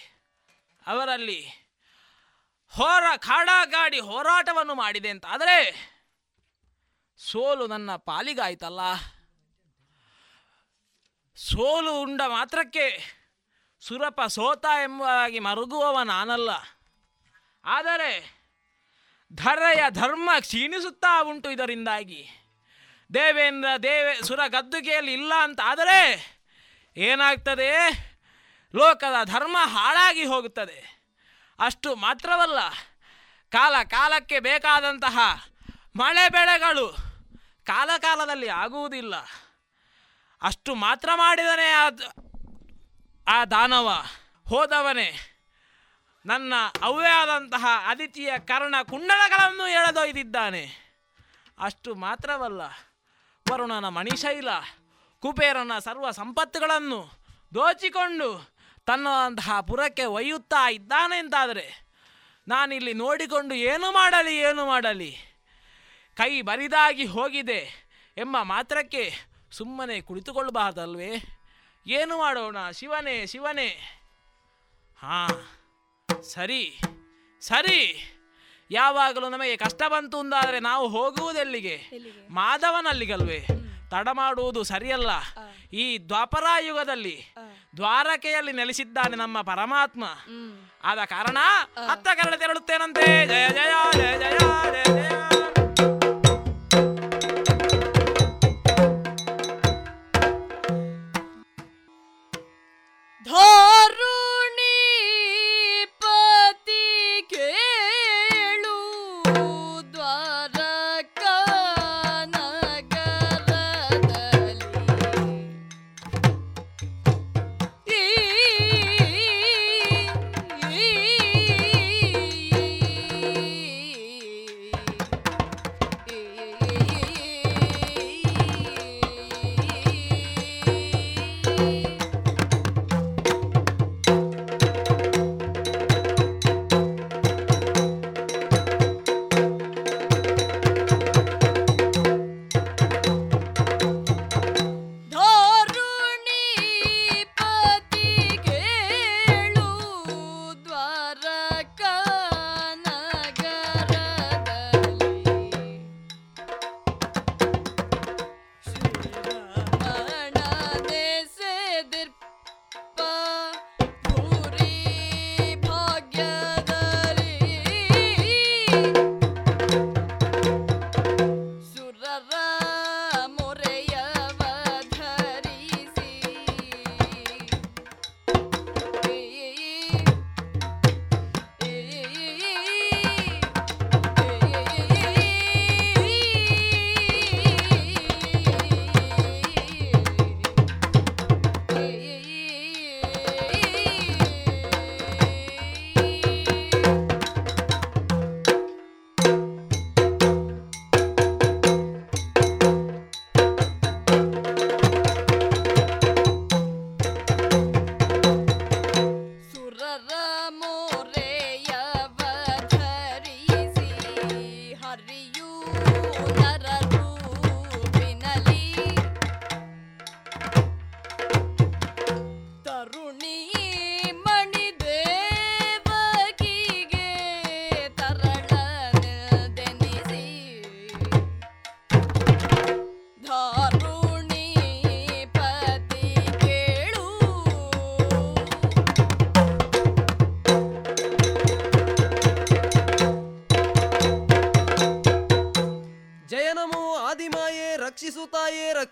[0.86, 1.48] ಅವರಲ್ಲಿ
[2.68, 5.26] ಹೋರ ಕಾಡಾಗಾಡಿ ಹೋರಾಟವನ್ನು ಮಾಡಿದೆ ಅಂತ.
[5.26, 5.58] ಆದರೆ
[7.16, 8.80] ಸೋಲು ನನ್ನ ಪಾಲಿಗಾಯ್ತಲ್ಲ.
[11.36, 13.18] ಸೋಲು ಉಂಡ ಮಾತ್ರಕ್ಕೆ
[13.80, 16.50] ಸುರಪ ಸೋತ ಎಂಬುದಾಗಿ ಮರುಗುವವ ನಾನಲ್ಲ.
[17.64, 18.38] ಆದರೆ
[19.32, 22.28] ಧರೆಯ ಧರ್ಮ ಕ್ಷೀಣಿಸುತ್ತಾ ಉಂಟು ಇದರಿಂದಾಗಿ.
[23.14, 26.00] ದೇವೇಂದ್ರ, ದೇವೇ, ಸುರ ಗದ್ದುಗೆಯಲ್ಲಿ ಇಲ್ಲ ಅಂತ ಆದರೆ
[26.96, 27.70] ಏನಾಗ್ತದೆ?
[28.74, 30.98] ಲೋಕದ ಧರ್ಮ ಹಾಳಾಗಿ ಹೋಗುತ್ತದೆ.
[31.58, 32.58] ಅಷ್ಟು ಮಾತ್ರವಲ್ಲ,
[33.50, 35.18] ಕಾಲ ಕಾಲಕ್ಕೆ ಬೇಕಾದಂತಹ
[35.96, 36.88] ಮಳೆ ಬೆಳೆಗಳು
[37.64, 39.14] ಕಾಲ ಕಾಲದಲ್ಲಿ ಆಗುವುದಿಲ್ಲ.
[40.42, 41.70] ಅಷ್ಟು ಮಾತ್ರ ಮಾಡಿದನೇ
[43.28, 44.06] ಆ ದಾನವ
[44.48, 45.37] ಹೋದವನೇ.
[46.28, 50.88] ನನ್ನ ಅವೇ ಆದಂತಹ ಅದಿತಿಯ ಕರ್ಣ ಕುಂಡಲಗಳನ್ನು ಎಳೆದೊಯ್ದಿದ್ದಾನೆ.
[51.58, 52.60] ಅಷ್ಟು ಮಾತ್ರವಲ್ಲ,
[53.52, 54.48] ವರುಣನ ಮಣಿಶೈಲ,
[55.18, 57.10] ಕುಬೇರನ ಸರ್ವ ಸಂಪತ್ತುಗಳನ್ನು
[57.54, 58.50] ದೋಚಿಕೊಂಡು
[58.86, 61.86] ತನ್ನಂತಹ ಪುರಕ್ಕೆ ಒಯ್ಯುತ್ತಾ ಇದ್ದಾನೆ ಅಂತಾದರೆ,
[62.48, 65.16] ನಾನಿಲ್ಲಿ ನೋಡಿಕೊಂಡು ಏನು ಮಾಡಲಿ ಏನು ಮಾಡಲಿ,
[66.16, 69.14] ಕೈ ಬರಿದಾಗಿ ಹೋಗಿದೆ ಎಂಬ ಮಾತ್ರಕ್ಕೆ
[69.52, 71.22] ಸುಮ್ಮನೆ ಕುಳಿತುಕೊಳ್ಳಬಾರ್ದಲ್ವೇ?
[71.86, 72.70] ಏನು ಮಾಡೋಣ?
[72.70, 73.68] ಶಿವನೇ ಶಿವನೇ.
[75.00, 75.28] ಹಾ.
[76.12, 76.62] ಸರಿ
[77.40, 77.80] ಸರಿ.
[78.70, 81.76] ಯಾವಾಗಲೂ ನಮಗೆ ಕಷ್ಟ ಬಂತು ಅಂದಾದರೆ ನಾವು ಹೋಗುವುದೆಲ್ಲಿಗೆ
[82.30, 83.40] ಮಾಧವನಲ್ಲಿಗಲ್ವೇ?
[83.90, 85.10] ತಡ ಮಾಡುವುದು ಸರಿಯಲ್ಲ.
[85.72, 87.16] ಈ ದ್ವಾಪರಾಯುಗದಲ್ಲಿ
[87.76, 90.04] ದ್ವಾರಕೆಯಲ್ಲಿ ನೆಲೆಸಿದ್ದಾನೆ ನಮ್ಮ ಪರಮಾತ್ಮ.
[90.84, 91.38] ಆದ ಕಾರಣ
[91.90, 93.06] ಹತ್ತ ಕರಡ ತೆರಳುತ್ತೇನಂತೆ?
[93.26, 95.57] ಜಯ ಜಯ ಜಯ ಜಯ ಜಯ.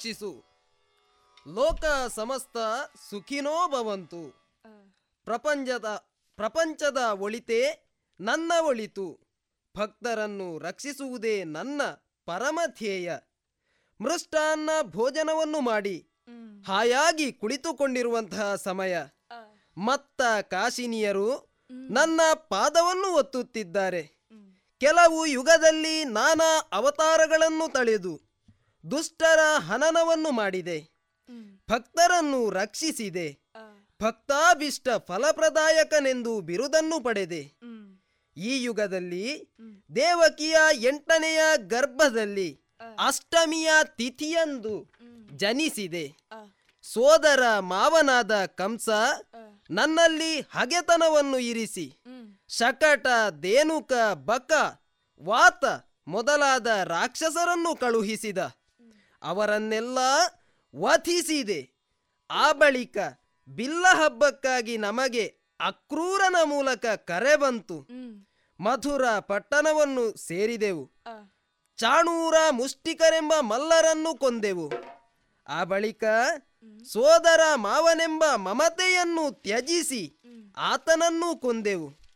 [0.06, 0.44] ರಕ್ಷಿಸು
[1.54, 1.84] ಲೋಕ
[2.14, 2.56] ಸಮಸ್ತ
[3.10, 4.20] ಸುಖಿನೋ ಭವಂತು.
[5.24, 5.84] ಪ್ರಪಂಚದ
[6.36, 7.62] ಪ್ರಪಂಚದ ಒಳಿತೇ
[8.20, 9.18] ನನ್ನ ಒಳಿತು.
[9.76, 11.82] ಭಕ್ತರನ್ನು ರಕ್ಷಿಸುವುದೇ ನನ್ನ
[12.26, 13.16] ಪರಮಧ್ಯೇಯ
[14.00, 16.08] ಮೃಷ್ಟಾನ್ನ ಭೋಜನವನ್ನು ಮಾಡಿ
[16.66, 18.98] ಹಾಯಾಗಿ ಕುಳಿತುಕೊಂಡಿರುವಂತಹ ಸಮಯ.
[19.76, 24.02] ಮತ್ತ ಕಾಶಿನಿಯರು ನನ್ನ ಪಾದವನ್ನು ಒತ್ತುತ್ತಿದ್ದಾರೆ.
[24.80, 28.25] ಕೆಲವು ಯುಗದಲ್ಲಿ ನಾನಾ ಅವತಾರಗಳನ್ನು ತಳೆದು
[28.90, 30.96] ದುಷ್ಟರ ಹನನವನ್ನು ಮಾಡಿದೆ.
[31.70, 33.38] ಭಕ್ತರನ್ನು ರಕ್ಷಿಸಿದೆ.
[34.02, 37.52] ಭಕ್ತಾಭಿಷ್ಟ ಫಲಪ್ರದಾಯಕನೆಂದು ಬಿರುದನ್ನು ಪಡೆದೆ.
[38.36, 39.54] ಈ ಯುಗದಲ್ಲಿ
[39.94, 42.60] ದೇವಕಿಯ ಎಂಟನೆಯ ಗರ್ಭದಲ್ಲಿ
[42.98, 44.92] ಅಷ್ಟಮಿಯ ತಿಥಿಯಂದು
[45.36, 46.14] ಜನಿಸಿದೆ.
[46.82, 48.88] ಸೋದರ ಮಾವನಾದ ಕಂಸ
[49.70, 51.94] ನನ್ನಲ್ಲಿ ಹಗೆತನವನ್ನು ಇರಿಸಿ.
[52.48, 53.06] ಶಕಟ,
[53.42, 54.52] ದೇನುಕ, ಬಕ,
[55.22, 55.64] ವಾತ
[56.06, 58.38] ಮೊದಲಾದ ರಾಕ್ಷಸರನ್ನು ಕಳುಹಿಸಿದ.
[59.22, 59.98] ಅವರನ್ನೆಲ್ಲ
[60.76, 61.76] ವಧಿಸಿದೆ.
[62.30, 62.96] ಆ ಬಳಿಕ
[63.48, 65.26] ಬಿಲ್ಲ ಹಬ್ಬಕ್ಕಾಗಿ ನಮಗೆ
[65.60, 67.86] ಅಕ್ರೂರನ ಮೂಲಕ ಕರೆ ಬಂತು.
[68.60, 70.92] ಮಧುರ ಪಟ್ಟಣವನ್ನು ಸೇರಿದೆವು.
[71.76, 74.72] ಚಾಣೂರ ಮುಷ್ಟಿಕರೆಂಬ ಮಲ್ಲರನ್ನು ಕೊಂದೆವು.
[75.48, 76.04] ಆ ಬಳಿಕ
[76.92, 80.20] ಸೋದರ ಮಾವನೆಂಬ ಮಮತೆಯನ್ನು ತ್ಯಜಿಸಿ
[80.56, 82.06] ಆತನನ್ನು ಕೊಂದೆವು.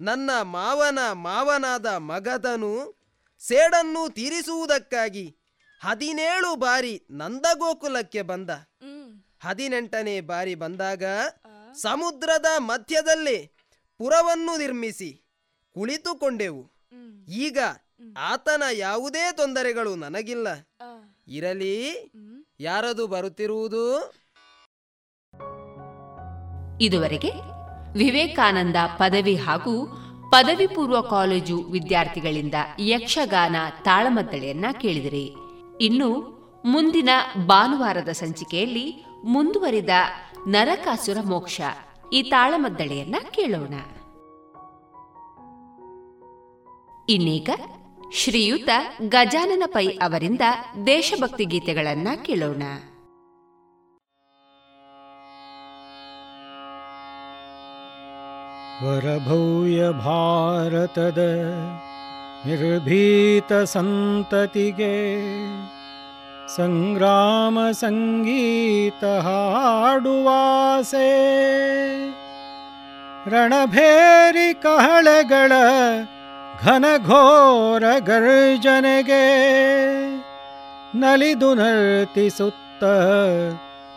[0.00, 2.96] ನನ್ನ ಮಾವನ ಮಾವನಾದ ಮಗದನು
[3.38, 5.35] ಸೇಡನ್ನು ತೀರಿಸುವುದಕ್ಕಾಗಿ
[5.80, 8.50] ಹದಿನೇಳು ಬಾರಿ ನಂದಗೋಕುಲಕ್ಕೆ ಬಂದ.
[9.44, 11.04] ಹದಿನೆಂಟನೇ ಬಾರಿ ಬಂದಾಗ
[11.82, 13.56] ಸಮುದ್ರದ ಮಧ್ಯದಲ್ಲಿ
[13.98, 15.22] ಪುರವನ್ನು ನಿರ್ಮಿಸಿ
[15.74, 16.62] ಕುಳಿತುಕೊಂಡೆವು.
[17.28, 17.58] ಈಗ
[18.18, 20.48] ಆತನ ಯಾವುದೇ ತೊಂದರೆಗಳು ನನಗಿಲ್ಲ.
[21.28, 21.74] ಇರಲಿ
[22.60, 23.84] ಯಾರದು ಬರುತ್ತಿರುವುದು?
[26.80, 27.30] ಇದುವರೆಗೆ
[27.98, 29.86] ವಿವೇಕಾನಂದ ಪದವಿ ಹಾಗೂ
[30.30, 35.34] ಪದವಿ ಪೂರ್ವ ಕಾಲೇಜು ವಿದ್ಯಾರ್ಥಿಗಳಿಂದ ಯಕ್ಷಗಾನ ತಾಳಮದ್ದಳೆಯನ್ನ ಕೇಳಿದಿರಿ.
[35.80, 37.08] ಇನ್ನು ಮುಂದಿನ
[37.46, 39.88] ಭಾನುವಾರದ ಸಂಚಿಕೆಯಲ್ಲಿ ಮುಂದುವರಿದ
[40.46, 41.60] ನರಕಾಸುರ ಮೋಕ್ಷ
[42.12, 43.74] ಈ ತಾಳಮದ್ದಳೆಯನ್ನ ಕೇಳೋಣ.
[47.08, 47.50] ಇನ್ನೀಗ
[48.12, 48.68] ಶ್ರೀಯುತ
[49.08, 50.40] ಗಜಾನನ ಪೈ ಅವರಿಂದ
[50.86, 52.62] ದೇಶಭಕ್ತಿ ಗೀತೆಗಳನ್ನ ಕೇಳೋಣ.
[58.84, 61.18] ವರಭೂಯ ಭಾರತದ
[62.46, 65.16] ನಿರ್ಭೀತ ಸಂತತಿಗೆ
[66.56, 71.12] ಸಂಗ್ರಾಮ ಸಂಗೀತ ಹಾಡುವಾಸೆ.
[73.30, 75.52] ರಣಭೇರಿ ಕಹಳೆಗಳ
[76.62, 79.26] ಘನಘೋರ ಗರ್ಜನೆಗೆ
[80.98, 82.84] ನಲಿದು ನರ್ತಿಸುತ್ತ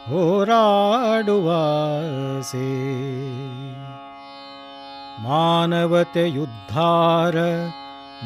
[0.09, 2.69] ಹೋರಾಡುವಾಸೆ.
[5.23, 7.35] ಮಾನವತೆಯುದ್ಧಾರ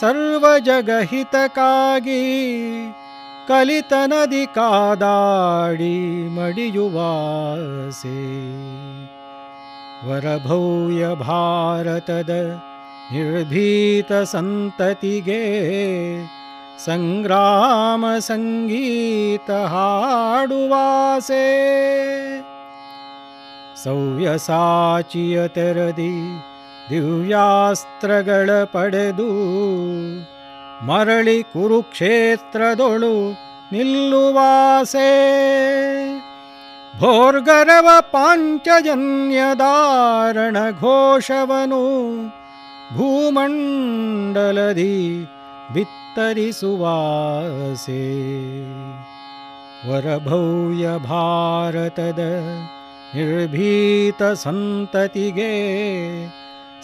[0.00, 0.82] ಸರ್ವಜಗಹಿತಕ್ಕಾಗಿ
[3.48, 6.94] ಕಲಿತ ನದಿ ಕಾದಾಡಿ ಮಡಿಯುವಾಸೆ.
[10.08, 12.30] ವರಭವ್ಯ ಭಾರತದ
[13.12, 15.44] ನಿರ್ಭೀತ ಸಂತತಿಗೆ
[16.78, 21.46] ಸಂಗ್ರಾಮ ಸಂಗೀತ ಹಾಡುವಾಸೆ.
[23.84, 26.42] ಸವ್ಯಸಾಚಿಯ ತೆರದಿ
[26.90, 29.30] ದಿವ್ಯಾಸ್ತ್ರಗಳ ಪಡೆದು
[30.86, 33.36] ಮರಳಿ ಕುರುಕ್ಷೇತ್ರದೊಳು
[33.72, 35.10] ನಿಲ್ಲುವಾಸೆ.
[36.98, 42.26] ಭೋರ್ಗರವ ಪಾಂಚಜನ್ಯದಾರಣ ಘೋಷವನು
[42.96, 45.26] ಭೂಮಂಡಲದಿ
[45.74, 48.02] ಬಿತ್ತರಿಸುವಾಸೆ तरि सुवासे
[49.88, 52.20] वरभौय भारतद
[53.14, 55.52] निर्भीतसन्ततिगे वरभूयभारतदनिर्भीतसन्ततिगे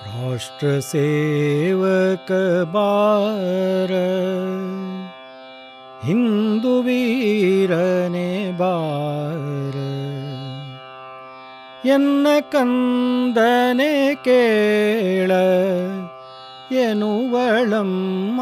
[0.06, 2.32] ರಾಷ್ಟ್ರ ಸೇವಕ
[2.72, 3.92] ಬಾರ
[6.06, 9.74] ಹಿಂದೂ ವೀರನೆ ಬಾರ.
[11.86, 15.30] ಎನ್ನ ಕಂದನೆ ಕೇಳ
[16.72, 18.40] ಎನ್ನುವಳಮ್ಮ.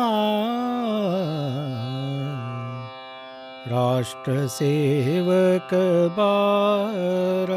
[3.78, 5.72] ರಾಷ್ಟ್ರ ಸೇವಕ
[6.18, 7.52] ಬಾರ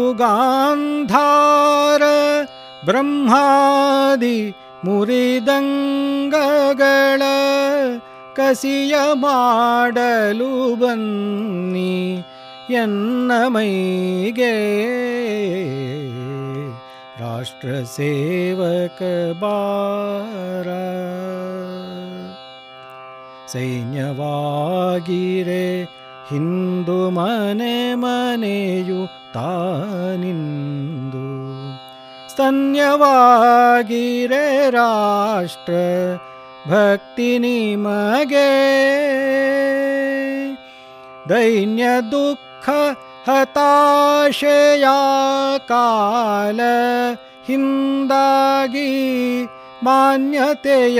[2.84, 4.38] ಬ್ರಹ್ಮಾದಿ
[4.85, 7.21] ಮುರಿದಂಗಗಳ
[8.35, 12.23] ಕಸಿಯ ಮಾಡಲು ಬನ್ನಿ
[12.69, 14.55] ಎನ್ನ ಮೈಗೆ.
[17.19, 19.01] ರಾಷ್ಟ್ರ ಸೇವಕ
[19.39, 20.67] ಬಾರ.
[23.47, 25.89] ಸೈನ್ಯವಾಗಿರೆ
[26.29, 31.60] ಹಿಂದು ಮನೆ ಮನೆಯು ತಾನಿಂದು.
[32.31, 33.89] स्तन्यवागिरे
[34.75, 35.73] राष्ट्र
[36.71, 38.51] भक्तिनिमगे
[41.29, 42.67] दैन्यदुःख
[43.27, 44.99] हताशया
[45.71, 46.59] काल
[47.47, 48.93] हिन्दागी
[49.83, 50.99] मान्यतेय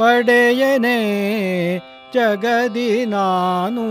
[0.00, 1.00] पडयने
[2.14, 3.90] जगदिनानु।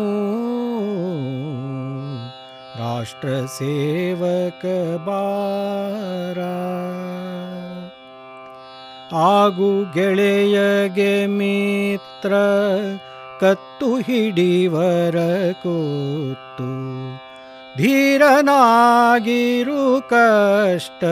[2.70, 4.64] ಪಡೆಯನೆ ಜಗದಿ ನಾನು ರಾಷ್ಟ್ರ ಸೇವಕ
[5.06, 6.39] ಬಾರ
[9.27, 12.32] ಆಗು ಗೆಳೆಯಗೆ ಮಿತ್ರ
[13.40, 15.16] ಕತ್ತು ಹಿಡಿವರ
[15.62, 16.68] ಕೂತು
[17.77, 21.02] ಧೀರನಾಗಿರು ಕಷ್ಟ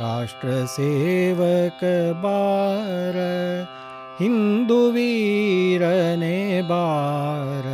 [0.01, 1.83] ರಾಷ್ಟ್ರ ಸೇವಕ
[2.21, 3.17] ಬಾರ
[4.19, 7.65] ಹಿಂದು ವೀರನೆ ಬಾರ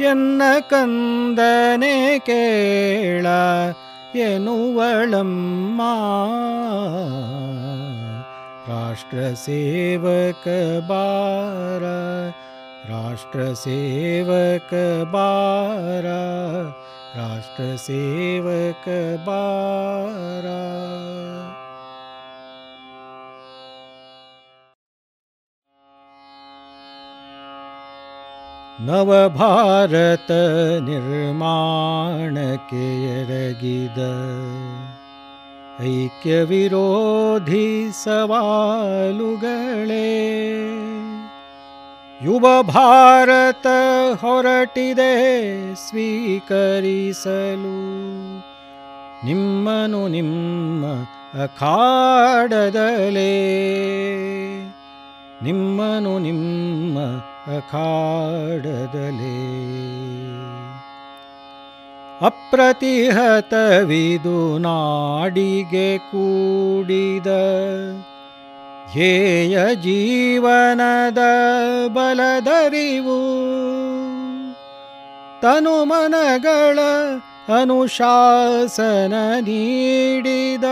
[0.00, 3.26] ಎನ್ನ ಕಂದನೆ ಕೇಳ
[4.14, 5.82] ಎನ್ನುವಳಮ್ಮ.
[8.68, 10.48] ರಾಷ್ಟ್ರ ಸೇವಕ
[10.88, 11.82] ಬಾರ
[12.92, 14.74] ರಾಷ್ಟ್ರ ಸೇವಕ
[15.12, 16.04] ಬಾರ
[17.18, 18.88] ರಾಷ್ಟ್ರ ಸೇವಕ
[19.26, 20.46] ಬಾರ.
[28.86, 30.30] ನವಭಾರತ
[30.80, 33.98] ನಿರ್ಮಾಣಕ್ಕೆ ಎರಗಿದ
[35.82, 40.32] ಐಕ್ಯ ವಿರೋಧಿ ಸವಾಲುಗಳೇ.
[42.22, 43.66] ಯುವ ಭಾರತ
[44.20, 47.80] ಹೊರಟಿದೆ ಸ್ವೀಕರಿಸಲು.
[49.26, 50.86] ನಿಮ್ಮನು ನಿಮ್ಮ
[51.42, 53.32] ಅಖಾಡದಲೇ
[55.42, 56.98] ನಿಮ್ಮನು ನಿಮ್ಮ
[57.56, 59.40] ಅಖಾಡದಲೇ
[62.26, 67.30] ಅಪ್ರತಿಹತವಿದು ನಾಡಿಗೆ ಕೂಡಿದ
[68.92, 71.18] ಧ್ಯೇಯ ಜೀವನದ
[71.88, 73.20] ಬಲದರಿವು.
[75.42, 76.78] ತನುಮನಗಳ
[77.60, 80.64] ಅನುಶಾಸನ ನೀಡಿದ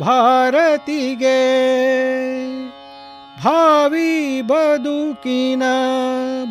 [0.00, 1.38] ಭಾರತಿಗೆ
[3.42, 4.10] ಭಾವಿ
[4.42, 5.64] ಬದುಕಿನ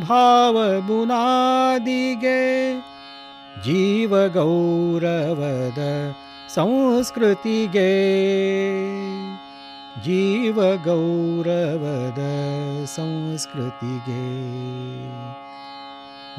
[0.02, 0.58] ಭಾವ
[0.88, 2.42] ಬುನಾದಿಗೆ
[3.66, 5.82] ಜೀವ ಗೌರವದ
[6.50, 7.92] ಸಂಸ್ಕೃತಿಗೆ
[10.04, 12.24] ಜೀವ ಗೌರವದ
[12.96, 14.24] ಸಂಸ್ಕೃತಿಗೆ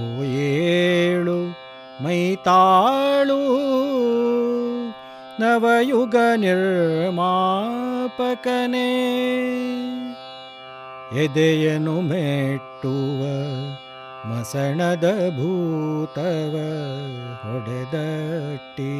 [0.00, 0.06] ओ
[0.36, 1.38] येळु
[2.04, 3.40] मैताळु।
[5.40, 7.16] ನವಯುಗ ನಿರ್ಮಾಪಕನೇ.
[11.24, 13.22] ಎದೆಯನು ಮೆಟ್ಟುವ
[14.30, 16.54] ಮಸಣದ ಭೂತವ
[17.42, 18.96] ಹೊಡೆದಟ್ಟಿ.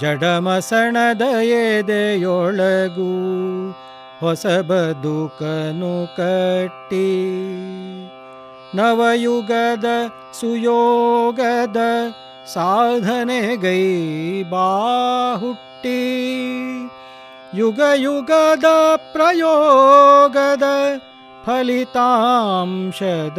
[0.00, 3.12] ಜಡಮಸಣದ ಎದೆಯೊಳಗೂ
[4.20, 7.10] ಹೊಸ ಬದುಕನು ಕಟ್ಟಿ.
[8.76, 9.84] ನವಯುಗದ
[10.40, 11.76] ಸುಯೋಗದ
[12.46, 13.84] साधने गै
[14.52, 16.00] बाहुट्टी।
[17.54, 18.66] युगयुगद
[19.14, 20.64] प्रयोगद
[21.46, 23.38] फलितांशद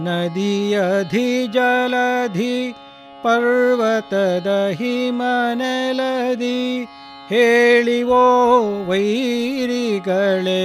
[0.00, 2.74] ಪಂಚನದಿಯಧಿ ಜಲಧಿ
[3.22, 4.48] ಪರ್ವತದ
[4.80, 6.60] ಹಿಮನೆಲದಿ
[7.30, 8.26] ಹೇಳಿವೋ
[8.88, 10.62] ವೈರಿಗಳೇ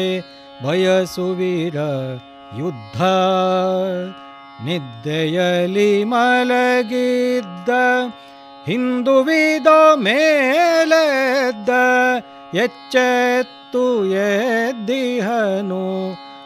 [0.63, 1.77] ಬಯಸುವಿರ
[2.57, 2.99] ಯುದ್ಧ
[4.65, 7.69] ನಿದ್ದೆಯಲಿ ಮಲಗಿದ್ದ
[8.67, 9.69] ಹಿಂದುವಿದ
[10.05, 11.69] ಮೇಲೆದ್ದ
[12.63, 13.83] ಎಚ್ಚೆತ್ತು
[14.25, 15.83] ಎದ್ದಿಹನು